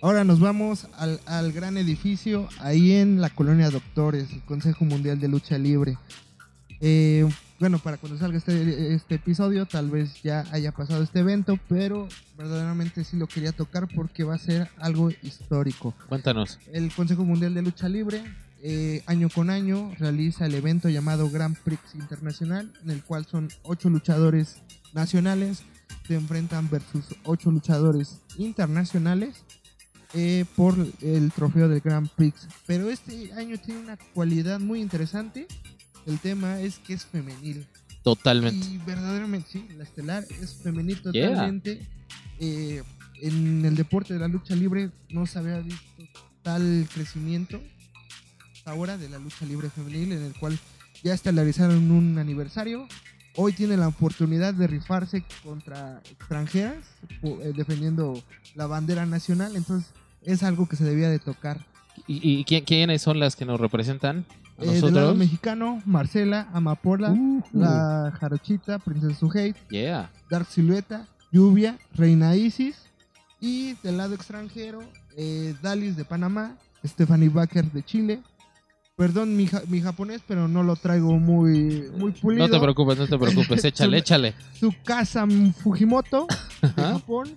Ahora 0.00 0.22
nos 0.22 0.38
vamos 0.38 0.86
al, 0.96 1.20
al 1.26 1.52
gran 1.52 1.76
edificio, 1.76 2.48
ahí 2.60 2.92
en 2.92 3.20
la 3.20 3.30
colonia 3.30 3.68
Doctores, 3.70 4.32
el 4.32 4.42
Consejo 4.42 4.84
Mundial 4.84 5.18
de 5.18 5.26
Lucha 5.28 5.58
Libre. 5.58 5.98
Eh, 6.80 7.28
bueno, 7.58 7.80
para 7.80 7.96
cuando 7.96 8.16
salga 8.18 8.38
este, 8.38 8.94
este 8.94 9.16
episodio, 9.16 9.66
tal 9.66 9.90
vez 9.90 10.22
ya 10.22 10.44
haya 10.52 10.70
pasado 10.70 11.02
este 11.02 11.18
evento, 11.18 11.58
pero 11.68 12.06
verdaderamente 12.36 13.02
sí 13.02 13.16
lo 13.16 13.26
quería 13.26 13.50
tocar 13.50 13.88
porque 13.92 14.22
va 14.22 14.36
a 14.36 14.38
ser 14.38 14.70
algo 14.76 15.10
histórico. 15.22 15.92
Cuéntanos. 16.08 16.60
El 16.72 16.92
Consejo 16.92 17.24
Mundial 17.24 17.54
de 17.54 17.62
Lucha 17.62 17.88
Libre, 17.88 18.22
eh, 18.62 19.02
año 19.06 19.28
con 19.28 19.50
año, 19.50 19.92
realiza 19.98 20.46
el 20.46 20.54
evento 20.54 20.88
llamado 20.88 21.30
Grand 21.30 21.56
Prix 21.56 21.80
Internacional, 21.94 22.72
en 22.82 22.90
el 22.90 23.02
cual 23.04 23.26
son 23.26 23.48
ocho 23.62 23.88
luchadores 23.88 24.56
nacionales 24.94 25.62
se 26.06 26.14
enfrentan 26.14 26.68
versus 26.70 27.04
ocho 27.24 27.50
luchadores 27.50 28.20
internacionales 28.38 29.44
eh, 30.14 30.44
por 30.56 30.74
el 31.02 31.30
trofeo 31.32 31.68
del 31.68 31.80
Grand 31.80 32.08
Prix. 32.08 32.48
Pero 32.66 32.88
este 32.88 33.32
año 33.34 33.58
tiene 33.58 33.80
una 33.80 33.96
cualidad 34.14 34.58
muy 34.58 34.80
interesante. 34.80 35.46
El 36.06 36.18
tema 36.18 36.60
es 36.60 36.78
que 36.78 36.94
es 36.94 37.04
femenil. 37.04 37.66
Totalmente. 38.02 38.66
Y 38.66 38.78
verdaderamente, 38.78 39.48
sí, 39.52 39.68
la 39.76 39.84
estelar 39.84 40.24
es 40.40 40.54
femenil 40.62 41.00
Yeah. 41.12 41.28
totalmente. 41.28 41.86
Eh, 42.40 42.82
en 43.20 43.64
el 43.64 43.74
deporte 43.74 44.14
de 44.14 44.20
la 44.20 44.28
lucha 44.28 44.54
libre 44.54 44.90
no 45.10 45.26
se 45.26 45.38
había 45.38 45.58
visto 45.60 46.02
tal 46.42 46.88
crecimiento 46.94 47.60
ahora 48.68 48.96
de 48.98 49.08
la 49.08 49.18
lucha 49.18 49.44
libre 49.46 49.70
femenil, 49.70 50.12
en 50.12 50.22
el 50.22 50.34
cual 50.38 50.58
ya 51.02 51.14
estelarizaron 51.14 51.90
un 51.90 52.18
aniversario. 52.18 52.86
Hoy 53.36 53.52
tiene 53.52 53.76
la 53.76 53.88
oportunidad 53.88 54.52
de 54.54 54.66
rifarse 54.66 55.22
contra 55.44 56.00
extranjeras, 56.10 56.82
eh, 57.22 57.52
defendiendo 57.56 58.20
la 58.54 58.66
bandera 58.66 59.06
nacional. 59.06 59.54
Entonces, 59.56 59.90
es 60.22 60.42
algo 60.42 60.68
que 60.68 60.76
se 60.76 60.84
debía 60.84 61.08
de 61.08 61.18
tocar. 61.20 61.64
¿Y, 62.06 62.20
y 62.40 62.44
quién- 62.44 62.64
quiénes 62.64 63.02
son 63.02 63.18
las 63.20 63.36
que 63.36 63.44
nos 63.44 63.60
representan? 63.60 64.24
¿A 64.58 64.64
Eh, 64.64 64.66
del 64.66 64.80
lado 64.80 64.90
nosotros? 64.90 65.16
mexicano, 65.18 65.82
Marcela, 65.84 66.48
Amapola, 66.52 67.10
Ujú. 67.12 67.44
la 67.52 68.12
Jarochita, 68.18 68.80
Princesa 68.80 69.14
Suheit, 69.14 69.56
Yeah. 69.70 70.10
Dark 70.28 70.46
Silueta, 70.50 71.06
Lluvia, 71.30 71.78
Reina 71.94 72.34
Isis. 72.34 72.74
Y 73.40 73.74
del 73.84 73.98
lado 73.98 74.14
extranjero, 74.16 74.80
eh, 75.16 75.54
Dalis 75.62 75.96
de 75.96 76.04
Panamá, 76.04 76.56
Stephanie 76.84 77.28
Baker 77.28 77.70
de 77.70 77.84
Chile. 77.84 78.20
Perdón 78.98 79.36
mi, 79.36 79.46
ja- 79.46 79.62
mi 79.68 79.80
japonés, 79.80 80.20
pero 80.28 80.48
no 80.48 80.62
lo 80.64 80.74
traigo 80.76 81.16
muy, 81.18 81.88
muy 81.96 82.10
pulido. 82.12 82.46
No 82.46 82.52
te 82.52 82.60
preocupes, 82.60 82.98
no 82.98 83.06
te 83.06 83.16
preocupes. 83.16 83.64
Échale, 83.64 83.98
échale. 83.98 84.34
Tsukasa 84.54 85.24
Fujimoto 85.62 86.26
de. 86.60 86.68
Japón. 86.82 87.30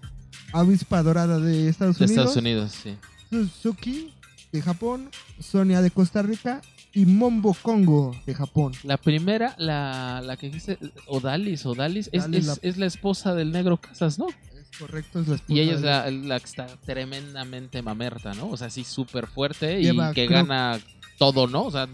Avispa 0.54 1.02
Dorada 1.04 1.40
de 1.40 1.70
Estados 1.70 1.98
De 2.00 2.06
Unidos. 2.06 2.26
Estados 2.26 2.38
Unidos, 2.38 2.72
sí. 2.72 2.98
Suzuki 3.30 4.12
de 4.52 4.62
Japón. 4.62 5.10
Sonia 5.40 5.82
de 5.82 5.92
Costa 5.92 6.22
Rica. 6.24 6.62
Y 6.94 7.06
Mombo 7.06 7.54
Congo 7.62 8.14
de 8.26 8.34
Japón. 8.34 8.74
La 8.84 8.98
primera, 8.98 9.56
la, 9.58 10.20
la 10.26 10.36
que 10.36 10.48
dijiste, 10.48 10.78
Odalis, 11.08 11.66
Odalis, 11.66 12.10
es, 12.12 12.26
es, 12.34 12.46
la- 12.48 12.58
es 12.64 12.78
la 12.78 12.86
esposa 12.88 13.34
del 13.34 13.52
negro 13.54 13.78
Casas, 13.78 14.20
¿no? 14.20 14.28
Es 14.28 14.78
correcto, 14.78 15.22
es 15.22 15.28
la 15.30 15.36
esposa 15.36 15.54
Y 15.54 15.60
ella 15.62 15.76
es 15.76 15.82
de- 15.82 15.88
la, 15.88 16.12
la 16.12 16.40
que 16.40 16.46
está 16.48 16.66
tremendamente 16.86 17.82
mamerta, 17.82 18.34
¿no? 18.34 18.50
O 18.50 18.58
sea, 18.58 18.70
sí, 18.70 18.84
súper 18.84 19.28
fuerte 19.28 19.80
y 19.80 19.86
que 20.14 20.26
creo- 20.28 20.46
gana 20.46 20.80
todo, 21.22 21.46
¿no? 21.46 21.66
O 21.66 21.72
sea, 21.72 21.88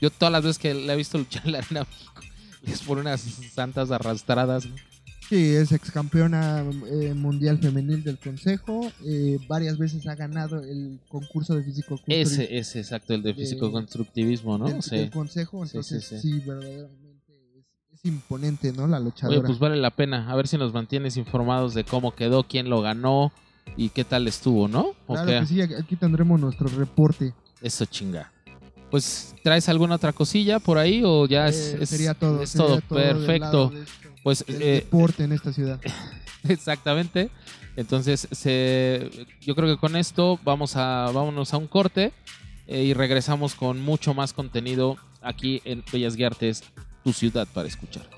yo 0.00 0.10
todas 0.10 0.32
las 0.32 0.42
veces 0.42 0.58
que 0.58 0.74
la 0.74 0.94
he 0.94 0.96
visto 0.96 1.16
luchar 1.18 1.46
en 1.46 1.52
la 1.52 1.58
Arena 1.58 1.86
México, 1.88 2.20
les 2.64 2.80
pone 2.82 3.00
unas 3.02 3.20
santas 3.20 3.92
arrastradas. 3.92 4.66
¿no? 4.66 4.74
Sí, 5.28 5.54
es 5.54 5.70
ex 5.70 5.92
campeona 5.92 6.64
eh, 6.90 7.14
mundial 7.14 7.58
femenil 7.60 8.02
del 8.02 8.18
consejo. 8.18 8.90
eh, 9.06 9.38
varias 9.46 9.78
veces 9.78 10.04
ha 10.08 10.16
ganado 10.16 10.60
el 10.64 10.98
concurso 11.08 11.54
de 11.54 11.62
físico 11.62 12.00
Ese 12.08 12.58
es 12.58 12.74
exacto, 12.74 13.14
el 13.14 13.22
de 13.22 13.28
De- 13.32 13.34
físico-constructivismo, 13.40 14.58
¿no? 14.58 14.66
del, 14.66 14.82
Sí. 14.82 14.96
del 14.96 15.10
consejo. 15.12 15.62
Entonces, 15.64 16.04
sí, 16.04 16.16
sí, 16.18 16.20
sí. 16.40 16.42
verdaderamente 16.44 17.32
es, 17.56 17.64
es 17.94 18.04
imponente, 18.04 18.72
¿no? 18.72 18.88
La 18.88 18.98
luchadora. 18.98 19.38
Oye, 19.38 19.46
pues 19.46 19.60
vale 19.60 19.76
la 19.76 19.92
pena. 19.94 20.28
A 20.28 20.34
ver 20.34 20.48
si 20.48 20.58
nos 20.58 20.72
mantienes 20.74 21.16
informados 21.16 21.72
de 21.74 21.84
cómo 21.84 22.16
quedó, 22.16 22.42
quién 22.42 22.68
lo 22.68 22.82
ganó 22.82 23.30
y 23.76 23.90
qué 23.90 24.02
tal 24.02 24.26
estuvo, 24.26 24.66
¿no? 24.66 24.96
¿O 25.06 25.14
claro 25.14 25.42
que 25.42 25.46
sí, 25.46 25.60
aquí 25.62 25.94
tendremos 25.94 26.40
nuestro 26.40 26.66
reporte. 26.66 27.32
Eso 27.62 27.84
chinga. 27.84 28.32
Pues, 28.90 29.34
¿traes 29.42 29.68
alguna 29.68 29.94
otra 29.96 30.12
cosilla 30.12 30.58
por 30.58 30.78
ahí 30.78 31.02
o 31.04 31.26
ya 31.26 31.46
es, 31.48 31.74
Eh, 31.74 31.78
es- 31.82 31.88
sería 31.90 32.14
todo. 32.14 32.42
Es 32.42 32.50
sería 32.50 32.66
todo, 32.80 32.80
perfecto. 32.88 33.70
de 33.70 33.82
esto, 33.82 34.08
Pues, 34.22 34.44
eh, 34.48 34.82
deporte 34.84 35.24
en 35.24 35.32
esta 35.32 35.52
ciudad. 35.52 35.80
Exactamente. 36.48 37.30
Entonces, 37.76 38.26
se, 38.32 39.08
yo 39.40 39.54
creo 39.54 39.68
que 39.74 39.80
con 39.80 39.96
esto 39.96 40.38
vamos 40.44 40.76
a, 40.76 41.10
vámonos 41.12 41.54
a 41.54 41.56
un 41.56 41.66
corte 41.68 42.12
eh, 42.66 42.82
y 42.82 42.94
regresamos 42.94 43.54
con 43.54 43.80
mucho 43.80 44.12
más 44.12 44.32
contenido 44.32 44.96
aquí 45.22 45.62
en 45.64 45.82
Bellas 45.92 46.16
Guiartes, 46.16 46.62
tu 47.04 47.12
ciudad 47.12 47.46
para 47.52 47.68
escuchar. 47.68 48.08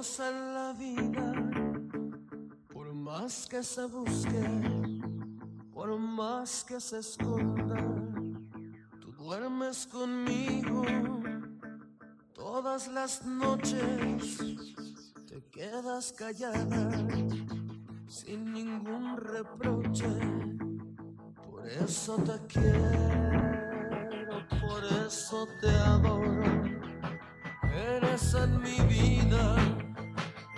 En 0.00 0.54
la 0.54 0.72
vida. 0.72 1.30
Por 2.72 2.94
más 2.94 3.46
que 3.46 3.62
se 3.62 3.84
busque, 3.84 4.48
por 5.74 5.98
más 5.98 6.64
que 6.64 6.80
se 6.80 7.00
esconda, 7.00 7.76
tú 8.98 9.12
duermes 9.12 9.86
conmigo 9.86 10.86
todas 12.32 12.88
las 12.88 13.26
noches. 13.26 14.38
Te 15.28 15.44
quedas 15.50 16.12
callada 16.12 17.06
sin 18.08 18.54
ningún 18.54 19.18
reproche. 19.18 20.08
Por 21.44 21.68
eso 21.68 22.16
te 22.16 22.46
quiero, 22.46 24.46
por 24.62 24.82
eso 25.06 25.46
te 25.60 25.68
adoro. 25.68 26.40
Eres 27.74 28.32
en 28.32 28.62
mi 28.62 28.80
vida 28.86 29.80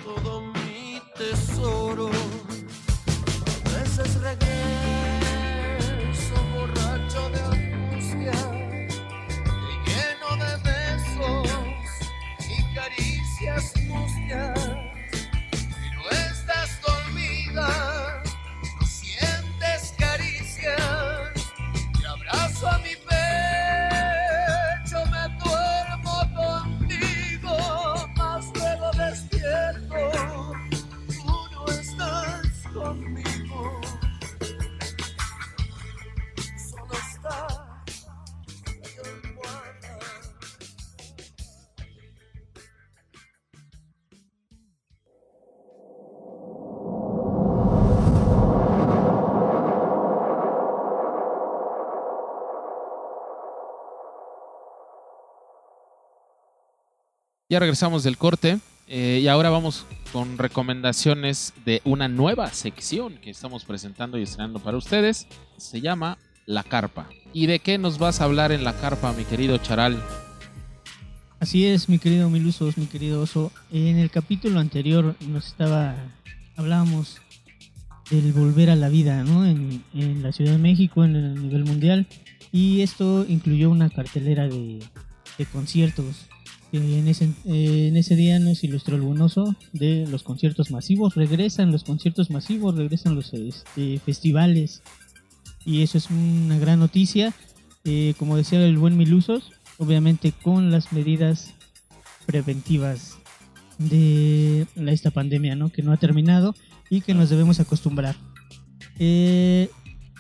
todo 0.05 0.41
mi 0.41 1.01
tesoro. 1.17 2.11
A 3.67 3.69
veces 3.79 4.21
regreso 4.21 4.45
borracho 6.55 7.31
de 7.31 7.41
angustia, 7.41 8.33
te 9.45 9.73
lleno 9.87 10.31
de 10.43 10.53
besos 10.71 11.49
y 12.49 12.75
caricias 12.75 13.65
mustias. 13.87 14.59
No 15.95 16.05
estás 16.11 16.71
dormida, 16.81 17.67
Ya 57.53 57.59
regresamos 57.59 58.03
del 58.03 58.17
corte 58.17 58.61
eh, 58.89 59.21
y 59.23 59.29
ahora 59.29 59.51
vamos 59.51 59.85
con 60.11 60.39
recomendaciones 60.39 61.53
de 61.67 61.83
una 61.85 62.09
nueva 62.09 62.51
sección 62.51 63.19
que 63.19 63.29
estamos 63.29 63.67
presentando 63.67 64.17
y 64.17 64.23
estrenando 64.23 64.59
para 64.59 64.79
ustedes. 64.79 65.27
Se 65.59 65.83
llama 65.83 66.17
La 66.47 66.63
Carpa. 66.63 67.11
¿Y 67.35 67.45
de 67.45 67.59
qué 67.59 67.77
nos 67.77 67.99
vas 67.99 68.23
a 68.23 68.25
hablar 68.25 68.53
en 68.53 68.65
La 68.65 68.73
Carpa, 68.73 69.13
mi 69.13 69.25
querido 69.25 69.59
Charal? 69.59 70.03
Así 71.41 71.67
es, 71.67 71.91
mi 71.91 71.99
querido 71.99 72.31
Milusos, 72.31 72.79
mi 72.79 72.87
querido 72.87 73.21
Oso. 73.21 73.53
En 73.71 73.99
el 73.99 74.11
capítulo 74.11 74.59
anterior 74.59 75.15
nos 75.29 75.49
estaba, 75.49 75.95
hablábamos 76.57 77.21
del 78.09 78.33
volver 78.33 78.71
a 78.71 78.77
la 78.77 78.89
vida, 78.89 79.25
¿no? 79.25 79.45
En, 79.45 80.23
la 80.23 80.33
Ciudad 80.33 80.53
de 80.53 80.59
México, 80.59 81.05
en 81.05 81.17
el 81.17 81.43
nivel 81.43 81.67
mundial. 81.67 82.07
Y 82.51 82.81
esto 82.81 83.27
incluyó 83.29 83.69
una 83.69 83.91
cartelera 83.91 84.49
de 84.49 84.81
conciertos. 85.53 86.31
En 86.73 87.07
ese, 87.07 88.17
día 88.17 88.39
nos 88.39 88.65
ilustró 88.65 88.97
el 88.97 89.03
bonoso 89.03 89.55
de 89.75 90.07
los 90.07 90.23
conciertos 90.23 90.71
masivos. 90.71 91.15
Regresan 91.15 91.71
los 91.71 91.85
conciertos 91.85 92.31
masivos, 92.31 92.75
regresan 92.75 93.15
los 93.15 93.35
este, 93.35 93.99
festivales. 93.99 94.83
Y 95.67 95.83
eso 95.83 95.99
es 95.99 96.09
una 96.11 96.59
gran 96.59 96.79
noticia. 96.79 97.35
Eh, 97.85 98.15
como 98.19 98.37
decía 98.37 98.65
el 98.65 98.79
buen 98.79 98.97
Milusos, 98.97 99.53
obviamente 99.77 100.33
con 100.33 100.71
las 100.71 100.93
medidas 100.93 101.53
preventivas 102.25 103.19
de 103.79 104.67
esta 104.87 105.11
pandemia, 105.11 105.57
¿no? 105.57 105.69
Que 105.69 105.83
no 105.83 105.93
ha 105.93 105.97
terminado 105.99 106.55
y 106.89 107.03
que 107.03 107.13
nos 107.13 107.29
debemos 107.29 107.61
acostumbrar. 107.61 108.17
Eh, 108.99 109.69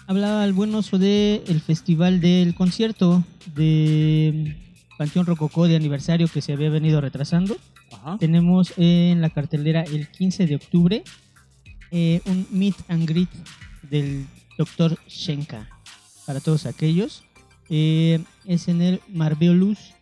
hablaba 0.07 0.44
el 0.44 0.53
buen 0.53 0.74
oso 0.74 0.98
de 0.98 1.42
el 1.46 1.61
festival 1.61 2.20
del 2.20 2.55
concierto 2.55 3.24
de 3.55 4.62
Panteón 5.03 5.26
Rococó 5.26 5.66
de 5.66 5.74
aniversario 5.74 6.28
que 6.28 6.40
se 6.40 6.53
había 6.53 6.70
venido 6.70 7.00
retrasando. 7.00 7.57
Ajá. 7.90 8.18
Tenemos 8.18 8.72
en 8.76 9.20
la 9.20 9.30
cartelera 9.30 9.82
el 9.82 10.07
15 10.07 10.46
de 10.46 10.55
octubre 10.55 11.03
eh, 11.90 12.20
un 12.24 12.46
meet 12.53 12.76
and 12.86 13.09
greet 13.09 13.28
del 13.90 14.24
Dr. 14.57 14.96
Shenka 15.09 15.68
para 16.24 16.38
todos 16.38 16.66
aquellos. 16.66 17.24
Eh, 17.68 18.22
es 18.46 18.68
en 18.68 18.80
el 18.80 19.00
Marveolus 19.09 19.92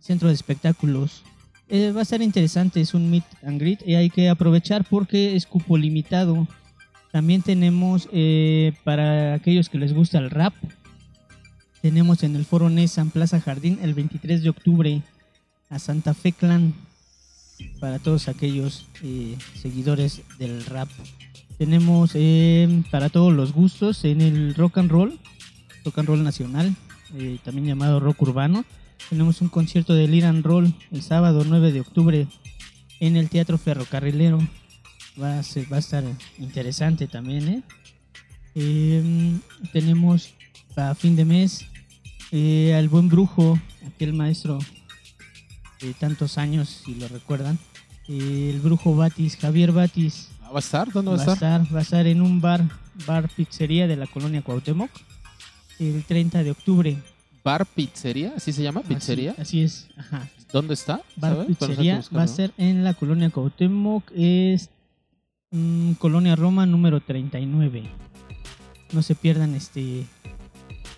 Centro 0.00 0.28
de 0.28 0.34
Espectáculos. 0.34 1.22
Eh, 1.68 1.92
va 1.94 2.00
a 2.00 2.02
estar 2.04 2.22
interesante, 2.22 2.80
es 2.80 2.94
un 2.94 3.10
meet 3.10 3.24
and 3.42 3.60
greet 3.60 3.86
y 3.86 3.94
hay 3.96 4.08
que 4.08 4.30
aprovechar 4.30 4.86
porque 4.88 5.36
es 5.36 5.44
cupo 5.44 5.76
limitado. 5.76 6.48
También 7.12 7.42
tenemos 7.42 8.08
eh, 8.10 8.72
para 8.84 9.34
aquellos 9.34 9.68
que 9.68 9.76
les 9.76 9.92
gusta 9.92 10.16
el 10.16 10.30
rap, 10.30 10.54
tenemos 11.86 12.24
en 12.24 12.34
el 12.34 12.44
Foro 12.44 12.68
Nesan 12.68 13.10
Plaza 13.10 13.40
Jardín 13.40 13.78
el 13.80 13.94
23 13.94 14.42
de 14.42 14.48
octubre 14.50 15.02
a 15.70 15.78
Santa 15.78 16.14
Fe 16.14 16.32
Clan 16.32 16.74
para 17.78 18.00
todos 18.00 18.26
aquellos 18.26 18.86
eh, 19.04 19.36
seguidores 19.62 20.22
del 20.40 20.64
rap. 20.66 20.88
Tenemos 21.58 22.10
eh, 22.14 22.82
para 22.90 23.08
todos 23.08 23.32
los 23.32 23.52
gustos 23.52 24.04
en 24.04 24.20
el 24.20 24.56
rock 24.56 24.78
and 24.78 24.90
roll, 24.90 25.16
rock 25.84 25.98
and 25.98 26.08
roll 26.08 26.24
nacional, 26.24 26.74
eh, 27.14 27.38
también 27.44 27.68
llamado 27.68 28.00
rock 28.00 28.20
urbano. 28.22 28.64
Tenemos 29.08 29.40
un 29.40 29.48
concierto 29.48 29.94
del 29.94 30.12
Iran 30.12 30.42
Roll 30.42 30.74
el 30.90 31.02
sábado 31.02 31.44
9 31.46 31.70
de 31.70 31.82
octubre 31.82 32.26
en 32.98 33.14
el 33.16 33.28
Teatro 33.28 33.58
Ferrocarrilero. 33.58 34.40
Va 35.22 35.38
a, 35.38 35.42
ser- 35.44 35.72
va 35.72 35.76
a 35.76 35.80
estar 35.80 36.02
interesante 36.40 37.06
también. 37.06 37.62
tenemos 39.72 40.34
a 40.76 40.94
fin 40.94 41.16
de 41.16 41.24
mes 41.24 41.64
eh, 42.38 42.74
al 42.74 42.88
buen 42.88 43.08
brujo, 43.08 43.58
aquel 43.86 44.12
maestro 44.12 44.58
de 45.80 45.94
tantos 45.94 46.36
años, 46.36 46.82
si 46.84 46.94
lo 46.94 47.08
recuerdan. 47.08 47.58
Eh, 48.08 48.50
el 48.54 48.60
brujo 48.60 48.94
Batis, 48.94 49.36
Javier 49.36 49.72
Batis, 49.72 50.28
Ah, 50.42 50.50
¿Va 50.52 50.58
a 50.58 50.60
estar? 50.60 50.92
¿Dónde 50.92 51.10
va 51.10 51.16
va 51.16 51.22
a 51.24 51.34
estar? 51.34 51.74
va 51.74 51.78
a 51.80 51.82
estar 51.82 52.06
en 52.06 52.20
un 52.22 52.40
bar, 52.40 52.62
bar 53.04 53.28
pizzería 53.28 53.88
de 53.88 53.96
la 53.96 54.06
colonia 54.06 54.42
Cuauhtémoc 54.42 54.90
el 55.80 56.04
30 56.04 56.44
de 56.44 56.50
octubre. 56.52 56.98
¿Bar 57.42 57.66
Pizzería? 57.66 58.34
¿Así 58.36 58.52
se 58.52 58.62
llama? 58.62 58.82
¿Pizzería? 58.82 59.32
Así, 59.32 59.42
así 59.42 59.62
es, 59.62 59.88
ajá. 59.96 60.28
¿Dónde 60.52 60.74
está? 60.74 61.00
Bar 61.16 61.46
pizzería 61.46 62.02
va 62.16 62.22
a 62.22 62.28
ser 62.28 62.52
en 62.58 62.84
la 62.84 62.94
colonia 62.94 63.30
Cuauhtémoc, 63.30 64.04
es 64.14 64.70
mm, 65.50 65.92
colonia 65.94 66.36
Roma 66.36 66.64
número 66.66 67.00
39. 67.00 67.82
No 68.92 69.02
se 69.02 69.14
pierdan 69.16 69.54
este 69.54 70.06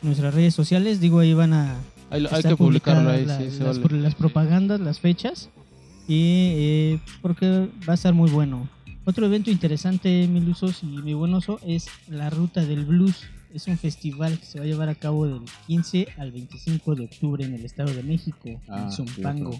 nuestras 0.02 0.34
redes 0.34 0.54
sociales, 0.54 1.00
digo 1.00 1.20
ahí 1.20 1.34
van 1.34 1.52
a 1.52 1.76
hay 2.10 2.42
que 2.42 2.56
publicarlo 2.56 3.10
ahí, 3.10 3.26
sí, 3.26 3.56
se 3.56 3.64
las, 3.64 3.80
vale. 3.82 4.00
las 4.00 4.14
propagandas, 4.14 4.80
las 4.80 4.98
fechas 5.00 5.50
y 6.06 6.52
eh, 6.56 7.00
porque 7.20 7.68
va 7.86 7.92
a 7.92 7.94
estar 7.94 8.14
muy 8.14 8.30
bueno. 8.30 8.68
Otro 9.04 9.26
evento 9.26 9.50
interesante, 9.50 10.26
mil 10.26 10.48
usos 10.48 10.82
y 10.82 10.86
mi 10.86 11.14
buen 11.14 11.32
oso, 11.34 11.60
es 11.64 11.86
la 12.08 12.30
Ruta 12.30 12.64
del 12.64 12.84
Blues. 12.84 13.24
Es 13.54 13.66
un 13.66 13.78
festival 13.78 14.38
que 14.38 14.44
se 14.44 14.58
va 14.58 14.64
a 14.64 14.68
llevar 14.68 14.90
a 14.90 14.94
cabo 14.94 15.26
del 15.26 15.40
15 15.66 16.08
al 16.18 16.32
25 16.32 16.94
de 16.94 17.04
octubre 17.04 17.44
en 17.44 17.54
el 17.54 17.64
Estado 17.64 17.92
de 17.94 18.02
México, 18.02 18.60
Ah, 18.68 18.84
en 18.84 18.92
Zumpango. 18.92 19.58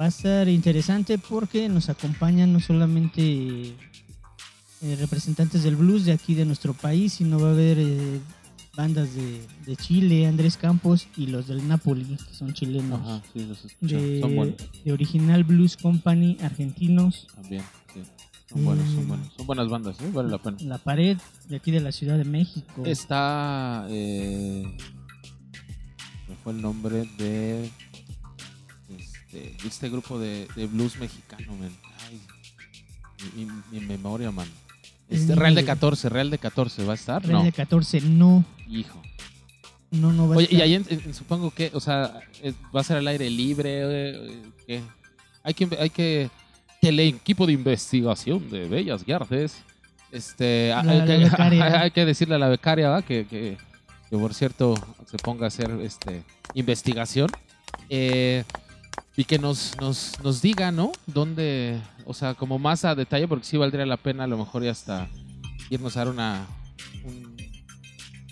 Va 0.00 0.06
a 0.06 0.08
estar 0.08 0.48
interesante 0.48 1.18
porque 1.18 1.68
nos 1.68 1.90
acompañan 1.90 2.52
no 2.54 2.60
solamente 2.60 3.74
eh, 4.82 4.96
representantes 4.98 5.62
del 5.62 5.76
blues 5.76 6.06
de 6.06 6.12
aquí 6.12 6.34
de 6.34 6.46
nuestro 6.46 6.72
país, 6.72 7.12
sino 7.14 7.38
va 7.38 7.48
a 7.48 7.52
haber 7.52 7.78
eh, 7.78 8.20
bandas 8.76 9.14
de, 9.14 9.46
de 9.66 9.76
Chile, 9.76 10.26
Andrés 10.26 10.56
Campos 10.56 11.08
y 11.16 11.26
los 11.26 11.48
del 11.48 11.66
Napoli, 11.66 12.04
que 12.04 12.34
son 12.34 12.52
chilenos. 12.54 13.00
Ajá, 13.00 13.22
sí, 13.32 13.44
los. 13.46 13.62
De, 13.80 14.20
Son 14.20 14.34
buenos 14.36 14.56
de 14.84 14.92
Original 14.92 15.44
Blues 15.44 15.76
Company 15.76 16.36
argentinos. 16.42 17.26
también. 17.34 17.62
sí. 17.94 18.02
Son 18.48 18.64
buenos, 18.64 18.84
son 18.90 19.04
Mm. 19.04 19.08
buenos. 19.08 19.32
Son 19.36 19.46
buenas 19.46 19.68
bandas, 19.68 20.00
¿eh? 20.00 20.10
Vale 20.12 20.28
la 20.30 20.38
pena. 20.38 20.56
La 20.62 20.78
pared 20.78 21.16
de 21.48 21.56
aquí 21.56 21.70
de 21.70 21.80
la 21.80 21.92
Ciudad 21.92 22.18
de 22.18 22.24
México. 22.24 22.82
Está. 22.84 23.86
Eh, 23.90 24.76
me 26.28 26.34
fue 26.42 26.52
el 26.54 26.60
nombre 26.62 27.08
de. 27.18 27.70
Este, 28.98 29.56
este 29.64 29.88
grupo 29.88 30.18
de, 30.18 30.48
de 30.56 30.66
blues 30.66 30.98
mexicano, 30.98 31.54
man. 31.56 31.70
Ay, 32.08 32.20
mi, 33.36 33.44
mi- 33.44 33.52
mi 33.70 33.86
memoria, 33.86 34.32
man. 34.32 34.48
Este, 35.10 35.34
Real 35.34 35.54
de 35.54 35.62
de- 35.62 35.66
14, 35.66 36.08
Real 36.08 36.30
de 36.30 36.38
14, 36.38 36.84
¿va 36.84 36.92
a 36.92 36.94
estar? 36.94 37.22
Real 37.22 37.38
No, 37.40 37.44
de 37.44 37.52
14, 37.52 38.00
no, 38.00 38.44
hijo. 38.68 39.02
no, 39.90 40.12
no 40.12 40.28
va 40.28 40.34
a 40.36 40.38
Oye, 40.38 40.48
y 40.50 40.54
estar. 40.54 40.62
ahí 40.62 40.74
en- 40.76 40.86
en- 40.88 41.14
supongo 41.14 41.50
que, 41.50 41.70
o 41.74 41.80
sea, 41.80 42.20
es- 42.42 42.54
va 42.74 42.80
a 42.80 42.84
ser 42.84 42.96
al 42.98 43.08
aire 43.08 43.28
libre, 43.28 43.80
eh, 43.82 44.42
¿qué? 44.66 44.80
Hay 45.42 45.54
que, 45.54 45.68
hay 45.80 45.90
que, 45.90 46.30
que 46.80 46.88
el 46.90 47.00
equipo 47.00 47.46
de 47.46 47.52
investigación 47.54 48.48
de 48.50 48.68
Bellas 48.68 49.04
Guardes, 49.04 49.56
este, 50.12 50.68
La- 50.68 50.80
hay, 50.80 50.98
la 50.98 51.06
que, 51.06 51.18
becaria. 51.24 51.80
hay 51.82 51.90
que 51.90 52.04
decirle 52.04 52.34
a 52.36 52.38
la 52.38 52.48
becaria 52.48 52.88
¿va? 52.88 53.02
que, 53.02 53.26
que, 53.26 53.56
que, 54.08 54.16
por 54.16 54.32
cierto 54.34 54.74
se 55.10 55.16
ponga 55.18 55.44
a 55.44 55.48
hacer 55.48 55.70
este 55.82 56.22
investigación 56.54 57.28
eh, 57.88 58.44
y 59.20 59.24
que 59.24 59.38
nos, 59.38 59.76
nos, 59.78 60.12
nos 60.24 60.40
diga, 60.40 60.72
¿no? 60.72 60.92
Dónde, 61.06 61.78
o 62.06 62.14
sea, 62.14 62.32
como 62.32 62.58
más 62.58 62.86
a 62.86 62.94
detalle, 62.94 63.28
porque 63.28 63.44
sí 63.44 63.58
valdría 63.58 63.84
la 63.84 63.98
pena 63.98 64.24
a 64.24 64.26
lo 64.26 64.38
mejor 64.38 64.62
ya 64.64 64.70
hasta 64.70 65.08
irnos 65.68 65.94
a 65.96 66.00
dar 66.00 66.08
una, 66.08 66.46
un, 67.04 67.36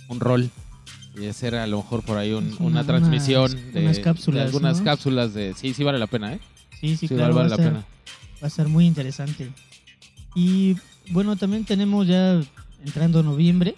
un 0.08 0.18
rol 0.20 0.48
y 1.14 1.26
hacer 1.26 1.56
a 1.56 1.66
lo 1.66 1.76
mejor 1.78 2.02
por 2.02 2.16
ahí 2.16 2.32
un- 2.32 2.56
una 2.60 2.84
transmisión 2.86 3.52
unas 3.74 3.96
de, 3.96 4.02
cápsulas, 4.02 4.46
algunas 4.46 4.78
¿no? 4.78 4.84
cápsulas 4.84 5.34
de 5.34 5.52
sí 5.54 5.74
sí 5.74 5.84
vale 5.84 5.98
la 5.98 6.06
pena 6.06 6.32
eh 6.32 6.40
Sí, 6.80 6.90
sí, 6.96 7.08
sí, 7.08 7.08
claro, 7.08 7.34
vale, 7.34 7.48
va, 7.50 7.56
la 7.56 7.62
a 7.62 7.64
ser, 7.64 7.72
pena 7.72 7.86
va 8.42 8.46
a 8.46 8.50
ser 8.50 8.68
muy 8.68 8.86
interesante. 8.86 9.50
Y 10.34 10.76
bueno, 11.10 11.36
también 11.36 11.64
tenemos 11.66 12.06
ya 12.06 12.40
entrando 12.84 13.22
noviembre, 13.22 13.74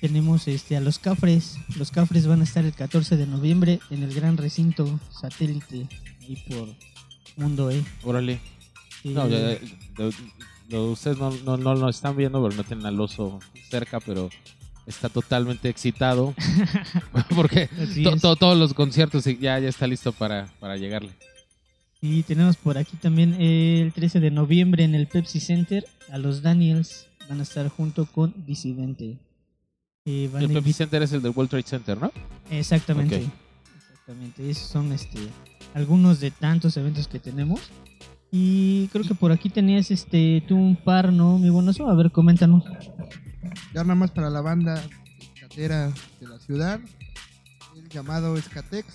tenemos 0.00 0.46
este 0.48 0.76
a 0.76 0.80
los 0.80 0.98
Cafres. 0.98 1.56
Los 1.76 1.90
Cafres 1.92 2.26
van 2.26 2.40
a 2.40 2.44
estar 2.44 2.64
el 2.64 2.72
14 2.74 3.16
de 3.16 3.26
noviembre 3.26 3.78
en 3.90 4.02
el 4.02 4.12
gran 4.12 4.36
recinto 4.36 4.98
satélite 5.10 5.86
ahí 6.22 6.36
por 6.48 6.68
Mundo 7.36 7.70
E. 7.70 7.82
órale 8.04 8.40
no 9.04 9.28
ya- 9.28 9.58
ustedes 10.78 11.18
no, 11.18 11.30
no, 11.44 11.56
no 11.56 11.74
lo 11.74 11.88
están 11.88 12.16
viendo 12.16 12.42
pero 12.42 12.54
no 12.56 12.64
tienen 12.64 12.86
al 12.86 13.00
oso 13.00 13.40
cerca 13.70 14.00
pero 14.00 14.30
está 14.86 15.08
totalmente 15.08 15.68
excitado 15.68 16.34
porque 17.34 17.68
to- 18.02 18.16
to- 18.16 18.36
todos 18.36 18.56
los 18.58 18.74
conciertos 18.74 19.24
ya 19.24 19.58
ya 19.58 19.68
está 19.68 19.86
listo 19.86 20.12
para, 20.12 20.46
para 20.60 20.76
llegarle 20.76 21.10
Y 22.00 22.22
tenemos 22.24 22.56
por 22.56 22.78
aquí 22.78 22.96
también 22.96 23.34
el 23.40 23.92
13 23.92 24.18
de 24.20 24.30
noviembre 24.32 24.82
en 24.84 24.94
el 24.96 25.06
Pepsi 25.06 25.38
Center 25.38 25.86
a 26.10 26.18
los 26.18 26.42
Daniels. 26.42 27.06
Van 27.28 27.38
a 27.38 27.44
estar 27.44 27.68
junto 27.68 28.06
con 28.06 28.34
Disidente. 28.44 29.18
Eh, 30.04 30.28
el 30.40 30.48
Pepsi 30.52 30.72
Center 30.72 31.00
es 31.04 31.12
el 31.12 31.22
del 31.22 31.30
World 31.30 31.48
Trade 31.50 31.62
Center 31.62 31.96
¿no? 31.98 32.10
Exactamente. 32.50 33.22
Exactamente. 33.78 34.50
Esos 34.50 34.66
son 34.68 34.90
este 34.92 35.20
algunos 35.74 36.20
de 36.20 36.30
tantos 36.30 36.76
eventos 36.76 37.08
que 37.08 37.18
tenemos. 37.18 37.60
Y 38.30 38.88
creo 38.88 39.04
que 39.04 39.14
por 39.14 39.30
aquí 39.32 39.50
tenías 39.50 39.90
este 39.90 40.42
tú 40.48 40.56
un 40.56 40.76
par, 40.76 41.12
¿no? 41.12 41.38
Mi 41.38 41.50
buenazo. 41.50 41.88
A 41.88 41.94
ver, 41.94 42.10
coméntanos. 42.10 42.64
Ya 43.74 43.82
nada 43.82 43.94
más 43.94 44.10
para 44.10 44.30
la 44.30 44.40
banda 44.40 44.82
escatera 45.34 45.92
de 46.20 46.26
la 46.28 46.38
ciudad, 46.38 46.80
el 47.76 47.88
llamado 47.90 48.36
Escatex, 48.36 48.86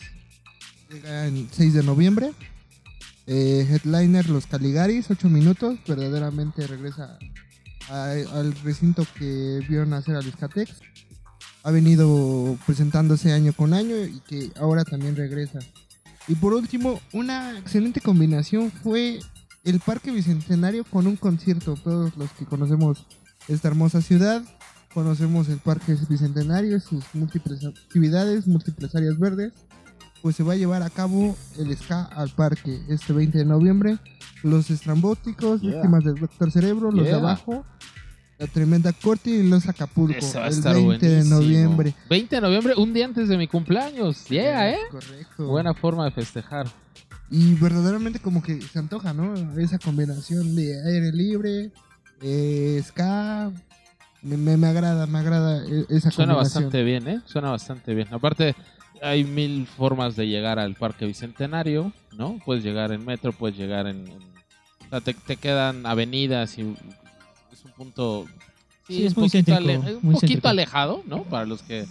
llega 0.89 1.27
el 1.27 1.47
6 1.51 1.73
de 1.75 1.83
noviembre. 1.83 2.31
Eh, 3.27 3.67
headliner 3.69 4.27
Los 4.29 4.47
Caligaris, 4.47 5.11
8 5.11 5.29
minutos, 5.29 5.77
verdaderamente 5.87 6.65
regresa 6.65 7.19
a- 7.89 8.11
al 8.33 8.53
recinto 8.63 9.05
que 9.19 9.59
vieron 9.69 9.93
hacer 9.93 10.15
al 10.15 10.25
Escatex. 10.27 10.71
Ha 11.63 11.71
venido 11.71 12.57
presentándose 12.65 13.33
año 13.33 13.51
con 13.53 13.73
año 13.73 13.97
y 13.97 14.19
que 14.21 14.51
ahora 14.59 14.83
también 14.85 15.15
regresa. 15.15 15.59
Y 16.27 16.35
por 16.35 16.53
último, 16.53 16.99
una 17.13 17.57
excelente 17.57 18.01
combinación 18.01 18.71
fue 18.71 19.19
el 19.63 19.79
Parque 19.79 20.11
Bicentenario 20.11 20.83
con 20.83 21.07
un 21.07 21.15
concierto. 21.15 21.75
Todos 21.75 22.15
los 22.17 22.31
que 22.31 22.45
conocemos 22.45 23.05
esta 23.47 23.67
hermosa 23.69 24.01
ciudad. 24.01 24.43
Conocemos 24.93 25.47
el 25.49 25.59
Parque 25.59 25.95
Bicentenario, 26.09 26.79
sus 26.79 27.03
múltiples 27.13 27.63
actividades, 27.65 28.47
múltiples 28.47 28.93
áreas 28.95 29.17
verdes. 29.19 29.53
Pues 30.21 30.35
se 30.35 30.43
va 30.43 30.53
a 30.53 30.55
llevar 30.57 30.81
a 30.81 30.89
cabo 30.89 31.35
el 31.57 31.75
ska 31.77 32.03
al 32.03 32.29
parque 32.31 32.81
este 32.89 33.13
20 33.13 33.37
de 33.37 33.45
noviembre. 33.45 33.99
Los 34.43 34.69
estrambóticos, 34.69 35.61
Yeah. 35.61 35.73
víctimas 35.75 36.03
del 36.03 36.15
Doctor 36.15 36.51
Cerebro, 36.51 36.91
los 36.91 37.05
de 37.05 37.13
abajo, 37.13 37.65
la 38.39 38.47
tremenda 38.47 38.93
corte 38.93 39.29
y 39.31 39.43
los 39.47 39.67
Acapulco. 39.67 40.17
Eso 40.17 40.39
va 40.39 40.45
a 40.45 40.47
el 40.49 40.53
estar 40.53 40.75
20 40.75 41.09
de 41.09 41.23
noviembre. 41.25 41.93
20 42.09 42.35
de 42.35 42.41
noviembre 42.41 42.73
un 42.77 42.93
día 42.93 43.05
antes 43.05 43.27
de 43.29 43.37
mi 43.37 43.47
cumpleaños 43.47 44.25
yeah 44.29 44.71
eh 44.71 44.77
Correcto. 44.91 45.47
buena 45.47 45.73
forma 45.73 46.05
de 46.05 46.11
festejar 46.11 46.67
Y 47.31 47.55
verdaderamente 47.55 48.19
como 48.19 48.41
que 48.43 48.61
se 48.61 48.77
antoja, 48.79 49.13
¿no? 49.13 49.33
Esa 49.59 49.79
combinación 49.79 50.55
de 50.55 50.81
aire 50.87 51.11
libre, 51.11 51.71
eh, 52.21 52.81
ska. 52.85 53.51
Me, 54.21 54.37
me- 54.37 54.57
me 54.57 54.67
agrada, 54.67 55.05
me 55.07 55.19
agrada 55.19 55.63
eh, 55.65 55.85
esa 55.89 56.09
Suena 56.11 56.33
combinación. 56.33 56.63
bastante 56.65 56.83
bien, 56.83 57.07
¿eh? 57.07 57.21
Suena 57.25 57.49
bastante 57.51 57.93
bien. 57.93 58.07
Aparte, 58.11 58.55
hay 59.01 59.23
mil 59.23 59.67
formas 59.67 60.15
de 60.15 60.27
llegar 60.27 60.57
al 60.57 60.75
Parque 60.75 61.05
Bicentenario, 61.05 61.91
¿no? 62.17 62.39
Puedes 62.45 62.63
llegar 62.63 62.91
en 62.91 63.03
metro, 63.05 63.31
puedes 63.33 63.57
llegar 63.57 63.87
en... 63.87 64.07
en- 64.07 64.37
o 64.85 64.89
sea, 64.89 65.01
te, 65.01 65.13
te 65.13 65.35
quedan 65.37 65.85
avenidas 65.85 66.57
y 66.57 66.75
es 67.57 67.65
un 67.65 67.71
punto... 67.71 68.25
Sí, 68.87 69.05
es 69.05 69.13
un 69.17 69.21
muy 69.21 69.29
poquito, 69.29 69.51
céntrico, 69.51 69.57
ale- 69.57 69.77
un 69.77 69.83
muy 70.01 70.13
poquito 70.13 70.19
céntrico. 70.27 70.47
alejado, 70.47 71.03
¿no? 71.07 71.23
Para 71.23 71.45
los 71.45 71.61
que 71.63 71.85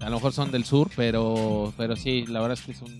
a 0.00 0.10
lo 0.10 0.16
mejor 0.16 0.32
son 0.32 0.50
del 0.50 0.64
sur, 0.64 0.90
pero, 0.96 1.72
pero 1.76 1.94
sí, 1.94 2.26
la 2.26 2.40
verdad 2.40 2.58
es 2.58 2.64
que 2.64 2.72
es 2.72 2.82
un, 2.82 2.98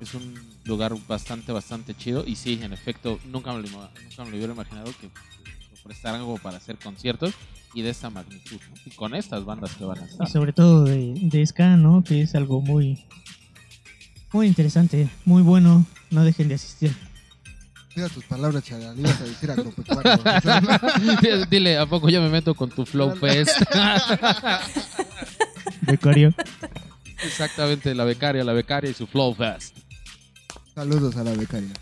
es 0.00 0.14
un 0.14 0.34
lugar 0.64 0.94
bastante, 1.06 1.52
bastante 1.52 1.94
chido. 1.94 2.24
Y 2.26 2.36
sí, 2.36 2.58
en 2.62 2.72
efecto, 2.72 3.18
nunca 3.30 3.52
me 3.52 3.60
lo, 3.62 3.68
nunca 3.68 4.24
me 4.24 4.30
lo 4.30 4.36
hubiera 4.36 4.54
imaginado 4.54 4.90
que 5.00 5.08
lo 5.08 5.82
prestaran 5.84 6.22
como 6.22 6.38
para 6.38 6.56
hacer 6.56 6.78
conciertos 6.78 7.34
y 7.74 7.82
de 7.82 7.90
esta 7.90 8.08
magnitud, 8.08 8.56
¿no? 8.70 8.74
Y 8.86 8.90
con 8.90 9.14
estas 9.14 9.44
bandas 9.44 9.74
que 9.76 9.84
van 9.84 9.98
a 9.98 10.04
estar. 10.06 10.26
Y 10.26 10.30
sobre 10.30 10.52
todo 10.54 10.84
de, 10.84 11.12
de 11.14 11.46
ska, 11.46 11.76
¿no? 11.76 12.02
Que 12.02 12.22
es 12.22 12.34
algo 12.34 12.62
muy, 12.62 13.04
muy 14.32 14.46
interesante, 14.46 15.08
muy 15.26 15.42
bueno. 15.42 15.84
No 16.10 16.24
dejen 16.24 16.48
de 16.48 16.54
asistir. 16.54 16.94
Cuida 17.94 18.08
tus 18.08 18.24
palabras, 18.24 18.64
chaval. 18.64 18.98
Ibas 18.98 19.20
a 19.20 19.24
decir 19.24 19.50
agropecuario. 19.50 20.12
Dile- 21.20 21.46
Dile, 21.48 21.78
¿a 21.78 21.86
poco 21.86 22.08
yo 22.08 22.22
me 22.22 22.28
meto 22.30 22.54
con 22.54 22.70
tu 22.70 22.86
Flow 22.86 23.14
Fest? 23.16 23.60
Becario. 25.82 26.32
Exactamente, 27.24 27.94
la 27.94 28.04
becaria, 28.04 28.44
la 28.44 28.52
becaria 28.52 28.90
y 28.90 28.94
su 28.94 29.06
Flow 29.06 29.34
Fest. 29.34 29.76
Saludos 30.74 31.16
a 31.16 31.24
la 31.24 31.32
becaria. 31.32 31.72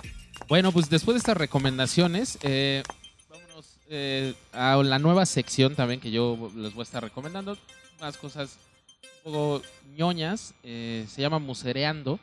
Bueno, 0.48 0.72
pues 0.72 0.90
después 0.90 1.14
de 1.14 1.18
estas 1.18 1.36
recomendaciones, 1.36 2.38
eh, 2.42 2.82
vámonos 3.30 3.76
eh, 3.88 4.34
a 4.52 4.76
la 4.82 4.98
nueva 4.98 5.24
sección 5.26 5.76
también 5.76 6.00
que 6.00 6.10
yo 6.10 6.50
les 6.56 6.74
voy 6.74 6.80
a 6.80 6.84
estar 6.84 7.02
recomendando. 7.02 7.56
Unas 8.00 8.16
cosas 8.16 8.56
un 9.24 9.32
poco 9.32 9.62
ñoñas. 9.96 10.54
eh, 10.64 11.06
se 11.08 11.20
llama 11.22 11.38
Musereando. 11.38 12.18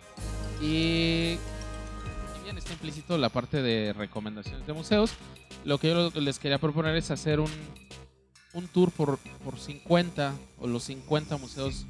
Y 0.62 1.38
está 2.68 2.74
implícito 2.74 3.18
la 3.18 3.30
parte 3.30 3.62
de 3.62 3.94
recomendaciones 3.94 4.68
de 4.68 4.74
museos, 4.74 5.14
lo 5.64 5.78
que 5.78 5.88
yo 5.88 6.12
les 6.20 6.38
quería 6.38 6.58
proponer 6.58 6.98
es 6.98 7.12
hacer 7.12 7.40
un, 7.40 7.50
un 8.54 8.68
tour 8.68 8.92
por, 8.92 9.20
por 9.46 9.58
50 9.58 10.34
o 10.60 10.68
los 10.68 10.84
50 10.84 11.38
museos 11.38 11.86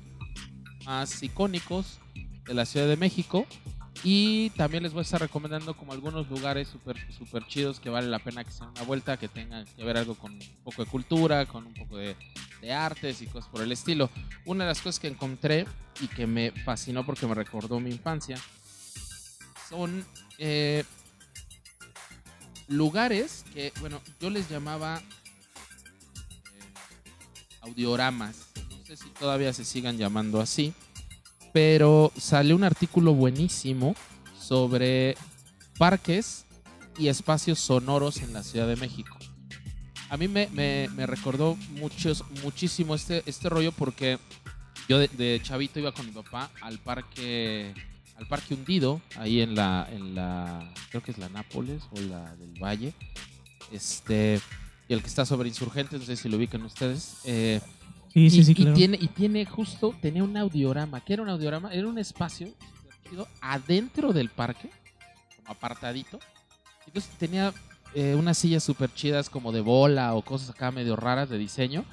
más 0.85 1.23
icónicos 1.23 1.99
de 2.45 2.53
la 2.53 2.65
Ciudad 2.65 2.87
de 2.87 2.95
México. 2.95 3.47
Y 4.03 4.51
también 4.51 4.83
les 4.83 4.93
voy 4.93 4.99
a 4.99 5.01
estar 5.01 5.19
recomendando 5.19 5.75
como 5.75 5.91
algunos 5.93 6.29
lugares 6.29 6.67
súper 6.67 6.97
super 7.11 7.43
chidos 7.47 7.79
que 7.79 7.89
vale 7.89 8.07
la 8.07 8.19
pena 8.19 8.43
que 8.43 8.51
se 8.51 8.59
den 8.59 8.69
una 8.69 8.83
vuelta, 8.83 9.17
que 9.17 9.27
tengan 9.27 9.65
que 9.65 9.83
ver 9.83 9.97
algo 9.97 10.13
con 10.13 10.33
un 10.33 10.39
poco 10.63 10.85
de 10.85 10.91
cultura, 10.91 11.47
con 11.47 11.65
un 11.65 11.73
poco 11.73 11.97
de, 11.97 12.15
de 12.61 12.71
artes 12.71 13.23
y 13.23 13.25
cosas 13.25 13.49
por 13.49 13.63
el 13.63 13.71
estilo. 13.71 14.11
Una 14.45 14.65
de 14.65 14.69
las 14.69 14.81
cosas 14.81 14.99
que 14.99 15.07
encontré 15.07 15.65
y 15.99 16.07
que 16.07 16.27
me 16.27 16.51
fascinó 16.51 17.03
porque 17.03 17.25
me 17.25 17.33
recordó 17.33 17.79
mi 17.79 17.89
infancia 17.89 18.37
son 19.69 20.05
eh, 20.37 20.83
lugares 22.67 23.45
que, 23.53 23.71
bueno, 23.79 24.01
yo 24.19 24.29
les 24.29 24.49
llamaba 24.49 25.01
eh, 25.01 26.73
audioramas. 27.61 28.47
No 28.69 28.85
sé 28.85 28.97
si 28.97 29.09
todavía 29.09 29.53
se 29.53 29.65
sigan 29.65 29.97
llamando 29.97 30.39
así 30.41 30.73
pero 31.53 32.11
salió 32.15 32.55
un 32.55 32.63
artículo 32.63 33.15
buenísimo 33.15 33.95
sobre 34.39 35.17
parques 35.79 36.45
y 36.99 37.07
espacios 37.07 37.57
sonoros 37.57 38.17
en 38.17 38.31
la 38.31 38.43
Ciudad 38.43 38.67
de 38.67 38.75
México. 38.75 39.17
A 40.09 40.17
mí 40.17 40.27
me, 40.27 40.47
me- 40.51 40.87
me 40.95 41.07
recordó 41.07 41.55
muchos, 41.71 42.23
muchísimo 42.43 42.93
este, 42.93 43.23
este 43.25 43.49
rollo 43.49 43.71
porque 43.71 44.19
yo 44.87 44.99
de, 44.99 45.07
de 45.07 45.39
chavito 45.41 45.79
iba 45.79 45.91
con 45.93 46.05
mi 46.05 46.11
papá 46.11 46.51
al 46.61 46.77
parque 46.77 47.73
al 48.17 48.27
parque 48.27 48.53
hundido 48.55 49.01
ahí 49.17 49.41
en 49.41 49.55
la 49.55 49.87
en 49.91 50.15
la 50.15 50.73
creo 50.89 51.03
que 51.03 51.11
es 51.11 51.17
la 51.17 51.29
Nápoles 51.29 51.83
o 51.91 52.01
la 52.01 52.35
del 52.35 52.53
Valle 52.61 52.93
Este, 53.71 54.39
y 54.89 54.93
el 54.93 55.01
que 55.01 55.07
está 55.07 55.25
sobre 55.25 55.49
Insurgentes, 55.49 55.99
no 55.99 56.05
sé 56.05 56.15
si 56.15 56.29
lo 56.29 56.37
ubican 56.37 56.61
ustedes. 56.63 57.17
Eh, 57.25 57.61
Sí, 58.13 58.29
sí, 58.31 58.39
y, 58.39 58.43
sí, 58.45 58.51
y 58.53 58.55
claro. 58.55 58.73
tiene, 58.73 58.97
y 58.99 59.07
tiene 59.09 59.45
justo, 59.45 59.93
tenía 60.01 60.23
un 60.23 60.35
audiorama. 60.35 61.01
¿Qué 61.01 61.13
era 61.13 61.21
un 61.21 61.29
audiorama? 61.29 61.71
Era 61.71 61.87
un 61.87 61.99
espacio 61.99 62.47
adentro 63.41 64.11
del 64.11 64.29
parque, 64.29 64.69
como 65.35 65.51
apartadito. 65.51 66.19
Entonces 66.87 67.11
tenía 67.19 67.53
eh, 67.93 68.15
unas 68.17 68.37
sillas 68.37 68.63
súper 68.63 68.91
chidas 68.93 69.29
como 69.29 69.51
de 69.51 69.61
bola 69.61 70.15
o 70.15 70.23
cosas 70.23 70.49
acá 70.49 70.71
medio 70.71 70.95
raras 70.95 71.29
de 71.29 71.37
diseño. 71.37 71.85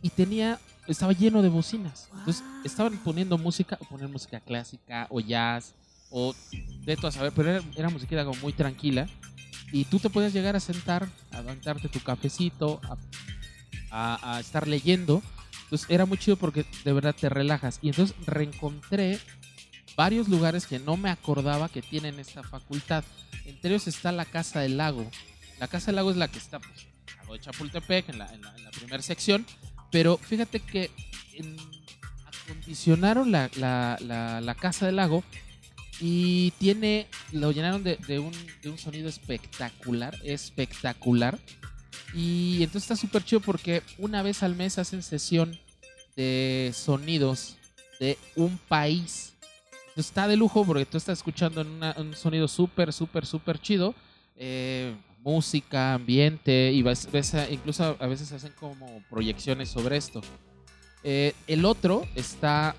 Y 0.00 0.10
tenía, 0.10 0.60
estaba 0.88 1.12
lleno 1.12 1.42
de 1.42 1.48
bocinas. 1.48 2.08
Entonces 2.18 2.42
estaban 2.64 2.96
poniendo 2.98 3.38
música, 3.38 3.78
o 3.80 3.84
poner 3.84 4.08
música 4.08 4.40
clásica 4.40 5.06
o 5.10 5.20
jazz 5.20 5.74
o 6.10 6.34
de 6.84 6.96
todo 6.96 7.08
a 7.08 7.12
saber, 7.12 7.32
pero 7.34 7.50
era, 7.50 7.64
era 7.76 7.88
musiquita 7.90 8.24
como 8.24 8.40
muy 8.40 8.52
tranquila. 8.52 9.08
Y 9.72 9.84
tú 9.86 9.98
te 9.98 10.10
podías 10.10 10.32
llegar 10.32 10.54
a 10.54 10.60
sentar, 10.60 11.08
a 11.32 11.38
aventarte 11.38 11.88
tu 11.88 12.00
cafecito, 12.00 12.80
a, 12.84 12.96
a- 13.90 14.36
a 14.36 14.40
estar 14.40 14.68
leyendo. 14.68 15.22
Entonces 15.64 15.88
era 15.90 16.06
muy 16.06 16.18
chido 16.18 16.36
porque 16.36 16.64
de 16.84 16.92
verdad 16.92 17.14
te 17.18 17.28
relajas. 17.28 17.78
Y 17.82 17.88
entonces 17.88 18.14
reencontré 18.26 19.18
varios 19.96 20.28
lugares 20.28 20.66
que 20.66 20.78
no 20.78 20.96
me 20.96 21.10
acordaba 21.10 21.68
que 21.68 21.82
tienen 21.82 22.18
esta 22.20 22.42
facultad. 22.42 23.02
Entre 23.46 23.70
ellos 23.70 23.86
está 23.88 24.12
la 24.12 24.24
Casa 24.24 24.60
del 24.60 24.76
Lago. 24.76 25.10
La 25.58 25.66
Casa 25.68 25.86
del 25.86 25.96
Lago 25.96 26.10
es 26.10 26.16
la 26.16 26.28
que 26.28 26.38
está 26.38 26.58
pues, 26.60 26.82
en 26.82 27.10
el 27.12 27.16
lago 27.18 27.32
de 27.34 27.40
Chapultepec, 27.40 28.08
en 28.10 28.18
la, 28.18 28.32
en 28.32 28.42
la- 28.42 28.54
en 28.56 28.64
la 28.64 28.70
primera 28.70 29.02
sección. 29.02 29.44
Pero 29.94 30.18
fíjate 30.18 30.58
que 30.58 30.90
acondicionaron 32.26 33.30
la, 33.30 33.48
la- 33.54 33.96
la- 34.00 34.54
Casa 34.56 34.86
del 34.86 34.96
Lago 34.96 35.22
y 36.00 36.50
tiene, 36.58 37.06
lo 37.30 37.52
llenaron 37.52 37.84
de, 37.84 37.94
de 38.08 38.18
un, 38.18 38.32
de 38.60 38.70
un 38.70 38.76
sonido 38.76 39.08
espectacular, 39.08 40.16
espectacular. 40.24 41.38
Y 42.12 42.56
entonces 42.64 42.82
está 42.90 42.96
súper 42.96 43.24
chido 43.24 43.38
porque 43.38 43.84
una 43.98 44.22
vez 44.22 44.42
al 44.42 44.56
mes 44.56 44.78
hacen 44.78 45.00
sesión 45.00 45.56
de 46.16 46.72
sonidos 46.74 47.56
de 48.00 48.18
un 48.34 48.58
país. 48.58 49.34
Está 49.94 50.26
de 50.26 50.36
lujo 50.36 50.64
porque 50.64 50.86
tú 50.86 50.98
estás 50.98 51.18
escuchando 51.18 51.60
un 51.60 52.16
sonido 52.16 52.48
súper, 52.48 52.92
súper, 52.92 53.26
súper 53.26 53.60
chido. 53.60 53.94
Eh, 54.34 54.92
música, 55.24 55.94
ambiente, 55.94 56.70
y 56.70 56.82
ves, 56.82 57.08
ves 57.10 57.34
incluso 57.50 57.96
a, 57.98 58.06
veces 58.06 58.30
hacen 58.32 58.52
como 58.60 59.02
proyecciones 59.08 59.70
sobre 59.70 59.96
esto. 59.96 60.20
Eh, 61.02 61.34
el 61.46 61.64
otro 61.64 62.06
está 62.14 62.76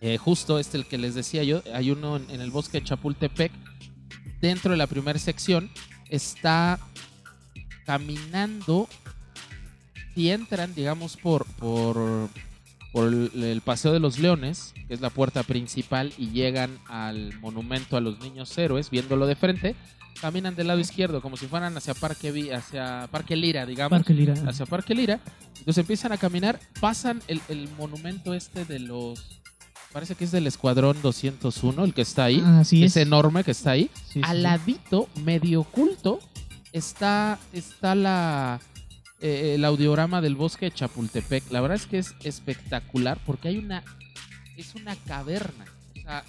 eh, 0.00 0.18
justo 0.18 0.58
este 0.58 0.76
el 0.76 0.86
que 0.86 0.98
les 0.98 1.14
decía 1.14 1.44
yo. 1.44 1.62
Hay 1.72 1.92
uno 1.92 2.16
en, 2.16 2.40
el 2.40 2.50
bosque 2.50 2.80
de 2.80 2.86
Chapultepec. 2.86 3.52
Dentro 4.40 4.72
de 4.72 4.76
la 4.76 4.88
primera 4.88 5.18
sección 5.18 5.70
está 6.10 6.80
caminando. 7.86 8.88
Si 10.14 10.30
entran, 10.30 10.74
digamos, 10.74 11.16
por, 11.16 11.46
por, 11.54 12.28
por 12.92 13.08
el 13.08 13.62
Paseo 13.64 13.92
de 13.92 14.00
los 14.00 14.18
Leones, 14.18 14.74
que 14.88 14.94
es 14.94 15.00
la 15.00 15.10
puerta 15.10 15.44
principal, 15.44 16.12
y 16.18 16.30
llegan 16.30 16.76
al 16.88 17.38
monumento 17.38 17.96
a 17.96 18.00
los 18.00 18.18
niños 18.18 18.58
héroes, 18.58 18.90
viéndolo 18.90 19.26
de 19.26 19.36
frente, 19.36 19.76
caminan 20.20 20.54
del 20.54 20.68
lado 20.68 20.80
izquierdo, 20.80 21.20
como 21.20 21.36
si 21.36 21.46
fueran 21.46 21.76
hacia 21.76 21.94
Parque, 21.94 22.52
hacia 22.54 23.08
Parque 23.10 23.36
Lira, 23.36 23.66
digamos 23.66 23.98
Parque 23.98 24.14
Lira. 24.14 24.34
hacia 24.46 24.66
Parque 24.66 24.94
Lira. 24.94 25.20
Entonces 25.58 25.78
empiezan 25.78 26.12
a 26.12 26.16
caminar, 26.18 26.58
pasan 26.80 27.22
el, 27.28 27.40
el 27.48 27.68
monumento 27.78 28.34
este 28.34 28.64
de 28.64 28.78
los... 28.80 29.40
Parece 29.92 30.14
que 30.14 30.24
es 30.24 30.30
del 30.30 30.46
Escuadrón 30.46 30.96
201, 31.02 31.84
el 31.84 31.92
que 31.94 32.02
está 32.02 32.24
ahí. 32.24 32.42
Ah, 32.44 32.60
así 32.60 32.82
es 32.82 32.96
es. 32.96 33.02
enorme 33.02 33.44
que 33.44 33.50
está 33.50 33.72
ahí. 33.72 33.90
Sí, 34.10 34.20
Al 34.24 34.38
sí. 34.38 34.42
ladito, 34.42 35.08
medio 35.22 35.60
oculto, 35.60 36.18
está, 36.72 37.38
está 37.52 37.94
la, 37.94 38.58
eh, 39.20 39.52
el 39.56 39.64
audiorama 39.66 40.20
del 40.22 40.34
bosque 40.34 40.66
de 40.66 40.70
Chapultepec. 40.72 41.50
La 41.52 41.60
verdad 41.60 41.76
es 41.76 41.86
que 41.86 41.98
es 41.98 42.14
espectacular 42.24 43.18
porque 43.26 43.48
hay 43.48 43.58
una... 43.58 43.82
Es 44.56 44.74
una 44.74 44.94
caverna. 44.96 45.64
O 45.98 46.00
sea, 46.02 46.24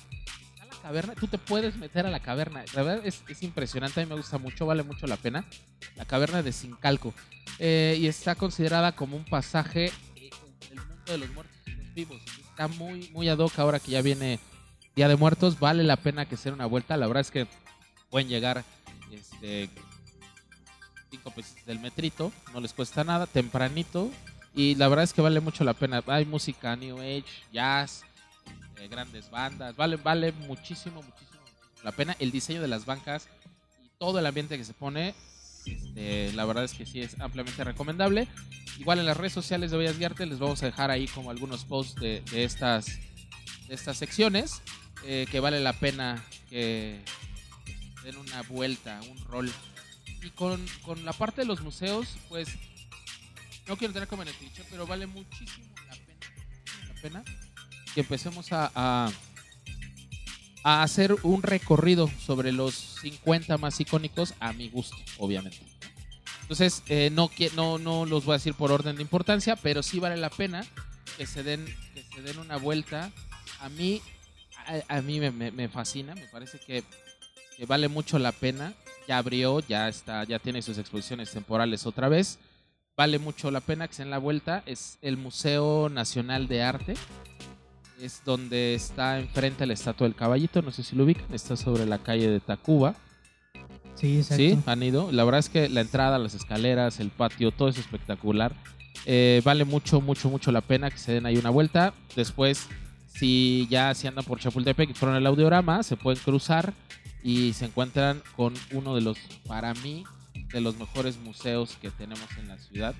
caverna. 0.83 1.15
Tú 1.15 1.27
te 1.27 1.37
puedes 1.37 1.77
meter 1.77 2.05
a 2.05 2.11
la 2.11 2.19
caverna. 2.19 2.63
La 2.75 2.83
verdad 2.83 3.05
es, 3.07 3.23
es 3.27 3.41
impresionante. 3.41 4.01
A 4.01 4.05
mí 4.05 4.09
me 4.09 4.17
gusta 4.17 4.37
mucho. 4.37 4.65
Vale 4.65 4.83
mucho 4.83 5.07
la 5.07 5.15
pena. 5.17 5.45
La 5.95 6.05
caverna 6.05 6.43
de 6.43 6.51
Sincalco. 6.51 7.13
Eh, 7.57 7.97
y 7.99 8.07
está 8.07 8.35
considerada 8.35 8.91
como 8.91 9.15
un 9.15 9.23
pasaje 9.23 9.85
eh, 10.15 10.29
del 10.69 10.79
mundo 10.79 11.11
de 11.11 11.17
los 11.17 11.29
muertos 11.31 11.55
y 11.65 11.71
los 11.71 11.93
vivos. 11.93 12.21
Está 12.49 12.67
muy, 12.67 13.09
muy 13.11 13.29
ad 13.29 13.39
hoc 13.39 13.57
ahora 13.57 13.79
que 13.79 13.91
ya 13.91 14.01
viene 14.01 14.39
Día 14.95 15.07
de 15.07 15.15
Muertos. 15.15 15.57
Vale 15.57 15.83
la 15.83 15.95
pena 15.95 16.25
que 16.25 16.35
se 16.35 16.49
den 16.49 16.55
una 16.55 16.65
vuelta. 16.65 16.97
La 16.97 17.07
verdad 17.07 17.21
es 17.21 17.31
que 17.31 17.47
pueden 18.09 18.27
llegar 18.27 18.63
este, 19.09 19.69
cinco 21.09 21.31
pesos 21.31 21.55
del 21.65 21.79
metrito. 21.79 22.33
No 22.53 22.59
les 22.59 22.73
cuesta 22.73 23.05
nada. 23.05 23.25
Tempranito. 23.25 24.11
Y 24.53 24.75
la 24.75 24.89
verdad 24.89 25.05
es 25.05 25.13
que 25.13 25.21
vale 25.21 25.39
mucho 25.39 25.63
la 25.63 25.73
pena. 25.73 26.03
Hay 26.07 26.25
música 26.25 26.75
New 26.75 26.99
Age, 26.99 27.25
jazz, 27.53 28.03
eh, 28.83 28.87
grandes 28.87 29.29
bandas. 29.29 29.75
Vale, 29.75 29.97
vale 29.97 30.31
muchísimo, 30.31 31.01
muchísimo, 31.01 31.41
la 31.83 31.91
pena. 31.91 32.15
El 32.19 32.31
diseño 32.31 32.61
de 32.61 32.67
las 32.67 32.85
bancas 32.85 33.27
y 33.83 33.89
todo 33.97 34.19
el 34.19 34.25
ambiente 34.25 34.57
que 34.57 34.65
se 34.65 34.73
pone 34.73 35.15
este, 35.65 36.33
la 36.33 36.45
verdad 36.45 36.65
es 36.65 36.73
que 36.73 36.85
sí 36.85 37.01
es 37.01 37.19
ampliamente 37.19 37.63
recomendable. 37.63 38.27
Igual 38.79 38.99
en 38.99 39.05
las 39.05 39.17
redes 39.17 39.33
sociales 39.33 39.71
de 39.71 39.77
Bellas 39.77 39.97
Guiarte 39.97 40.25
les 40.25 40.39
vamos 40.39 40.61
a 40.63 40.65
dejar 40.65 40.91
ahí 40.91 41.07
como 41.07 41.31
algunos 41.31 41.63
posts 41.63 41.95
de, 41.95 42.21
de 42.31 42.43
estas, 42.43 42.85
de 43.67 43.73
estas 43.73 43.97
secciones 43.97 44.61
eh, 45.05 45.27
que 45.31 45.39
vale 45.39 45.59
la 45.59 45.73
pena 45.73 46.23
que 46.49 46.99
den 48.03 48.17
una 48.17 48.41
vuelta, 48.43 48.99
un 49.09 49.23
rol. 49.25 49.51
Y 50.21 50.29
con, 50.31 50.65
con 50.83 51.03
la 51.05 51.13
parte 51.13 51.41
de 51.41 51.47
los 51.47 51.61
museos, 51.61 52.17
pues 52.29 52.49
no 53.67 53.77
quiero 53.77 53.93
tener 53.93 54.07
como 54.07 54.23
en 54.23 54.29
el 54.29 54.33
cliché, 54.35 54.63
pero 54.69 54.87
vale 54.87 55.05
muchísimo 55.05 55.67
la 55.87 55.95
pena, 55.95 56.93
la 56.93 57.01
pena 57.01 57.42
que 57.93 58.01
empecemos 58.01 58.51
a, 58.51 58.71
a, 58.75 59.11
a 60.63 60.83
hacer 60.83 61.15
un 61.23 61.43
recorrido 61.43 62.09
sobre 62.25 62.51
los 62.51 62.73
50 63.01 63.57
más 63.57 63.79
icónicos 63.79 64.33
a 64.39 64.53
mi 64.53 64.69
gusto, 64.69 64.95
obviamente. 65.17 65.59
Entonces, 66.41 66.83
eh, 66.87 67.09
no, 67.11 67.29
no, 67.55 67.77
no 67.77 68.05
los 68.05 68.25
voy 68.25 68.33
a 68.33 68.37
decir 68.37 68.53
por 68.53 68.71
orden 68.71 68.95
de 68.95 69.01
importancia, 69.01 69.55
pero 69.55 69.81
sí 69.83 69.99
vale 69.99 70.17
la 70.17 70.29
pena 70.29 70.65
que 71.17 71.25
se 71.25 71.43
den, 71.43 71.65
que 71.93 72.03
se 72.15 72.21
den 72.21 72.37
una 72.39 72.57
vuelta. 72.57 73.11
A 73.59 73.69
mí, 73.69 74.01
a, 74.87 74.97
a 74.97 75.01
mí 75.01 75.19
me, 75.19 75.31
me- 75.31 75.51
me 75.51 75.69
fascina, 75.69 76.15
me 76.15 76.27
parece 76.27 76.59
que, 76.59 76.83
que 77.57 77.65
vale 77.65 77.87
mucho 77.87 78.19
la 78.19 78.31
pena. 78.31 78.73
Ya 79.07 79.17
abrió, 79.17 79.59
ya 79.61 79.89
está, 79.89 80.23
ya 80.23 80.39
tiene 80.39 80.61
sus 80.61 80.77
exposiciones 80.77 81.31
temporales 81.31 81.85
otra 81.85 82.07
vez. 82.09 82.39
Vale 82.95 83.19
mucho 83.19 83.49
la 83.51 83.59
pena 83.59 83.87
que 83.87 83.93
se 83.95 84.03
den 84.03 84.11
la 84.11 84.17
vuelta. 84.17 84.63
Es 84.65 84.97
el 85.01 85.17
Museo 85.17 85.89
Nacional 85.89 86.47
de 86.47 86.61
Arte. 86.63 86.93
Es 88.03 88.21
donde 88.25 88.75
está 88.75 89.17
enfrente 89.17 89.65
la 89.65 89.71
estatua 89.71 90.05
del 90.05 90.13
caballito. 90.13 90.61
No 90.61 90.71
sé 90.71 90.83
si 90.83 90.93
lo 90.93 91.05
ubican. 91.05 91.33
Está 91.33 91.55
sobre 91.55 91.85
la 91.85 91.99
calle 91.99 92.27
de 92.27 92.41
Tacuba. 92.41 92.95
Sí, 93.95 94.17
exacto. 94.17 94.43
Sí, 94.43 94.59
han 94.65 94.83
ido. 94.83 95.09
La 95.13 95.23
verdad 95.23 95.39
es 95.39 95.47
que 95.47 95.69
la 95.69 95.79
entrada, 95.79 96.19
las 96.19 96.33
escaleras, 96.33 96.99
el 96.99 97.11
patio, 97.11 97.51
todo 97.51 97.69
es 97.69 97.77
espectacular. 97.77 98.51
Eh, 99.05 99.41
vale 99.45 99.63
mucho, 99.63 100.01
mucho, 100.01 100.29
mucho 100.29 100.51
la 100.51 100.59
pena 100.59 100.91
que 100.91 100.97
se 100.97 101.13
den 101.13 101.25
ahí 101.25 101.37
una 101.37 101.49
vuelta. 101.49 101.93
Después, 102.13 102.67
si 103.07 103.69
ya 103.69 103.93
se 103.93 104.09
andan 104.09 104.25
por 104.25 104.37
Chapultepec 104.37 104.89
y 104.89 104.93
fueron 104.93 105.15
al 105.15 105.25
audiorama, 105.25 105.81
se 105.81 105.95
pueden 105.95 106.21
cruzar 106.21 106.73
y 107.23 107.53
se 107.53 107.67
encuentran 107.67 108.21
con 108.35 108.53
uno 108.73 108.95
de 108.95 109.01
los, 109.01 109.17
para 109.47 109.73
mí, 109.75 110.03
de 110.51 110.59
los 110.59 110.77
mejores 110.77 111.19
museos 111.19 111.77
que 111.81 111.89
tenemos 111.89 112.27
en 112.37 112.49
la 112.49 112.57
Ciudad 112.57 112.95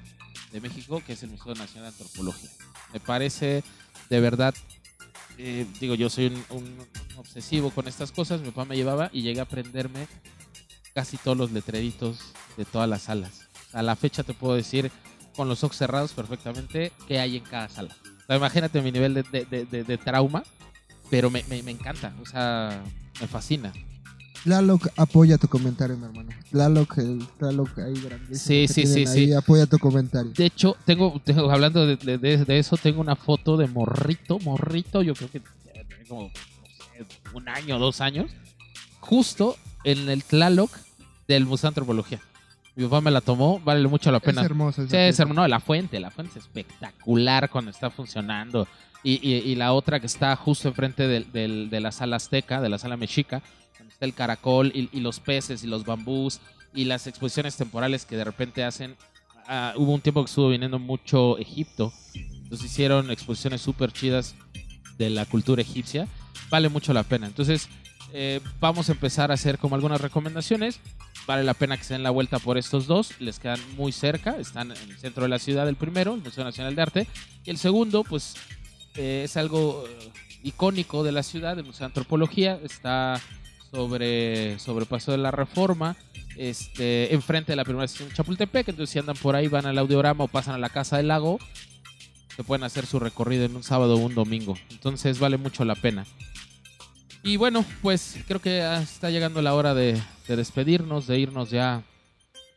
de 0.53 0.61
México, 0.61 1.03
que 1.05 1.11
es 1.11 1.23
el 1.23 1.31
Museo 1.31 1.55
Nacional 1.55 1.91
de 1.91 1.97
Antropología. 1.97 2.51
Me 2.93 3.01
parece 3.01 3.63
de 4.09 4.19
verdad, 4.19 4.53
eh, 5.37 5.65
digo, 5.79 5.95
yo 5.95 6.09
soy 6.09 6.27
un, 6.27 6.43
un 6.57 6.77
obsesivo 7.17 7.69
con 7.71 7.87
estas 7.87 8.11
cosas, 8.11 8.41
mi 8.41 8.47
papá 8.51 8.65
me 8.65 8.75
llevaba 8.75 9.09
y 9.13 9.21
llegué 9.21 9.39
a 9.39 9.43
aprenderme 9.43 10.07
casi 10.93 11.17
todos 11.17 11.37
los 11.37 11.51
letreritos 11.51 12.19
de 12.57 12.65
todas 12.65 12.87
las 12.89 13.03
salas. 13.03 13.47
A 13.71 13.81
la 13.81 13.95
fecha 13.95 14.23
te 14.23 14.33
puedo 14.33 14.55
decir 14.55 14.91
con 15.35 15.47
los 15.49 15.63
ojos 15.63 15.77
cerrados 15.77 16.13
perfectamente 16.13 16.91
qué 17.07 17.19
hay 17.19 17.37
en 17.37 17.43
cada 17.43 17.67
sala. 17.69 17.95
O 18.23 18.25
sea, 18.27 18.35
imagínate 18.37 18.81
mi 18.81 18.91
nivel 18.91 19.13
de, 19.15 19.23
de- 19.23 19.83
de- 19.83 19.97
trauma, 19.97 20.43
pero 21.09 21.29
me- 21.29 21.43
me 21.49 21.71
encanta, 21.71 22.13
o 22.21 22.25
sea, 22.25 22.83
me 23.19 23.27
fascina. 23.27 23.73
Tlaloc 24.43 24.87
apoya 24.97 25.37
tu 25.37 25.47
comentario, 25.47 25.95
mi 25.97 26.05
hermano. 26.05 26.29
Tlaloc, 26.51 26.97
el 26.97 27.25
Tlaloc 27.37 27.77
ahí 27.79 27.93
grandísimo 27.93 28.35
Sí, 28.37 28.67
sí, 28.67 28.85
sí, 28.85 28.99
ahí, 28.99 29.27
sí. 29.27 29.33
apoya 29.33 29.65
tu 29.67 29.79
comentario. 29.79 30.31
De 30.33 30.45
hecho, 30.45 30.75
tengo, 30.85 31.21
tengo- 31.23 31.49
hablando 31.49 31.85
de, 31.87 31.95
de- 31.95 32.17
de- 32.17 32.43
de 32.45 32.59
eso, 32.59 32.75
tengo 32.77 32.99
una 32.99 33.15
foto 33.15 33.55
de 33.57 33.67
morrito, 33.67 34.39
morrito, 34.39 35.01
yo 35.01 35.13
creo 35.13 35.29
que 35.31 35.39
tiene 35.39 36.05
como 36.07 36.23
no 36.23 36.29
sé, 36.29 37.05
un 37.33 37.47
año, 37.49 37.79
dos 37.79 38.01
años, 38.01 38.31
justo 38.99 39.55
en 39.83 40.09
el 40.09 40.23
Tlaloc 40.23 40.71
del 41.27 41.45
Museo 41.45 41.67
de 41.67 41.69
Antropología. 41.69 42.19
Mi 42.75 42.83
papá 42.85 43.01
me 43.01 43.11
la 43.11 43.21
tomó, 43.21 43.59
vale 43.59 43.87
mucho 43.87 44.11
la 44.11 44.19
pena. 44.19 44.41
Es 44.41 44.45
hermoso. 44.45 44.81
esa 44.81 44.89
Sí, 44.91 44.97
es 44.97 45.03
pieza. 45.09 45.23
hermoso. 45.23 45.41
No, 45.41 45.47
la 45.47 45.59
fuente, 45.59 45.99
la 45.99 46.09
fuente 46.11 46.39
es 46.39 46.45
espectacular 46.45 47.49
cuando 47.49 47.71
está 47.71 47.89
funcionando. 47.91 48.67
Y, 49.03 49.19
y- 49.21 49.37
y 49.51 49.55
la 49.55 49.73
otra 49.73 49.99
que 49.99 50.07
está 50.07 50.35
justo 50.35 50.69
enfrente 50.69 51.07
del- 51.07 51.31
del- 51.31 51.69
de 51.69 51.79
la 51.81 51.91
sala 51.91 52.15
azteca, 52.15 52.61
de 52.61 52.69
la 52.69 52.77
sala 52.79 52.97
mexica, 52.97 53.41
el 54.05 54.13
caracol 54.13 54.71
y, 54.73 54.89
y 54.91 54.99
los 54.99 55.19
peces 55.19 55.63
y 55.63 55.67
los 55.67 55.85
bambús 55.85 56.39
y 56.73 56.85
las 56.85 57.07
exposiciones 57.07 57.55
temporales 57.55 58.05
que 58.05 58.17
de 58.17 58.23
repente 58.23 58.63
hacen. 58.63 58.95
ah, 59.47 59.73
hubo 59.75 59.93
un 59.93 60.01
tiempo 60.01 60.23
que 60.23 60.29
estuvo 60.29 60.49
viniendo 60.49 60.79
mucho 60.79 61.37
Egipto, 61.37 61.93
entonces 62.15 62.71
hicieron 62.71 63.11
exposiciones 63.11 63.61
súper 63.61 63.91
chidas 63.91 64.35
de 64.97 65.09
la 65.09 65.25
cultura 65.25 65.61
egipcia. 65.61 66.07
Vale 66.49 66.69
mucho 66.69 66.93
la 66.93 67.03
pena. 67.03 67.27
Entonces, 67.27 67.67
eh, 68.13 68.39
vamos 68.59 68.89
a 68.89 68.91
empezar 68.91 69.31
a 69.31 69.33
hacer 69.33 69.57
como 69.57 69.75
algunas 69.75 69.99
recomendaciones. 70.01 70.79
Vale 71.25 71.43
la 71.43 71.55
pena 71.55 71.77
que 71.77 71.83
se 71.83 71.95
den 71.95 72.03
la 72.03 72.11
vuelta 72.11 72.37
por 72.37 72.57
estos 72.57 72.85
dos. 72.85 73.19
Les 73.19 73.39
quedan 73.39 73.59
muy 73.75 73.91
cerca. 73.91 74.37
Están 74.37 74.71
en 74.71 74.91
el 74.91 74.97
centro 74.97 75.23
de 75.23 75.29
la 75.29 75.39
ciudad, 75.39 75.67
el 75.67 75.77
primero, 75.77 76.13
el 76.13 76.21
Museo 76.21 76.43
Nacional 76.43 76.75
de 76.75 76.81
Arte. 76.81 77.07
Y 77.43 77.49
el 77.49 77.57
segundo, 77.57 78.03
pues, 78.03 78.35
eh, 78.95 79.23
es 79.25 79.35
algo 79.35 79.85
eh, 79.87 80.11
icónico 80.43 81.03
de 81.03 81.11
la 81.11 81.23
ciudad, 81.23 81.57
el 81.57 81.65
Museo 81.65 81.79
de 81.79 81.85
Antropología. 81.85 82.59
Está 82.63 83.19
sobre, 83.73 84.59
sobre 84.59 84.85
Paso 84.85 85.11
de 85.11 85.17
la 85.17 85.31
Reforma. 85.31 85.95
Este, 86.37 87.13
enfrente 87.13 87.51
de 87.51 87.55
la 87.55 87.63
primera 87.63 87.85
estación 87.85 88.09
de 88.09 88.15
Chapultepec. 88.15 88.69
Entonces, 88.69 88.91
si 88.91 88.99
andan 88.99 89.15
por 89.17 89.35
ahí, 89.35 89.47
van 89.47 89.65
al 89.65 89.77
audiorama 89.77 90.23
o 90.23 90.27
pasan 90.27 90.55
a 90.55 90.57
la 90.59 90.69
Casa 90.69 90.97
del 90.97 91.07
Lago, 91.07 91.39
se 92.35 92.43
pueden 92.43 92.63
hacer 92.63 92.85
su 92.85 92.99
recorrido 92.99 93.45
en 93.45 93.55
un 93.55 93.63
sábado 93.63 93.95
o 93.95 93.97
un 93.97 94.13
domingo. 94.13 94.55
Entonces, 94.69 95.19
vale 95.19 95.37
mucho 95.37 95.65
la 95.65 95.75
pena. 95.75 96.05
Y 97.23 97.37
bueno, 97.37 97.65
pues 97.81 98.17
creo 98.27 98.39
que 98.39 98.63
está 98.81 99.09
llegando 99.09 99.41
la 99.41 99.55
hora 99.55 99.73
de, 99.73 99.99
de 100.27 100.35
despedirnos, 100.35 101.07
de 101.07 101.19
irnos 101.19 101.49
ya 101.49 101.83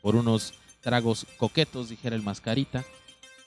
por 0.02 0.16
unos 0.16 0.54
tragos 0.80 1.26
coquetos, 1.38 1.88
dijera 1.88 2.16
el 2.16 2.22
mascarita. 2.22 2.84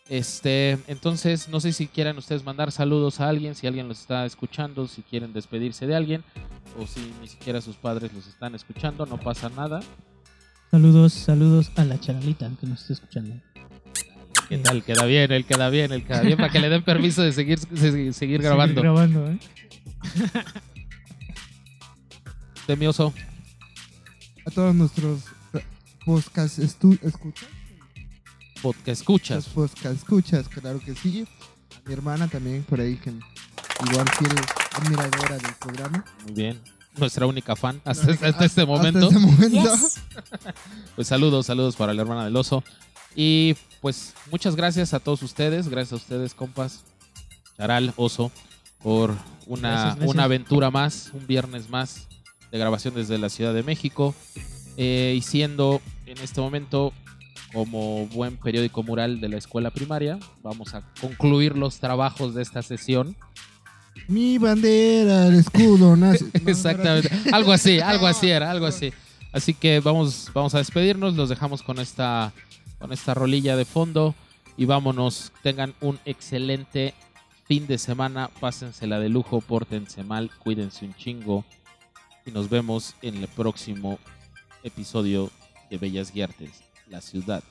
Este, 0.10 0.80
entonces, 0.88 1.49
no 1.49 1.60
sé 1.60 1.72
si 1.72 1.88
quieran 1.88 2.18
ustedes 2.18 2.43
mandar 2.43 2.72
saludos 2.72 3.20
a 3.20 3.30
alguien, 3.30 3.53
si 3.53 3.68
alguien 3.68 3.88
los 3.88 3.99
está 3.99 4.26
escuchando, 4.26 4.88
si 4.88 5.03
quieren 5.03 5.34
despedirse 5.34 5.86
de 5.86 5.95
alguien, 5.95 6.24
o 6.80 6.88
si 6.88 7.14
ni 7.22 7.28
siquiera 7.28 7.62
sus 7.62 7.76
padres 7.76 8.12
los 8.14 8.26
están 8.26 8.55
escuchando, 8.55 9.05
no 9.05 9.20
pasa 9.20 9.49
nada. 9.49 9.82
Saludos, 10.72 11.14
saludos 11.14 11.72
a 11.76 11.86
la 11.86 11.99
charalita 11.99 12.49
que 12.60 12.66
nos 12.66 12.82
está 12.82 12.93
escuchando. 12.93 13.36
¿Qué 14.49 14.57
tal? 14.57 14.84
Queda 14.84 15.05
bien, 15.05 15.32
él 15.32 15.45
queda 15.45 15.70
bien, 15.70 15.91
él 15.91 16.03
queda 16.03 16.22
bien, 16.22 16.38
para 16.38 16.49
que 16.49 16.60
le 16.60 16.70
den 16.70 16.84
permiso 16.84 17.22
de 17.22 17.32
seguir, 17.32 17.60
de 17.60 18.12
seguir 18.12 18.41
grabando. 18.41 18.82
Sigue 18.82 18.91
grabando, 18.91 19.32
¿eh? 19.32 19.38
Temioso, 22.66 23.14
A 24.45 24.49
todos 24.49 24.74
nuestros 24.74 25.26
podcast 26.03 26.57
escuchas. 26.57 27.59
Podcast 28.62 28.88
Los 28.88 28.99
escuchas. 28.99 29.45
podcast 29.47 29.95
escuchas, 29.95 30.47
claro 30.49 30.80
que 30.80 30.95
sí. 30.95 31.26
A 31.76 31.88
mi 31.88 31.93
hermana 31.93 32.28
también 32.28 32.64
por 32.64 32.80
ahí, 32.80 32.95
que 32.97 33.10
igual 33.10 34.07
fiel 34.18 34.32
admiradora 34.74 35.38
del 35.38 35.53
programa. 35.60 36.05
Muy 36.26 36.34
bien. 36.34 36.62
Nuestra 36.97 37.26
única 37.26 37.55
fan 37.55 37.82
hasta, 37.86 38.12
hasta 38.12 38.45
este 38.45 38.66
momento. 38.66 39.07
Hasta 39.07 39.18
este 39.18 39.20
momento. 39.20 39.74
Pues 40.95 41.07
saludos, 41.07 41.45
saludos 41.45 41.76
para 41.78 41.93
la 41.93 42.01
hermana 42.01 42.26
del 42.26 42.36
oso. 42.36 42.64
Y 43.16 43.55
pues 43.82 44.14
muchas 44.32 44.55
gracias 44.55 44.93
a 44.93 44.99
todos 44.99 45.24
ustedes, 45.24 45.70
gracias 45.70 45.93
a 45.93 45.95
ustedes, 45.95 46.34
compas, 46.34 46.84
Charal, 47.57 47.93
oso, 47.95 48.32
por 48.84 49.16
una, 49.47 49.70
Gracias, 49.70 49.95
gracias. 49.95 50.14
una 50.14 50.24
aventura 50.26 50.72
más, 50.72 51.12
un 51.14 51.26
viernes 51.26 51.70
más 51.70 52.07
de 52.51 52.57
grabación 52.57 52.93
desde 52.95 53.18
la 53.18 53.30
Ciudad 53.30 53.53
de 53.53 53.64
México. 53.64 54.14
Eh, 54.78 55.16
y 55.18 55.22
siendo 55.22 55.82
en 56.05 56.18
este 56.20 56.39
momento 56.41 56.93
como 57.54 58.06
buen 58.08 58.38
periódico 58.38 58.84
mural 58.84 59.20
de 59.22 59.30
la 59.30 59.38
escuela 59.38 59.72
primaria, 59.72 60.20
vamos 60.43 60.74
a 60.74 60.84
concluir 61.02 61.58
los 61.58 61.80
trabajos 61.80 62.36
de 62.36 62.41
esta 62.41 62.62
sesión. 62.62 63.16
Mi 64.08 64.38
bandera, 64.38 65.28
el 65.28 65.36
escudo 65.36 65.95
nace. 65.97 66.26
Exactamente. 66.45 67.10
Algo 67.32 67.52
así, 67.52 67.80
algo 67.80 68.08
así 68.08 68.30
era, 68.30 68.52
algo 68.52 68.66
así. 68.66 68.93
Así 69.32 69.54
que 69.54 69.80
vamos, 69.80 70.32
vamos 70.34 70.56
a 70.56 70.60
despedirnos, 70.60 71.16
los 71.16 71.30
dejamos 71.30 71.62
con 71.62 71.80
esta, 71.80 72.34
con 72.80 72.91
esta 72.91 73.14
rolilla 73.14 73.56
de 73.56 73.66
fondo 73.66 74.16
y 74.58 74.66
vámonos. 74.66 75.32
Tengan 75.43 75.74
un 75.82 76.00
excelente 76.06 76.93
fin 77.45 77.68
de 77.68 77.78
semana, 77.78 78.30
pásensela 78.39 79.00
de 79.00 79.10
lujo, 79.10 79.41
pórtense 79.41 80.04
mal, 80.04 80.32
cuídense 80.39 80.86
un 80.86 80.95
chingo 80.95 81.45
y 82.26 82.32
nos 82.32 82.50
vemos 82.50 82.95
en 83.02 83.18
el 83.18 83.28
próximo 83.28 84.00
episodio 84.64 85.32
de 85.70 85.78
Bellas 85.78 86.12
Guiartes, 86.12 86.64
la 86.89 87.01
ciudad 87.01 87.43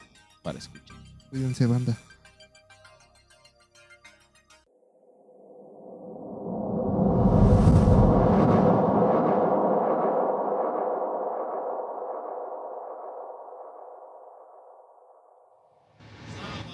para 0.42 0.58
escuchar. 0.58 0.96
Cuídense, 1.30 1.66
banda. 1.66 1.96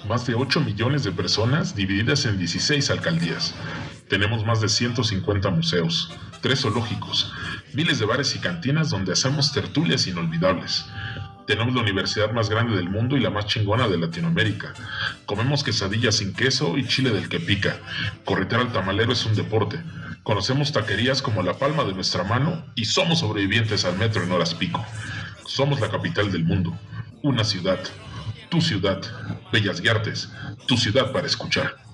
Más 0.07 0.27
de 0.27 0.35
8 0.35 0.61
millones 0.61 1.03
de 1.03 1.11
personas 1.11 1.75
divididas 1.75 2.25
en 2.25 2.37
16 2.37 2.91
alcaldías. 2.91 3.55
Tenemos 4.07 4.45
más 4.45 4.61
de 4.61 4.69
150 4.69 5.49
museos, 5.49 6.13
tres 6.41 6.61
zoológicos, 6.61 7.33
miles 7.73 7.97
de 7.97 8.05
bares 8.05 8.35
y 8.35 8.39
cantinas 8.39 8.91
donde 8.91 9.13
hacemos 9.13 9.51
tertulias 9.51 10.05
inolvidables. 10.05 10.85
Tenemos 11.47 11.75
la 11.75 11.81
universidad 11.81 12.31
más 12.31 12.49
grande 12.49 12.75
del 12.75 12.89
mundo 12.89 13.15
y 13.15 13.19
la 13.19 13.29
más 13.29 13.45
chingona 13.45 13.87
de 13.87 13.99
Latinoamérica. 13.99 14.73
Comemos 15.27 15.63
quesadillas 15.63 16.15
sin 16.15 16.33
queso 16.33 16.75
y 16.77 16.87
chile 16.87 17.11
del 17.11 17.29
que 17.29 17.39
pica. 17.39 17.77
Corretear 18.23 18.61
al 18.61 18.71
tamalero 18.71 19.13
es 19.13 19.25
un 19.25 19.35
deporte. 19.35 19.79
Conocemos 20.23 20.71
taquerías 20.71 21.21
como 21.21 21.43
la 21.43 21.53
palma 21.53 21.83
de 21.83 21.93
nuestra 21.93 22.23
mano 22.23 22.65
y 22.73 22.85
somos 22.85 23.19
sobrevivientes 23.19 23.85
al 23.85 23.97
metro 23.97 24.23
en 24.23 24.31
horas 24.31 24.55
pico. 24.55 24.83
Somos 25.45 25.79
la 25.79 25.89
capital 25.89 26.31
del 26.31 26.43
mundo. 26.43 26.75
Una 27.21 27.43
ciudad. 27.43 27.79
Tu 28.49 28.59
ciudad. 28.59 29.01
Bellas 29.51 29.81
Guiartes. 29.81 30.29
Tu 30.67 30.77
ciudad 30.77 31.11
para 31.11 31.27
escuchar. 31.27 31.84